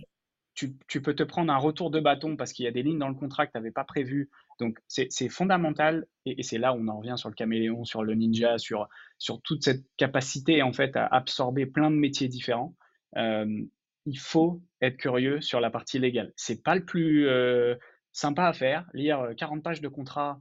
tu, 0.55 1.03
peux 1.03 1.15
te 1.15 1.23
prendre 1.23 1.53
un 1.53 1.59
retour 1.59 1.91
de 1.91 2.01
bâton 2.01 2.37
parce 2.37 2.55
qu'il 2.55 2.65
y 2.65 2.69
a 2.69 2.71
des 2.71 2.83
lignes 2.83 2.99
dans 2.99 3.11
le 3.11 3.15
contrat 3.15 3.47
que 3.47 3.53
tu 3.53 3.59
n'avais 3.59 3.71
pas 3.71 3.85
prévues. 3.85 4.31
Donc, 4.59 4.79
c'est 4.89 5.29
fondamental. 5.29 6.07
Et, 6.25 6.43
c'est 6.43 6.57
là 6.57 6.73
où 6.73 6.79
on 6.79 6.89
en 6.89 6.99
revient 6.99 7.17
sur 7.19 7.29
le 7.29 7.35
caméléon, 7.35 7.85
sur 7.85 8.03
le 8.03 8.15
ninja, 8.15 8.57
sur, 8.57 8.89
sur 9.19 9.43
toute 9.43 9.63
cette 9.63 9.85
capacité 9.99 10.63
en 10.63 10.73
fait 10.73 10.97
à 10.97 11.05
absorber 11.07 11.67
plein 11.67 11.91
de 11.91 11.97
métiers 11.97 12.29
différents. 12.29 12.75
Euh, 13.19 13.63
il 14.07 14.19
faut 14.19 14.63
être 14.81 14.97
curieux 14.97 15.43
sur 15.43 15.61
la 15.61 15.69
partie 15.69 15.99
légale. 15.99 16.33
C'est 16.37 16.63
pas 16.63 16.77
le 16.77 16.85
plus 16.87 17.29
euh, 17.29 17.75
sympa 18.13 18.47
à 18.47 18.55
faire. 18.55 18.87
Lire 18.95 19.35
40 19.37 19.63
pages 19.63 19.83
de 19.83 19.89
contrat 19.89 20.41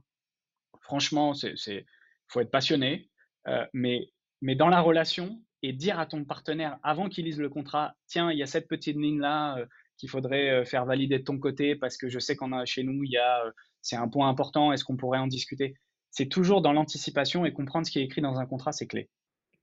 Franchement, 0.86 1.34
c'est 1.34 1.84
faut 2.28 2.40
être 2.40 2.50
passionné, 2.50 3.10
euh, 3.48 3.66
mais, 3.72 4.12
mais 4.40 4.54
dans 4.54 4.68
la 4.68 4.80
relation 4.80 5.42
et 5.62 5.72
dire 5.72 5.98
à 5.98 6.06
ton 6.06 6.24
partenaire 6.24 6.78
avant 6.84 7.08
qu'il 7.08 7.24
lise 7.24 7.40
le 7.40 7.48
contrat, 7.48 7.96
tiens, 8.06 8.30
il 8.30 8.38
y 8.38 8.42
a 8.44 8.46
cette 8.46 8.68
petite 8.68 8.96
ligne 8.96 9.18
là 9.18 9.58
euh, 9.58 9.66
qu'il 9.96 10.08
faudrait 10.08 10.50
euh, 10.50 10.64
faire 10.64 10.84
valider 10.84 11.18
de 11.18 11.24
ton 11.24 11.38
côté 11.38 11.74
parce 11.74 11.96
que 11.96 12.08
je 12.08 12.20
sais 12.20 12.36
qu'on 12.36 12.52
a 12.52 12.64
chez 12.64 12.84
nous, 12.84 13.02
il 13.02 13.10
y 13.10 13.16
a 13.16 13.42
c'est 13.82 13.96
un 13.96 14.06
point 14.06 14.28
important, 14.28 14.72
est-ce 14.72 14.84
qu'on 14.84 14.96
pourrait 14.96 15.18
en 15.18 15.26
discuter? 15.26 15.74
C'est 16.10 16.28
toujours 16.28 16.62
dans 16.62 16.72
l'anticipation 16.72 17.44
et 17.44 17.52
comprendre 17.52 17.84
ce 17.84 17.90
qui 17.90 17.98
est 17.98 18.04
écrit 18.04 18.22
dans 18.22 18.38
un 18.38 18.46
contrat, 18.46 18.70
c'est 18.70 18.86
clé. 18.86 19.10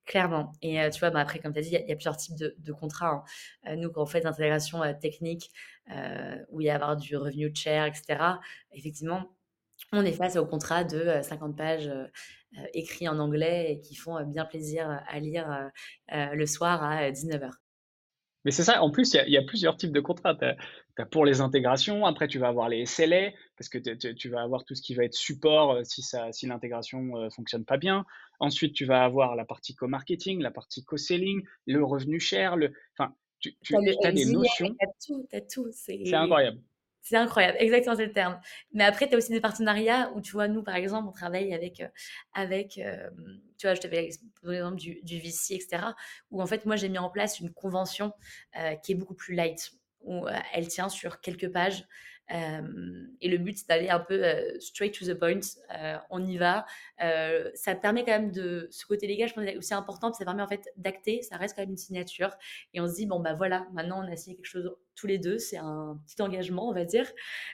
Clairement. 0.05 0.51
Et 0.61 0.78
tu 0.91 0.99
vois, 0.99 1.09
bah, 1.09 1.21
après, 1.21 1.39
comme 1.39 1.53
tu 1.53 1.59
as 1.59 1.61
dit, 1.61 1.69
il 1.69 1.88
y, 1.88 1.91
a 1.91 1.95
plusieurs 1.95 2.17
types 2.17 2.36
de, 2.38 2.74
contrats. 2.74 3.24
Hein. 3.63 3.78
nous, 3.78 3.89
quand 3.89 4.03
on 4.03 4.05
fait 4.05 4.21
l'intégration 4.21 4.82
technique, 5.01 5.49
où 6.49 6.61
il 6.61 6.65
y 6.65 6.69
a 6.69 6.76
avoir 6.76 6.95
du 6.97 7.15
revenu 7.15 7.53
share, 7.55 7.86
etc., 7.86 8.17
effectivement, 8.71 9.30
on 9.91 10.05
est 10.05 10.13
face 10.13 10.36
au 10.36 10.45
contrat 10.45 10.84
de 10.84 11.21
50 11.21 11.55
pages 11.55 11.91
écrits 12.74 13.07
en 13.07 13.19
anglais 13.19 13.71
et 13.71 13.80
qui 13.80 13.95
font 13.95 14.24
bien 14.26 14.45
plaisir 14.45 15.01
à 15.07 15.19
lire 15.19 15.69
le 16.11 16.45
soir 16.45 16.84
à 16.84 17.09
19h. 17.09 17.51
Mais 18.45 18.51
c'est 18.51 18.63
ça, 18.63 18.84
en 18.84 18.91
plus, 18.91 19.13
il 19.13 19.32
y, 19.32 19.38
a 19.38 19.41
plusieurs 19.41 19.78
types 19.78 19.93
de 19.93 20.01
contrats. 20.01 20.36
Tu 20.36 20.45
as, 21.01 21.05
pour 21.05 21.26
les 21.26 21.39
intégrations, 21.39 22.05
après 22.05 22.28
tu 22.28 22.39
vas 22.39 22.49
avoir 22.49 22.67
les 22.67 22.86
SLA, 22.86 23.32
parce 23.57 23.69
que 23.69 23.78
tu 23.78 24.30
vas 24.30 24.41
avoir 24.41 24.65
tout 24.65 24.76
ce 24.76 24.82
qui 24.82 24.95
va 24.95 25.05
être 25.05 25.13
support 25.13 25.80
si, 25.86 26.03
si 26.32 26.45
l'intégration 26.45 27.01
ne 27.01 27.30
fonctionne 27.30 27.63
pas 27.63 27.78
bien. 27.78 28.05
Ensuite, 28.39 28.74
tu 28.74 28.86
vas 28.86 29.03
avoir 29.03 29.36
la 29.36 29.45
partie 29.45 29.76
co-marketing, 29.76 30.41
la 30.41 30.51
partie 30.51 30.84
co-selling, 30.84 31.41
le 31.67 31.84
revenu 31.84 32.19
cher, 32.19 32.57
le... 32.57 32.74
Enfin, 32.97 33.15
tu, 33.39 33.55
as, 33.76 34.11
des 34.11 34.26
notions. 34.26 34.76
Tu 35.30 35.36
as 35.36 35.41
tout, 35.41 35.69
C'est 35.71 36.13
incroyable. 36.13 36.59
C'est 37.06 37.18
incroyable, 37.18 37.58
exactement 37.60 37.97
c'est 37.97 38.06
le 38.06 38.14
terme. 38.14 38.39
Mais 38.72 38.86
après, 38.86 39.10
tu 39.10 39.16
as 39.16 39.18
aussi 39.18 39.32
des 39.34 39.41
partenariats 39.41 40.10
où, 40.16 40.22
tu 40.22 40.32
vois, 40.32 40.47
nous, 40.47 40.64
par 40.64 40.76
exemple, 40.76 41.10
on 41.10 41.12
travaille 41.12 41.54
avec, 41.54 41.82
euh, 41.82 41.89
avec 42.34 42.78
euh, 42.78 43.10
tu 43.58 43.68
vois, 43.68 43.76
je 43.76 43.82
t'avais 43.82 44.10
donné 44.41 44.56
l'exemple 44.56 44.78
du, 44.78 45.01
du 45.04 45.20
VC, 45.20 45.56
etc., 45.56 45.84
où 46.32 46.41
en 46.41 46.45
fait, 46.47 46.66
moi, 46.66 46.78
j'ai 46.78 46.88
mis 46.88 46.97
en 46.97 47.10
place 47.10 47.41
une 47.41 47.51
convention 47.54 48.14
euh, 48.58 48.76
qui 48.78 48.93
est 48.93 48.95
beaucoup 48.95 49.16
plus 49.16 49.36
light, 49.36 49.74
où 50.06 50.26
elle 50.54 50.68
tient 50.70 50.88
sur 50.89 51.20
quelques 51.20 51.51
pages 51.51 51.86
et 52.30 53.28
le 53.28 53.38
but, 53.38 53.57
c'est 53.57 53.67
d'aller 53.67 53.89
un 53.89 53.99
peu 53.99 54.24
straight 54.59 54.97
to 54.97 55.05
the 55.05 55.13
point. 55.13 55.41
on 56.09 56.26
y 56.26 56.38
va. 56.38 56.65
ça 57.55 57.76
permet 57.76 58.03
quand 58.03 58.11
même 58.11 58.32
de. 58.32 58.67
Ce 58.71 58.86
côté 58.86 59.07
légal, 59.07 59.30
je 59.30 59.34
pense, 59.34 59.43
c'est 59.45 59.57
aussi 59.57 59.74
important. 59.74 60.13
Ça 60.13 60.26
permet 60.26 60.41
en 60.41 60.47
fait 60.47 60.69
d'acter. 60.78 61.21
Ça 61.21 61.38
reste 61.38 61.55
quand 61.55 61.61
même 61.61 61.71
une 61.71 61.78
signature. 61.78 62.36
Et 62.74 62.82
on 62.82 62.88
se 62.88 62.95
dit, 62.95 63.05
bon, 63.05 63.19
bah 63.19 63.34
voilà, 63.34 63.67
maintenant, 63.74 64.03
on 64.03 64.11
a 64.11 64.15
signé 64.15 64.36
quelque 64.36 64.45
chose 64.45 64.76
tous 64.95 65.07
les 65.07 65.17
deux. 65.17 65.38
C'est 65.38 65.57
un 65.57 65.99
petit 66.05 66.21
engagement, 66.21 66.69
on 66.69 66.74
va 66.74 66.86
dire. 66.86 67.11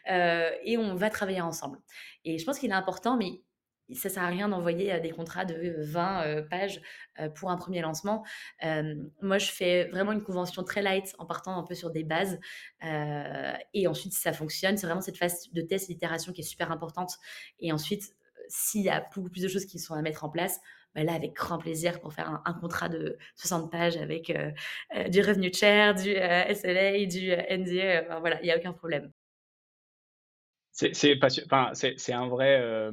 et 0.07 0.78
on 0.78 0.95
va 0.95 1.09
travailler 1.09 1.41
ensemble. 1.41 1.80
Et 2.26 2.38
je 2.38 2.45
pense 2.45 2.59
qu'il 2.59 2.70
est 2.70 2.74
important, 2.74 3.17
mais 3.17 3.41
ça 3.95 4.09
sert 4.09 4.23
à 4.23 4.27
rien 4.27 4.49
d'envoyer 4.49 4.99
des 4.99 5.11
contrats 5.11 5.45
de 5.45 5.75
20 5.77 6.43
pages 6.49 6.81
pour 7.35 7.51
un 7.51 7.57
premier 7.57 7.81
lancement. 7.81 8.23
moi, 9.21 9.37
je 9.37 9.51
fais 9.51 9.85
vraiment 9.85 10.11
une 10.11 10.23
convention 10.23 10.63
très 10.63 10.81
light 10.81 11.13
en 11.17 11.25
partant 11.25 11.57
un 11.57 11.63
peu 11.63 11.75
sur 11.75 11.91
des 11.91 12.03
bases. 12.03 12.39
et 13.73 13.87
ensuite, 13.87 14.13
si 14.13 14.21
ça 14.21 14.33
fonctionne, 14.33 14.77
c'est 14.77 14.85
vraiment 14.87 15.01
cette 15.01 15.17
phase 15.17 15.49
de 15.51 15.61
test 15.61 15.89
et 15.89 15.93
d'itération 15.93 16.33
qui 16.33 16.41
est 16.41 16.43
super 16.43 16.71
importante. 16.71 17.13
Et 17.59 17.71
ensuite, 17.71 18.03
s'il 18.47 18.81
y 18.81 18.89
a 18.89 19.07
beaucoup 19.13 19.29
plus 19.29 19.43
de 19.43 19.47
choses 19.47 19.65
qui 19.65 19.79
sont 19.79 19.93
à 19.93 20.01
mettre 20.01 20.23
en 20.23 20.29
place, 20.29 20.59
bah 20.95 21.03
là, 21.03 21.13
avec 21.13 21.33
grand 21.33 21.59
plaisir 21.59 21.99
pour 21.99 22.13
faire 22.13 22.41
un, 22.45 22.53
contrat 22.53 22.89
de 22.89 23.17
60 23.35 23.71
pages 23.71 23.97
avec 23.97 24.31
du 25.09 25.21
revenu 25.21 25.51
share, 25.53 25.93
du 25.95 26.13
SLA, 26.13 27.05
du 27.05 27.31
NDA. 27.31 28.19
voilà, 28.19 28.41
il 28.41 28.45
n'y 28.45 28.51
a 28.51 28.57
aucun 28.57 28.73
problème. 28.73 29.11
C'est 30.71 32.13
un 32.13 32.27
vrai 32.27 32.91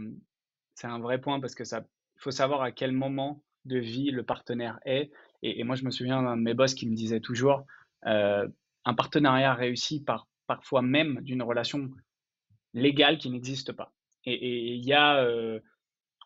c'est 0.77 0.87
un 0.87 1.01
vrai 1.01 1.21
point 1.21 1.41
parce 1.41 1.55
que 1.55 1.65
ça, 1.65 1.85
faut 2.19 2.31
savoir 2.31 2.63
à 2.63 2.71
quel 2.71 2.93
moment 2.93 3.43
de 3.65 3.79
vie 3.79 4.11
le 4.11 4.23
partenaire 4.23 4.79
est. 4.85 5.11
Et, 5.43 5.65
moi, 5.65 5.75
je 5.75 5.85
me 5.85 5.91
souviens 5.91 6.23
d'un 6.23 6.37
de 6.37 6.43
mes 6.43 6.55
boss 6.55 6.75
qui 6.75 6.89
me 6.89 6.95
disait 6.95 7.21
toujours, 7.21 7.65
euh, 8.07 8.47
un 8.85 8.95
partenariat 8.95 9.55
réussi 9.55 10.05
par 10.05 10.29
parfois 10.47 10.83
même 10.83 11.21
d'une 11.23 11.43
relation 11.43 11.91
légale 12.75 13.19
qui 13.19 13.31
n'existe 13.31 13.73
pas. 13.73 13.93
Et 14.25 14.75
il 14.75 14.85
y 14.85 14.93
a, 14.93 15.23
euh, 15.23 15.61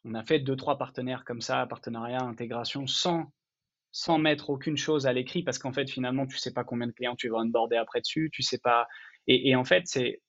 on 0.05 0.15
a 0.15 0.25
fait 0.25 0.41
deux, 0.41 0.57
trois 0.57 0.79
partenaires 0.79 1.25
comme 1.25 1.41
ça, 1.41 1.67
partenariat, 1.67 2.21
intégration, 2.23 2.87
sans, 2.87 3.33
sans 3.93 4.19
mettre 4.19 4.51
aucune 4.51 4.77
chose 4.77 5.07
à 5.07 5.13
l'écrit, 5.13 5.43
parce 5.43 5.59
qu'en 5.59 5.73
fait, 5.73 5.89
finalement, 5.89 6.27
tu 6.27 6.39
sais 6.39 6.53
pas 6.53 6.65
combien 6.65 6.87
de 6.87 6.93
clients 6.93 7.17
tu 7.17 7.29
vas 7.29 7.39
onboarder 7.39 7.77
après 7.77 8.01
dessus, 8.01 8.31
tu 8.33 8.43
sais 8.43 8.59
pas. 8.59 8.89
Et, 9.27 9.51
et 9.51 9.57
en 9.57 9.65
fait, 9.65 9.83
c'est, 9.87 10.23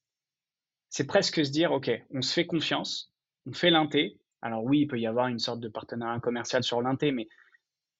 c'est 0.89 1.07
presque 1.07 1.45
se 1.45 1.51
dire, 1.51 1.71
OK, 1.71 1.89
on 2.11 2.21
se 2.21 2.33
fait 2.33 2.45
confiance, 2.45 3.10
on 3.45 3.53
fait 3.53 3.69
l'inté. 3.69 4.19
Alors 4.41 4.63
oui, 4.63 4.81
il 4.81 4.87
peut 4.87 4.99
y 4.99 5.07
avoir 5.07 5.27
une 5.27 5.39
sorte 5.39 5.59
de 5.59 5.67
partenariat 5.67 6.19
commercial 6.19 6.63
sur 6.63 6.81
l'inté, 6.81 7.11
mais 7.11 7.27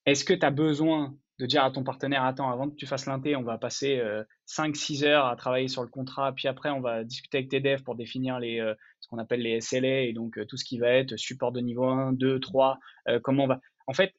est-ce 0.05 0.25
que 0.25 0.33
tu 0.33 0.45
as 0.45 0.51
besoin 0.51 1.15
de 1.39 1.45
dire 1.45 1.63
à 1.63 1.71
ton 1.71 1.83
partenaire, 1.83 2.23
attends, 2.23 2.51
avant 2.51 2.69
que 2.69 2.75
tu 2.75 2.85
fasses 2.85 3.07
l'inté, 3.07 3.35
on 3.35 3.41
va 3.41 3.57
passer 3.57 3.99
5-6 4.47 5.03
euh, 5.03 5.07
heures 5.07 5.25
à 5.25 5.35
travailler 5.35 5.67
sur 5.67 5.81
le 5.81 5.87
contrat, 5.87 6.33
puis 6.33 6.47
après 6.47 6.69
on 6.69 6.81
va 6.81 7.03
discuter 7.03 7.39
avec 7.39 7.49
tes 7.49 7.59
devs 7.59 7.81
pour 7.81 7.95
définir 7.95 8.39
les, 8.39 8.59
euh, 8.59 8.75
ce 8.99 9.07
qu'on 9.07 9.17
appelle 9.17 9.41
les 9.41 9.59
SLA 9.59 10.01
et 10.01 10.13
donc 10.13 10.37
euh, 10.37 10.45
tout 10.45 10.57
ce 10.57 10.65
qui 10.65 10.77
va 10.77 10.89
être 10.89 11.17
support 11.17 11.51
de 11.51 11.59
niveau 11.59 11.85
1, 11.85 12.13
2, 12.13 12.39
3, 12.39 12.79
comment 13.23 13.45
on 13.45 13.47
va... 13.47 13.59
En 13.87 13.93
fait, 13.93 14.13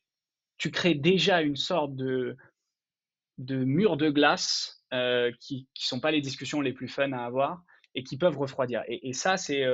tu 0.58 0.70
crées 0.70 0.94
déjà 0.94 1.42
une 1.42 1.56
sorte 1.56 1.94
de, 1.94 2.36
de 3.38 3.64
mur 3.64 3.96
de 3.96 4.10
glace 4.10 4.84
euh, 4.92 5.32
qui 5.40 5.68
ne 5.76 5.82
sont 5.82 6.00
pas 6.00 6.10
les 6.10 6.20
discussions 6.20 6.60
les 6.60 6.72
plus 6.72 6.88
fun 6.88 7.12
à 7.12 7.24
avoir 7.24 7.62
et 7.94 8.04
qui 8.04 8.16
peuvent 8.16 8.38
refroidir. 8.38 8.82
Et, 8.88 9.12
ça, 9.12 9.36
c'est 9.36 9.64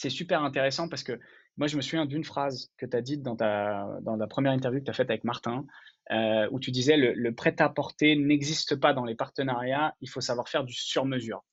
c'est 0.00 0.08
super 0.08 0.42
intéressant 0.42 0.88
parce 0.88 1.02
que 1.02 1.20
moi, 1.58 1.66
je 1.66 1.76
me 1.76 1.82
souviens 1.82 2.06
d'une 2.06 2.24
phrase 2.24 2.70
que 2.78 2.86
tu 2.86 2.96
as 2.96 3.02
dite 3.02 3.22
dans, 3.22 3.36
ta, 3.36 3.86
dans 4.00 4.16
la 4.16 4.26
première 4.26 4.52
interview 4.52 4.80
que 4.80 4.86
tu 4.86 4.90
as 4.90 4.94
faite 4.94 5.10
avec 5.10 5.24
Martin, 5.24 5.66
euh, 6.10 6.48
où 6.50 6.58
tu 6.58 6.70
disais 6.70 6.96
le, 6.96 7.34
prêt-à-porter 7.34 8.16
n'existe 8.16 8.76
pas 8.76 8.94
dans 8.94 9.04
les 9.04 9.14
partenariats, 9.14 9.94
il 10.00 10.08
faut 10.08 10.22
savoir 10.22 10.48
faire 10.48 10.64
du 10.64 10.72
sur-mesure. 10.72 11.44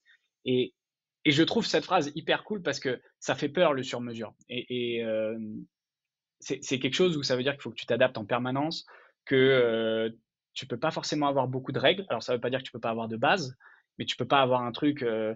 Et, 0.45 0.73
et, 1.25 1.31
je 1.31 1.43
trouve 1.43 1.65
cette 1.65 1.83
phrase 1.83 2.13
hyper 2.15 2.45
cool 2.45 2.61
parce 2.61 2.79
que 2.79 3.01
ça 3.19 3.35
fait 3.35 3.49
peur 3.49 3.73
le 3.73 3.83
sur-mesure. 3.83 4.33
Et, 4.47 5.03
euh, 5.03 5.37
c'est 6.39 6.79
quelque 6.79 6.93
chose 6.93 7.17
où 7.17 7.23
ça 7.23 7.35
veut 7.35 7.43
dire 7.43 7.51
qu'il 7.51 7.63
faut 7.63 7.71
que 7.71 7.75
tu 7.75 7.85
t'adaptes 7.85 8.17
en 8.17 8.25
permanence, 8.25 8.85
que 9.25 9.35
euh, 9.35 10.09
tu 10.53 10.67
peux 10.67 10.79
pas 10.79 10.91
forcément 10.91 11.27
avoir 11.27 11.49
beaucoup 11.49 11.73
de 11.73 11.79
règles. 11.79 12.05
Alors 12.07 12.23
ça 12.23 12.33
veut 12.33 12.39
pas 12.39 12.49
dire 12.49 12.59
que 12.59 12.63
tu 12.63 12.71
peux 12.71 12.79
pas 12.79 12.91
avoir 12.91 13.09
de 13.09 13.17
base, 13.17 13.57
mais 13.97 14.05
tu 14.05 14.15
peux 14.15 14.27
pas 14.27 14.39
avoir 14.39 14.61
un 14.61 14.71
truc 14.71 15.03
euh, 15.03 15.35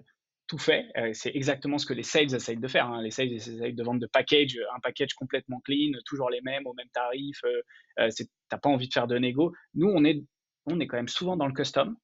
tout 0.52 0.58
fait. 0.58 0.86
Euh, 0.98 1.12
c'est 1.14 1.34
exactement 1.34 1.78
ce 1.78 1.86
que 1.86 1.94
les 1.94 2.02
sales 2.02 2.34
essayent 2.34 2.58
de 2.58 2.68
faire. 2.68 2.86
Hein. 2.86 3.00
Les 3.00 3.10
sales 3.10 3.32
essayent 3.32 3.72
de 3.72 3.82
vendre 3.82 4.00
de 4.00 4.06
package, 4.06 4.58
un 4.76 4.80
package 4.80 5.14
complètement 5.14 5.60
clean, 5.60 5.92
toujours 6.04 6.28
les 6.28 6.42
mêmes, 6.42 6.66
au 6.66 6.74
même 6.74 6.90
tarif. 6.92 7.40
Euh, 7.44 8.10
tu 8.14 8.26
n'as 8.52 8.58
pas 8.58 8.68
envie 8.68 8.86
de 8.86 8.92
faire 8.92 9.06
de 9.06 9.16
négo. 9.16 9.54
Nous, 9.72 9.88
on 9.88 10.04
est, 10.04 10.22
on 10.66 10.78
est 10.78 10.86
quand 10.86 10.98
même 10.98 11.08
souvent 11.08 11.38
dans 11.38 11.46
le 11.46 11.54
custom. 11.54 11.96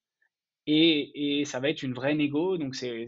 Et, 0.66 1.40
et 1.40 1.44
ça 1.44 1.60
va 1.60 1.68
être 1.68 1.82
une 1.82 1.92
vraie 1.92 2.14
négo. 2.14 2.56
Donc, 2.56 2.74
c'est, 2.74 3.04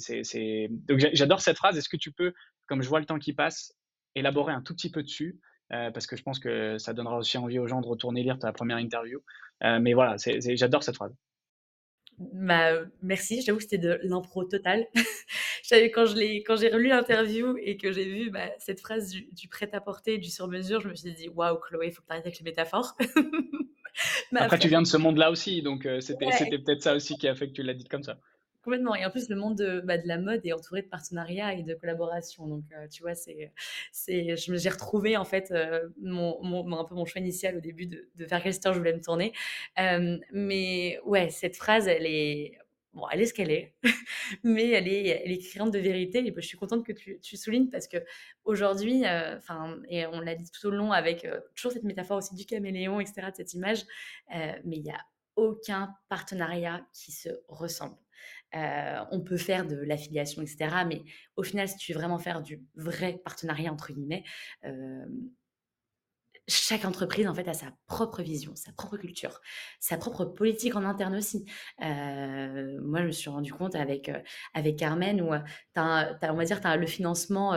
donc 0.70 0.98
j'adore 1.14 1.40
cette 1.40 1.56
phrase. 1.56 1.78
Est-ce 1.78 1.88
que 1.88 1.96
tu 1.96 2.12
peux, 2.12 2.34
comme 2.66 2.82
je 2.82 2.88
vois 2.90 3.00
le 3.00 3.06
temps 3.06 3.18
qui 3.18 3.32
passe, 3.32 3.74
élaborer 4.14 4.52
un 4.52 4.60
tout 4.60 4.74
petit 4.74 4.90
peu 4.90 5.02
dessus? 5.02 5.40
Parce 5.70 6.06
que 6.06 6.16
je 6.16 6.22
pense 6.22 6.38
que 6.38 6.76
ça 6.76 6.92
donnera 6.92 7.16
aussi 7.16 7.38
envie 7.38 7.58
aux 7.58 7.66
gens 7.66 7.80
de 7.80 7.86
retourner 7.86 8.22
lire 8.22 8.38
ta 8.38 8.52
première 8.52 8.78
interview. 8.78 9.20
mais 9.62 9.94
voilà, 9.94 10.16
j'adore 10.18 10.82
cette 10.82 10.96
phrase. 10.96 11.14
Bah, 12.20 12.72
merci, 13.00 13.40
j'avoue 13.40 13.56
que 13.56 13.64
c'était 13.64 13.78
de 13.78 13.98
l'impro 14.02 14.44
total. 14.44 14.86
quand 15.94 16.06
j'ai 16.06 16.68
relu 16.68 16.88
l'interview 16.88 17.56
et 17.58 17.78
que 17.78 17.92
j'ai 17.92 18.04
vu 18.04 18.30
bah, 18.30 18.50
cette 18.58 18.80
phrase 18.80 19.10
du, 19.10 19.48
prêt-à-porter, 19.48 20.18
du 20.18 20.28
sur-mesure, 20.28 20.82
je 20.82 20.88
me 20.88 20.94
suis 20.94 21.12
dit 21.14 21.28
waouh, 21.30 21.58
Chloé, 21.58 21.86
il 21.86 21.92
faut 21.92 22.02
que 22.02 22.06
tu 22.06 22.12
arrêtes 22.12 22.26
avec 22.26 22.38
les 22.38 22.44
métaphores. 22.44 22.94
après, 24.36 24.58
tu 24.58 24.68
viens 24.68 24.82
de 24.82 24.86
ce 24.86 24.98
monde-là 24.98 25.30
aussi, 25.30 25.62
donc 25.62 25.86
euh, 25.86 26.00
c'était 26.00 26.26
peut-être 26.58 26.82
ça 26.82 26.94
aussi 26.94 27.16
qui 27.16 27.26
a 27.26 27.34
fait 27.34 27.48
que 27.48 27.54
tu 27.54 27.62
l'as 27.62 27.74
dit 27.74 27.84
comme 27.84 28.02
ça. 28.02 28.18
Complètement. 28.62 28.94
Et 28.94 29.06
en 29.06 29.10
plus, 29.10 29.30
le 29.30 29.36
monde 29.36 29.56
de, 29.56 29.80
bah, 29.80 29.96
de, 29.96 30.06
la 30.06 30.18
mode 30.18 30.44
est 30.44 30.52
entouré 30.52 30.82
de 30.82 30.88
partenariats 30.88 31.54
et 31.54 31.62
de 31.62 31.74
collaborations. 31.74 32.46
Donc, 32.46 32.64
euh, 32.72 32.86
tu 32.88 33.02
vois, 33.02 33.14
c'est, 33.14 33.52
c'est, 33.90 34.36
j'ai 34.36 34.68
retrouvé 34.68 35.16
en 35.16 35.24
fait 35.24 35.50
euh, 35.50 35.88
mon, 36.02 36.78
un 36.78 36.84
peu 36.84 36.94
mon 36.94 37.06
choix 37.06 37.22
initial 37.22 37.56
au 37.56 37.60
début 37.60 37.86
de, 37.86 38.10
de 38.16 38.24
vers 38.26 38.42
quel 38.42 38.52
secteur 38.52 38.74
je 38.74 38.78
voulais 38.78 38.92
me 38.92 39.00
tourner. 39.00 39.32
Euh, 39.78 40.18
mais 40.32 41.00
ouais, 41.06 41.30
cette 41.30 41.56
phrase, 41.56 41.88
elle 41.88 42.04
est, 42.04 42.58
bon, 42.92 43.08
elle 43.10 43.22
est 43.22 43.26
ce 43.26 43.32
qu'elle 43.32 43.50
est, 43.50 43.74
mais 44.44 44.68
elle 44.68 44.88
est, 44.88 45.06
elle 45.24 45.32
est 45.32 45.38
criante 45.38 45.72
de 45.72 45.78
vérité. 45.78 46.18
Et 46.18 46.34
je 46.36 46.46
suis 46.46 46.58
contente 46.58 46.84
que 46.84 46.92
tu, 46.92 47.18
tu 47.20 47.38
soulignes 47.38 47.70
parce 47.70 47.88
que 47.88 47.96
aujourd'hui, 48.44 49.04
enfin, 49.38 49.80
et 49.88 50.04
on 50.04 50.20
l'a 50.20 50.34
dit 50.34 50.50
tout 50.50 50.66
au 50.66 50.70
long 50.70 50.92
avec 50.92 51.26
toujours 51.56 51.72
cette 51.72 51.84
métaphore 51.84 52.18
aussi 52.18 52.34
du 52.34 52.44
caméléon, 52.44 53.00
etc., 53.00 53.28
de 53.30 53.36
cette 53.36 53.54
image, 53.54 53.84
mais 54.30 54.76
il 54.76 54.84
y 54.84 54.90
a 54.90 55.00
aucun 55.36 55.94
partenariat 56.10 56.86
qui 56.92 57.12
se 57.12 57.30
ressemble. 57.48 57.96
Euh, 58.54 59.04
on 59.10 59.20
peut 59.20 59.36
faire 59.36 59.66
de 59.66 59.76
l'affiliation, 59.76 60.42
etc. 60.42 60.84
Mais 60.86 61.02
au 61.36 61.42
final, 61.42 61.68
si 61.68 61.76
tu 61.76 61.92
veux 61.92 61.98
vraiment 61.98 62.18
faire 62.18 62.42
du 62.42 62.60
vrai 62.74 63.20
partenariat, 63.24 63.72
entre 63.72 63.92
guillemets, 63.92 64.24
euh, 64.64 65.04
chaque 66.48 66.84
entreprise, 66.84 67.28
en 67.28 67.34
fait, 67.34 67.46
a 67.46 67.54
sa 67.54 67.72
propre 67.86 68.22
vision, 68.22 68.56
sa 68.56 68.72
propre 68.72 68.96
culture, 68.96 69.40
sa 69.78 69.96
propre 69.96 70.24
politique 70.24 70.74
en 70.74 70.84
interne 70.84 71.14
aussi. 71.14 71.44
Euh, 71.80 72.80
moi, 72.82 73.00
je 73.02 73.06
me 73.06 73.12
suis 73.12 73.30
rendu 73.30 73.52
compte 73.52 73.76
avec, 73.76 74.10
avec 74.54 74.76
Carmen 74.76 75.20
où, 75.20 75.32
on 75.32 76.34
va 76.34 76.44
dire, 76.44 76.60
tu 76.60 76.66
as 76.66 76.76
le 76.76 76.86
financement 76.86 77.56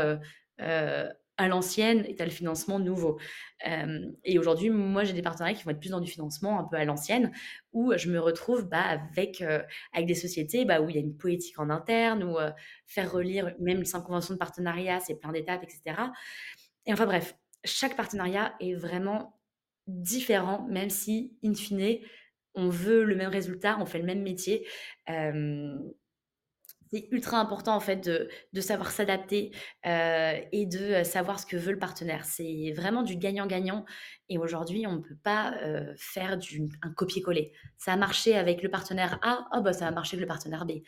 à 1.38 1.47
l'ancienne 1.47 2.05
et 2.07 2.15
tu 2.15 2.21
as 2.21 2.25
le 2.25 2.31
financement 2.31 2.79
nouveau. 2.79 3.19
et 4.23 4.38
aujourd'hui, 4.38 4.69
moi, 4.69 5.03
j'ai 5.03 5.13
des 5.13 5.21
partenariats 5.21 5.55
qui 5.55 5.63
vont 5.63 5.71
être 5.71 5.79
plus 5.79 5.89
dans 5.89 6.01
du 6.01 6.09
financement 6.09 6.59
un 6.59 6.63
peu 6.63 6.75
à 6.75 6.86
l'ancienne, 6.86 7.31
où 7.71 7.93
je 7.95 8.09
me 8.09 8.19
retrouve 8.19 8.69
bah, 8.69 8.81
avec, 8.81 9.43
avec 9.93 10.05
des 10.05 10.15
sociétés 10.15 10.65
bah, 10.65 10.81
où 10.81 10.89
il 10.89 10.95
y 10.95 10.99
a 10.99 11.01
une 11.01 11.17
politique 11.17 11.59
en 11.59 11.69
interne, 11.69 12.23
ou 12.23 12.38
faire 12.86 13.11
relire 13.11 13.55
même 13.59 13.84
cinq 13.86 14.01
conventions 14.01 14.34
de 14.34 14.39
partenariat, 14.39 14.99
c'est 14.99 15.15
plein 15.15 15.31
d'étapes, 15.31 15.63
etc. 15.63 16.01
Et 16.86 16.93
enfin 16.93 17.05
bref, 17.05 17.36
chaque 17.63 17.95
partenariat 17.95 18.53
est 18.59 18.73
vraiment 18.73 19.39
différent, 19.88 20.65
même 20.69 20.89
si, 20.89 21.38
in 21.43 21.53
fine, 21.53 21.99
on 22.55 22.69
veut 22.69 23.03
le 23.03 23.15
même 23.15 23.29
résultat, 23.29 23.77
on 23.79 23.86
fait 23.86 23.99
le 23.99 24.05
même 24.05 24.21
métier 24.21 24.67
c'est 26.93 27.07
ultra 27.11 27.39
important 27.39 27.75
en 27.75 27.79
fait 27.79 28.07
de, 28.07 28.61
savoir 28.61 28.91
s'adapter 28.91 29.51
euh, 29.87 30.39
et 30.51 30.67
de 30.67 30.77
euh, 30.77 31.03
savoir 31.03 31.39
ce 31.39 31.45
que 31.45 31.57
veut 31.57 31.71
le 31.71 31.79
partenaire. 31.79 32.23
C'est 32.23 32.71
vraiment 32.75 33.01
du 33.01 33.15
gagnant-gagnant. 33.15 33.83
Et 34.29 34.37
aujourd'hui, 34.37 34.85
on 34.85 34.93
ne 34.93 35.01
peut 35.01 35.17
pas 35.23 35.55
euh, 35.63 35.91
faire 35.97 36.37
du, 36.37 36.69
un 36.83 36.91
copier-coller. 36.91 37.51
Ça 37.77 37.93
a 37.93 37.95
marché 37.97 38.35
avec 38.37 38.61
le 38.61 38.69
partenaire 38.69 39.17
A, 39.23 39.47
oh 39.53 39.61
bah 39.61 39.73
ça 39.73 39.85
va 39.85 39.91
marcher 39.91 40.17
avec 40.17 40.21
le 40.21 40.27
partenaire 40.27 40.65
B. 40.65 40.83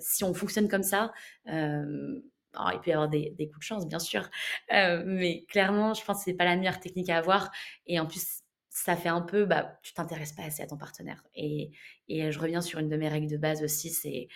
si 0.00 0.22
on 0.24 0.34
fonctionne 0.34 0.68
comme 0.68 0.82
ça, 0.82 1.12
oh, 1.46 1.50
il 1.50 2.80
peut 2.82 2.90
y 2.90 2.92
avoir 2.92 3.08
des, 3.08 3.34
des, 3.38 3.48
coups 3.48 3.60
de 3.60 3.64
chance, 3.64 3.88
bien 3.88 3.98
sûr. 3.98 4.28
mais 4.70 5.44
clairement, 5.48 5.94
je 5.94 6.04
pense 6.04 6.18
que 6.18 6.24
ce 6.24 6.30
n'est 6.30 6.36
pas 6.36 6.44
la 6.44 6.56
meilleure 6.56 6.80
technique 6.80 7.08
à 7.08 7.18
avoir. 7.18 7.50
Et 7.86 7.98
en 7.98 8.06
plus, 8.06 8.42
ça 8.68 8.96
fait 8.96 9.08
un 9.08 9.22
peu, 9.22 9.44
bah, 9.44 9.78
tu 9.82 9.92
t'intéresses 9.94 10.32
pas 10.32 10.44
assez 10.44 10.62
à 10.62 10.66
ton 10.66 10.76
partenaire. 10.76 11.22
Et, 11.34 11.72
et 12.08 12.30
je 12.30 12.38
reviens 12.38 12.60
sur 12.60 12.78
une 12.78 12.88
de 12.88 12.96
mes 12.96 13.08
règles 13.08 13.30
de 13.30 13.36
base 13.36 13.62
aussi, 13.62 13.90
c'est 13.90 14.28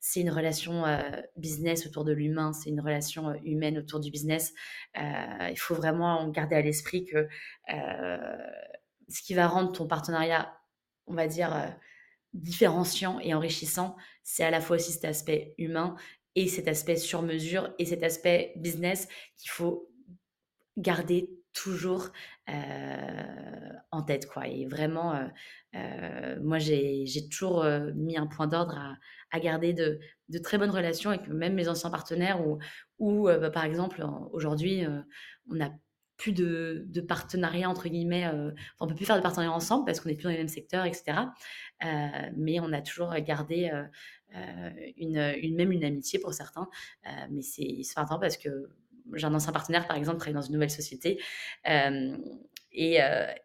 c'est 0.00 0.20
une 0.20 0.30
relation 0.30 0.84
business 1.36 1.86
autour 1.86 2.04
de 2.04 2.12
l'humain, 2.12 2.52
c'est 2.52 2.70
une 2.70 2.80
relation 2.80 3.34
humaine 3.42 3.78
autour 3.78 4.00
du 4.00 4.10
business. 4.10 4.54
Il 4.96 5.58
faut 5.58 5.74
vraiment 5.74 6.28
garder 6.28 6.56
à 6.56 6.62
l'esprit 6.62 7.04
que 7.04 7.28
ce 7.68 9.22
qui 9.22 9.34
va 9.34 9.48
rendre 9.48 9.72
ton 9.72 9.86
partenariat, 9.86 10.56
on 11.06 11.14
va 11.14 11.26
dire, 11.26 11.74
différenciant 12.32 13.18
et 13.20 13.34
enrichissant, 13.34 13.96
c'est 14.22 14.44
à 14.44 14.50
la 14.50 14.60
fois 14.60 14.76
aussi 14.76 14.92
cet 14.92 15.04
aspect 15.04 15.54
humain 15.58 15.96
et 16.34 16.46
cet 16.46 16.68
aspect 16.68 16.96
sur 16.96 17.22
mesure 17.22 17.74
et 17.78 17.86
cet 17.86 18.02
aspect 18.02 18.52
business 18.56 19.08
qu'il 19.36 19.50
faut 19.50 19.90
garder 20.76 21.30
toujours 21.62 22.10
en 23.90 24.02
tête. 24.02 24.26
Quoi. 24.26 24.48
Et 24.48 24.66
vraiment, 24.66 25.28
moi, 26.42 26.58
j'ai 26.58 27.28
toujours 27.30 27.64
mis 27.94 28.16
un 28.16 28.26
point 28.26 28.46
d'ordre 28.46 28.96
à, 29.30 29.40
garder 29.40 29.72
de, 29.72 29.98
très 30.42 30.58
bonnes 30.58 30.70
relations 30.70 31.10
avec 31.10 31.28
même 31.28 31.54
mes 31.54 31.68
anciens 31.68 31.90
partenaires 31.90 32.40
ou, 32.98 33.28
euh, 33.28 33.38
bah, 33.38 33.50
par 33.50 33.64
exemple, 33.64 34.04
aujourd'hui, 34.32 34.84
euh, 34.84 35.00
on 35.50 35.56
n'a 35.56 35.72
plus 36.16 36.32
de, 36.32 37.00
partenariat, 37.06 37.70
entre 37.70 37.88
guillemets, 37.88 38.26
euh, 38.26 38.50
on 38.80 38.88
peut 38.88 38.94
plus 38.94 39.04
faire 39.04 39.16
de 39.16 39.22
partenariat 39.22 39.52
ensemble 39.52 39.84
parce 39.84 40.00
qu'on 40.00 40.08
n'est 40.08 40.16
plus 40.16 40.24
dans 40.24 40.30
les 40.30 40.38
mêmes 40.38 40.48
secteurs, 40.48 40.84
etc. 40.84 41.18
mais 42.36 42.58
on 42.60 42.72
a 42.72 42.82
toujours 42.82 43.14
gardé 43.20 43.70
une, 44.96 45.34
une, 45.40 45.56
même 45.56 45.70
une 45.70 45.84
amitié 45.84 46.18
pour 46.18 46.34
certains. 46.34 46.68
mais 47.30 47.42
c'est 47.42 47.82
important 47.96 48.18
parce 48.18 48.36
que 48.36 48.68
j'ai 49.14 49.26
un 49.26 49.34
ancien 49.34 49.52
partenaire, 49.52 49.86
par 49.86 49.96
exemple, 49.96 50.18
travaille 50.18 50.34
dans 50.34 50.42
une 50.42 50.54
nouvelle 50.54 50.70
société. 50.70 51.20
et, 51.64 52.98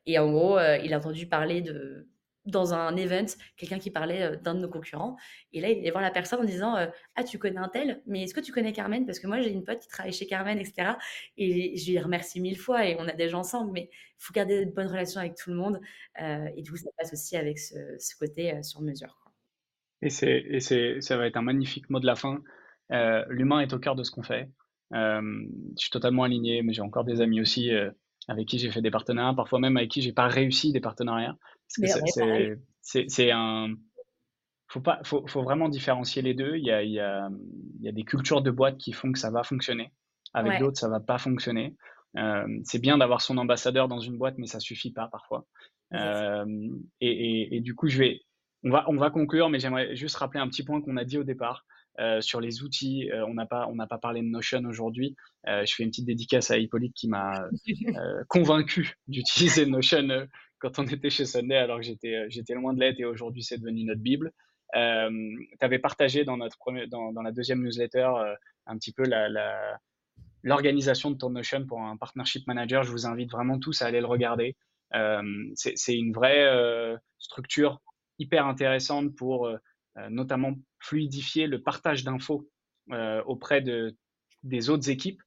et, 0.06 0.20
en 0.20 0.32
gros, 0.32 0.60
il 0.84 0.94
a 0.94 0.98
entendu 0.98 1.28
parler 1.28 1.62
de, 1.62 2.08
dans 2.46 2.74
un 2.74 2.96
event 2.98 3.26
quelqu'un 3.58 3.80
qui 3.80 3.90
parlait 3.90 4.38
d'un 4.38 4.56
de 4.56 4.60
nos 4.60 4.70
concurrents. 4.70 5.16
Et 5.54 5.62
là, 5.62 5.70
il 5.70 5.80
allait 5.80 5.92
voir 5.92 6.04
la 6.04 6.12
personne 6.12 6.42
en 6.42 6.44
disant 6.44 6.76
Ah, 7.16 7.24
tu 7.24 7.40
connais 7.40 7.60
un 7.60 7.70
tel, 7.70 8.02
mais 8.06 8.24
est-ce 8.24 8.34
que 8.34 8.42
tu 8.42 8.52
connais 8.52 8.74
Carmen? 8.74 9.06
Parce 9.06 9.20
que 9.20 9.28
moi, 9.28 9.42
j'ai 9.42 9.52
une 9.52 9.64
pote 9.64 9.80
qui 9.80 9.88
travaille 9.88 10.14
chez 10.14 10.28
Carmen, 10.28 10.58
etc. 10.58 10.94
Et 11.38 11.78
je 11.78 11.92
lui 11.92 12.00
remercie 12.00 12.42
mille 12.42 12.58
fois 12.58 12.86
et 12.86 12.96
on 13.00 13.08
a 13.08 13.28
gens 13.28 13.40
ensemble, 13.40 13.72
mais 13.72 13.90
il 13.92 14.24
faut 14.24 14.34
garder 14.34 14.66
de 14.66 14.72
bonnes 14.72 14.88
relations 14.88 15.22
avec 15.22 15.36
tout 15.36 15.50
le 15.50 15.56
monde. 15.56 15.80
et 16.20 16.62
du 16.62 16.72
coup, 16.72 16.78
ça 16.78 16.90
passe 16.98 17.14
aussi 17.14 17.38
avec 17.38 17.60
ce, 17.60 17.76
côté 18.20 18.62
sur 18.64 18.82
mesure. 18.82 19.18
Et 20.02 20.10
c'est, 20.10 21.00
ça 21.00 21.18
va 21.18 21.28
être 21.28 21.38
un 21.38 21.42
magnifique 21.42 21.90
mot 21.90 22.00
de 22.00 22.06
la 22.06 22.16
fin. 22.16 22.42
l'humain 23.30 23.62
est 23.62 23.74
au 23.74 23.80
cœur 23.80 23.96
de 23.96 24.04
ce 24.04 24.12
qu'on 24.12 24.24
fait. 24.24 24.50
Je 24.94 25.82
suis 25.82 25.90
totalement 25.90 26.24
aligné, 26.24 26.62
mais 26.62 26.74
j'ai 26.74 26.82
encore 26.82 27.04
des 27.04 27.22
amis 27.22 27.42
aussi 27.42 27.72
avec 28.28 28.48
qui 28.48 28.60
j'ai 28.60 28.72
fait 28.72 28.82
des 28.82 28.92
partenariats, 28.92 29.34
parfois 29.34 29.60
même 29.60 29.76
avec 29.78 29.90
qui 29.90 30.02
j'ai 30.02 30.14
pas 30.14 30.28
réussi 30.28 30.72
des 30.72 30.80
partenariats 30.80 31.36
c'est 32.82 33.32
un. 33.32 33.76
Faut, 34.68 34.82
pas, 34.82 35.00
faut, 35.04 35.26
faut, 35.28 35.44
vraiment 35.44 35.70
différencier 35.70 36.22
les 36.22 36.34
deux. 36.34 36.56
Il 36.56 36.66
y, 36.66 36.72
a, 36.72 36.82
il, 36.82 36.92
y 36.92 37.00
a, 37.00 37.30
il 37.80 37.86
y 37.86 37.90
a, 37.90 37.92
des 37.92 38.04
cultures 38.04 38.42
de 38.42 38.50
boîte 38.50 38.78
qui 38.78 38.92
font 38.92 39.12
que 39.12 39.20
ça 39.20 39.30
va 39.30 39.44
fonctionner. 39.44 39.92
Avec 40.34 40.60
d'autres, 40.60 40.80
ça 40.80 40.90
va 40.90 41.00
pas 41.00 41.20
fonctionner. 41.20 41.76
Euh, 42.18 42.48
c'est 42.64 42.80
bien 42.80 42.98
d'avoir 42.98 43.22
son 43.22 43.38
ambassadeur 43.38 43.88
dans 43.88 44.00
une 44.00 44.18
boîte, 44.18 44.36
mais 44.40 44.48
ça 44.48 44.60
suffit 44.60 44.92
pas 44.92 45.08
parfois. 45.10 45.46
Euh, 45.94 46.46
et, 47.02 47.12
et, 47.12 47.56
et, 47.56 47.62
du 47.62 47.76
coup, 47.76 47.88
je 47.88 48.00
vais, 48.00 48.22
on 48.64 48.72
va, 48.72 48.86
on 48.88 48.96
va 48.96 49.12
conclure, 49.12 49.50
mais 49.50 49.60
j'aimerais 49.60 49.96
juste 49.96 50.16
rappeler 50.16 50.40
un 50.40 50.48
petit 50.48 50.64
point 50.64 50.82
qu'on 50.82 50.98
a 50.98 51.06
dit 51.06 51.20
au 51.20 51.24
départ. 51.24 51.66
Sur 52.22 52.42
les 52.42 52.64
outils. 52.64 53.10
on 53.28 53.34
n'a 53.34 53.46
pas, 53.46 53.68
on 53.68 53.76
n'a 53.76 53.88
pas 53.88 53.98
parlé 53.98 54.22
de 54.22 54.28
Notion 54.28 54.64
aujourd'hui. 54.66 55.16
je 55.46 55.74
fais 55.76 55.84
une 55.84 55.90
petite 55.90 56.06
dédicace 56.06 56.50
à 56.52 56.58
Hippolyte 56.58 56.94
qui 56.96 57.08
m'a 57.08 57.46
convaincu 58.30 58.96
d'utiliser 59.08 59.66
Notion 59.66 60.28
quand 60.60 60.80
on 60.80 60.84
était 60.86 61.10
chez 61.10 61.26
Sunday, 61.26 61.58
alors 61.58 61.78
que 61.78 61.84
j'étais, 61.84 62.26
j'étais 62.30 62.56
loin 62.56 62.74
de 62.74 62.80
l'être 62.80 63.00
et 63.00 63.06
aujourd'hui 63.06 63.44
c'est 63.44 63.58
devenu 63.58 63.84
notre 63.84 64.02
Bible. 64.02 64.32
tu 64.74 64.80
avais 65.60 65.80
partagé 65.80 66.24
dans, 66.24 66.38
notre 66.38 66.58
premier, 66.58 66.88
dans, 66.88 67.12
dans 67.12 67.22
la 67.22 67.32
deuxième 67.32 67.62
newsletter 67.62 68.10
un 68.66 68.78
petit 68.78 68.94
peu 68.94 69.04
la, 69.04 69.30
la 69.30 69.80
l'organisation 70.44 71.12
de 71.12 71.18
ton 71.18 71.32
Notion 71.32 71.66
pour 71.66 71.82
un 71.82 71.98
partnership 71.98 72.46
manager. 72.48 72.84
Je 72.84 72.92
vous 72.92 73.08
invite 73.08 73.32
vraiment 73.32 73.60
tous 73.60 73.82
à 73.82 73.88
aller 73.88 74.02
le 74.02 74.08
regarder. 74.08 74.56
Euh, 74.94 75.24
c'est 75.56 75.96
une 75.96 76.14
vraie 76.14 76.44
euh, 76.44 76.96
structure 77.18 77.82
hyper 78.20 78.46
intéressante 78.46 79.16
pour 79.16 79.48
euh, 79.48 79.58
notamment 80.10 80.56
fluidifier 80.80 81.48
le 81.48 81.62
partage 81.62 82.04
d'infos 82.04 82.50
auprès 83.26 83.62
de, 83.62 83.96
des 84.44 84.70
autres 84.70 84.90
équipes 84.90 85.22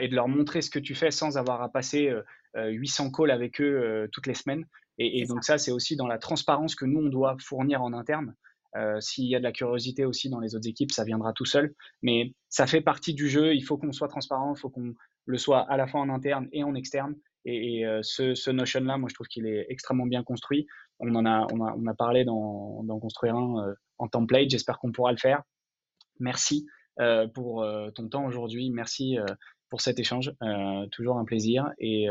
et 0.00 0.08
de 0.08 0.14
leur 0.14 0.28
montrer 0.28 0.62
ce 0.62 0.70
que 0.70 0.78
tu 0.78 0.94
fais 0.94 1.10
sans 1.10 1.36
avoir 1.36 1.62
à 1.62 1.68
passer 1.68 2.12
800 2.54 3.10
calls 3.10 3.30
avec 3.30 3.60
eux 3.60 4.08
toutes 4.12 4.26
les 4.26 4.34
semaines. 4.34 4.66
Et, 4.98 5.20
et 5.20 5.26
donc 5.26 5.44
ça, 5.44 5.58
c'est 5.58 5.72
aussi 5.72 5.96
dans 5.96 6.06
la 6.06 6.18
transparence 6.18 6.74
que 6.74 6.84
nous, 6.84 7.00
on 7.00 7.08
doit 7.08 7.36
fournir 7.40 7.82
en 7.82 7.92
interne. 7.92 8.34
Euh, 8.76 9.00
S'il 9.00 9.26
y 9.26 9.36
a 9.36 9.38
de 9.38 9.44
la 9.44 9.52
curiosité 9.52 10.04
aussi 10.04 10.28
dans 10.28 10.40
les 10.40 10.56
autres 10.56 10.68
équipes, 10.68 10.92
ça 10.92 11.04
viendra 11.04 11.32
tout 11.32 11.44
seul. 11.44 11.74
Mais 12.02 12.34
ça 12.48 12.66
fait 12.66 12.80
partie 12.80 13.14
du 13.14 13.28
jeu. 13.28 13.54
Il 13.54 13.62
faut 13.62 13.78
qu'on 13.78 13.92
soit 13.92 14.08
transparent, 14.08 14.54
il 14.54 14.58
faut 14.58 14.70
qu'on 14.70 14.94
le 15.26 15.38
soit 15.38 15.60
à 15.60 15.76
la 15.76 15.86
fois 15.86 16.00
en 16.00 16.08
interne 16.08 16.48
et 16.52 16.64
en 16.64 16.74
externe. 16.74 17.14
Et, 17.44 17.78
et 17.78 17.86
euh, 17.86 18.00
ce, 18.02 18.34
ce 18.34 18.50
Notion-là, 18.50 18.96
moi, 18.98 19.08
je 19.08 19.14
trouve 19.14 19.26
qu'il 19.26 19.46
est 19.46 19.66
extrêmement 19.68 20.06
bien 20.06 20.22
construit. 20.22 20.66
On 21.00 21.14
en 21.14 21.26
a, 21.26 21.46
on 21.52 21.64
a, 21.64 21.74
on 21.76 21.86
a 21.86 21.94
parlé 21.94 22.24
d'en 22.24 22.98
construire 23.00 23.34
un 23.36 23.68
euh, 23.68 23.74
en 23.98 24.08
template. 24.08 24.50
J'espère 24.50 24.78
qu'on 24.78 24.92
pourra 24.92 25.12
le 25.12 25.18
faire. 25.18 25.42
Merci 26.20 26.66
euh, 27.00 27.26
pour 27.26 27.62
euh, 27.62 27.90
ton 27.90 28.08
temps 28.08 28.24
aujourd'hui. 28.24 28.70
Merci 28.70 29.16
pour 29.70 29.80
cet 29.80 29.98
échange. 29.98 30.32
toujours 30.92 31.18
un 31.18 31.24
plaisir. 31.24 31.72
Et 31.78 32.06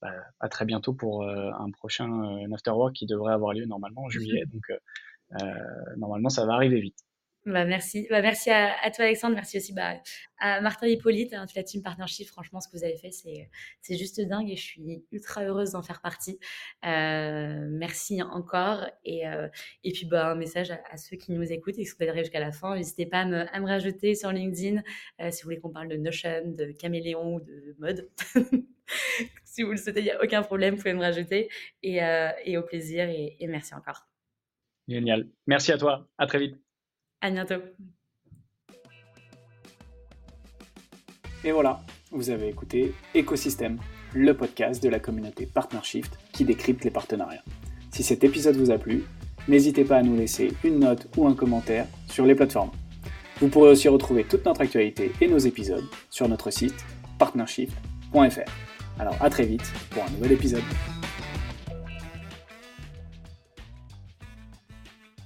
bah, 0.00 0.10
à 0.40 0.48
très 0.48 0.64
bientôt 0.64 0.94
pour 0.94 1.28
un 1.28 1.70
prochain 1.72 2.40
Afterwork 2.52 2.94
qui 2.94 3.04
devrait 3.04 3.34
avoir 3.34 3.52
lieu 3.52 3.66
normalement 3.66 4.04
en 4.04 4.08
juillet. 4.08 4.44
Donc, 4.46 4.72
normalement, 5.96 6.30
ça 6.30 6.46
va 6.46 6.54
arriver 6.54 6.80
vite. 6.80 6.98
Bah, 7.46 7.66
merci. 7.66 8.06
Bah, 8.08 8.22
merci 8.22 8.50
à, 8.50 8.90
toi, 8.90 9.04
Alexandre. 9.04 9.34
Merci 9.34 9.58
aussi 9.58 9.74
bah, 9.74 9.96
à 10.38 10.62
Martin 10.62 10.86
Hippolyte, 10.86 11.34
hein, 11.34 11.44
la 11.54 11.62
team 11.62 11.82
partnership. 11.82 12.26
Franchement, 12.26 12.60
ce 12.60 12.68
que 12.68 12.76
vous 12.76 12.84
avez 12.84 12.96
fait, 12.96 13.10
c'est 13.10 13.96
juste 13.96 14.20
dingue 14.20 14.50
et 14.50 14.56
je 14.56 14.62
suis 14.62 15.04
ultra 15.12 15.44
heureuse 15.44 15.72
d'en 15.72 15.82
faire 15.82 16.00
partie. 16.00 16.38
Euh, 16.86 17.66
merci 17.70 18.22
encore. 18.22 18.86
Et, 19.04 19.28
euh, 19.28 19.48
et 19.82 19.92
puis, 19.92 20.06
bah, 20.06 20.30
un 20.30 20.34
message 20.36 20.70
à, 20.70 20.96
ceux 20.96 21.16
qui 21.16 21.32
nous 21.32 21.52
écoutent 21.52 21.78
et 21.78 21.82
qui 21.82 21.86
sont 21.86 22.00
arrivés 22.00 22.24
jusqu'à 22.24 22.40
la 22.40 22.52
fin. 22.52 22.76
N'hésitez 22.76 23.04
pas 23.04 23.20
à 23.20 23.24
me, 23.26 23.66
rajouter 23.66 24.14
sur 24.14 24.30
LinkedIn 24.32 24.82
si 25.30 25.42
vous 25.42 25.46
voulez 25.46 25.60
qu'on 25.60 25.70
parle 25.70 25.88
de 25.88 25.96
Notion, 25.96 26.42
de 26.46 26.72
Caméléon 26.72 27.34
ou 27.36 27.40
de 27.40 27.74
mode. 27.78 28.10
si 29.44 29.62
vous 29.62 29.72
le 29.72 29.76
souhaitez, 29.76 30.00
il 30.00 30.04
n'y 30.04 30.10
a 30.10 30.22
aucun 30.22 30.42
problème. 30.42 30.74
Vous 30.74 30.82
pouvez 30.82 30.94
me 30.94 31.00
rajouter. 31.00 31.50
Et, 31.82 32.00
et 32.44 32.56
au 32.56 32.62
plaisir. 32.62 33.08
et 33.08 33.36
merci 33.48 33.74
encore. 33.74 34.06
Génial. 34.88 35.28
Merci 35.46 35.72
à 35.72 35.78
toi. 35.78 36.08
À 36.18 36.26
très 36.26 36.38
vite. 36.38 36.63
À 37.20 37.30
bientôt. 37.30 37.62
Et 41.44 41.52
voilà, 41.52 41.80
vous 42.10 42.30
avez 42.30 42.48
écouté 42.48 42.94
Écosystème, 43.14 43.78
le 44.14 44.34
podcast 44.34 44.82
de 44.82 44.88
la 44.88 44.98
communauté 44.98 45.46
PartnerShift 45.46 46.18
qui 46.32 46.44
décrypte 46.44 46.84
les 46.84 46.90
partenariats. 46.90 47.44
Si 47.92 48.02
cet 48.02 48.24
épisode 48.24 48.56
vous 48.56 48.70
a 48.70 48.78
plu, 48.78 49.04
n'hésitez 49.46 49.84
pas 49.84 49.98
à 49.98 50.02
nous 50.02 50.16
laisser 50.16 50.52
une 50.64 50.78
note 50.78 51.06
ou 51.16 51.26
un 51.26 51.34
commentaire 51.34 51.86
sur 52.08 52.24
les 52.24 52.34
plateformes. 52.34 52.70
Vous 53.40 53.48
pourrez 53.48 53.70
aussi 53.70 53.88
retrouver 53.88 54.24
toute 54.24 54.44
notre 54.46 54.62
actualité 54.62 55.12
et 55.20 55.28
nos 55.28 55.38
épisodes 55.38 55.84
sur 56.08 56.28
notre 56.28 56.50
site 56.50 56.84
partnershift.fr. 57.18 58.50
Alors 58.98 59.16
à 59.20 59.28
très 59.28 59.44
vite 59.44 59.70
pour 59.90 60.04
un 60.04 60.10
nouvel 60.10 60.32
épisode. 60.32 60.62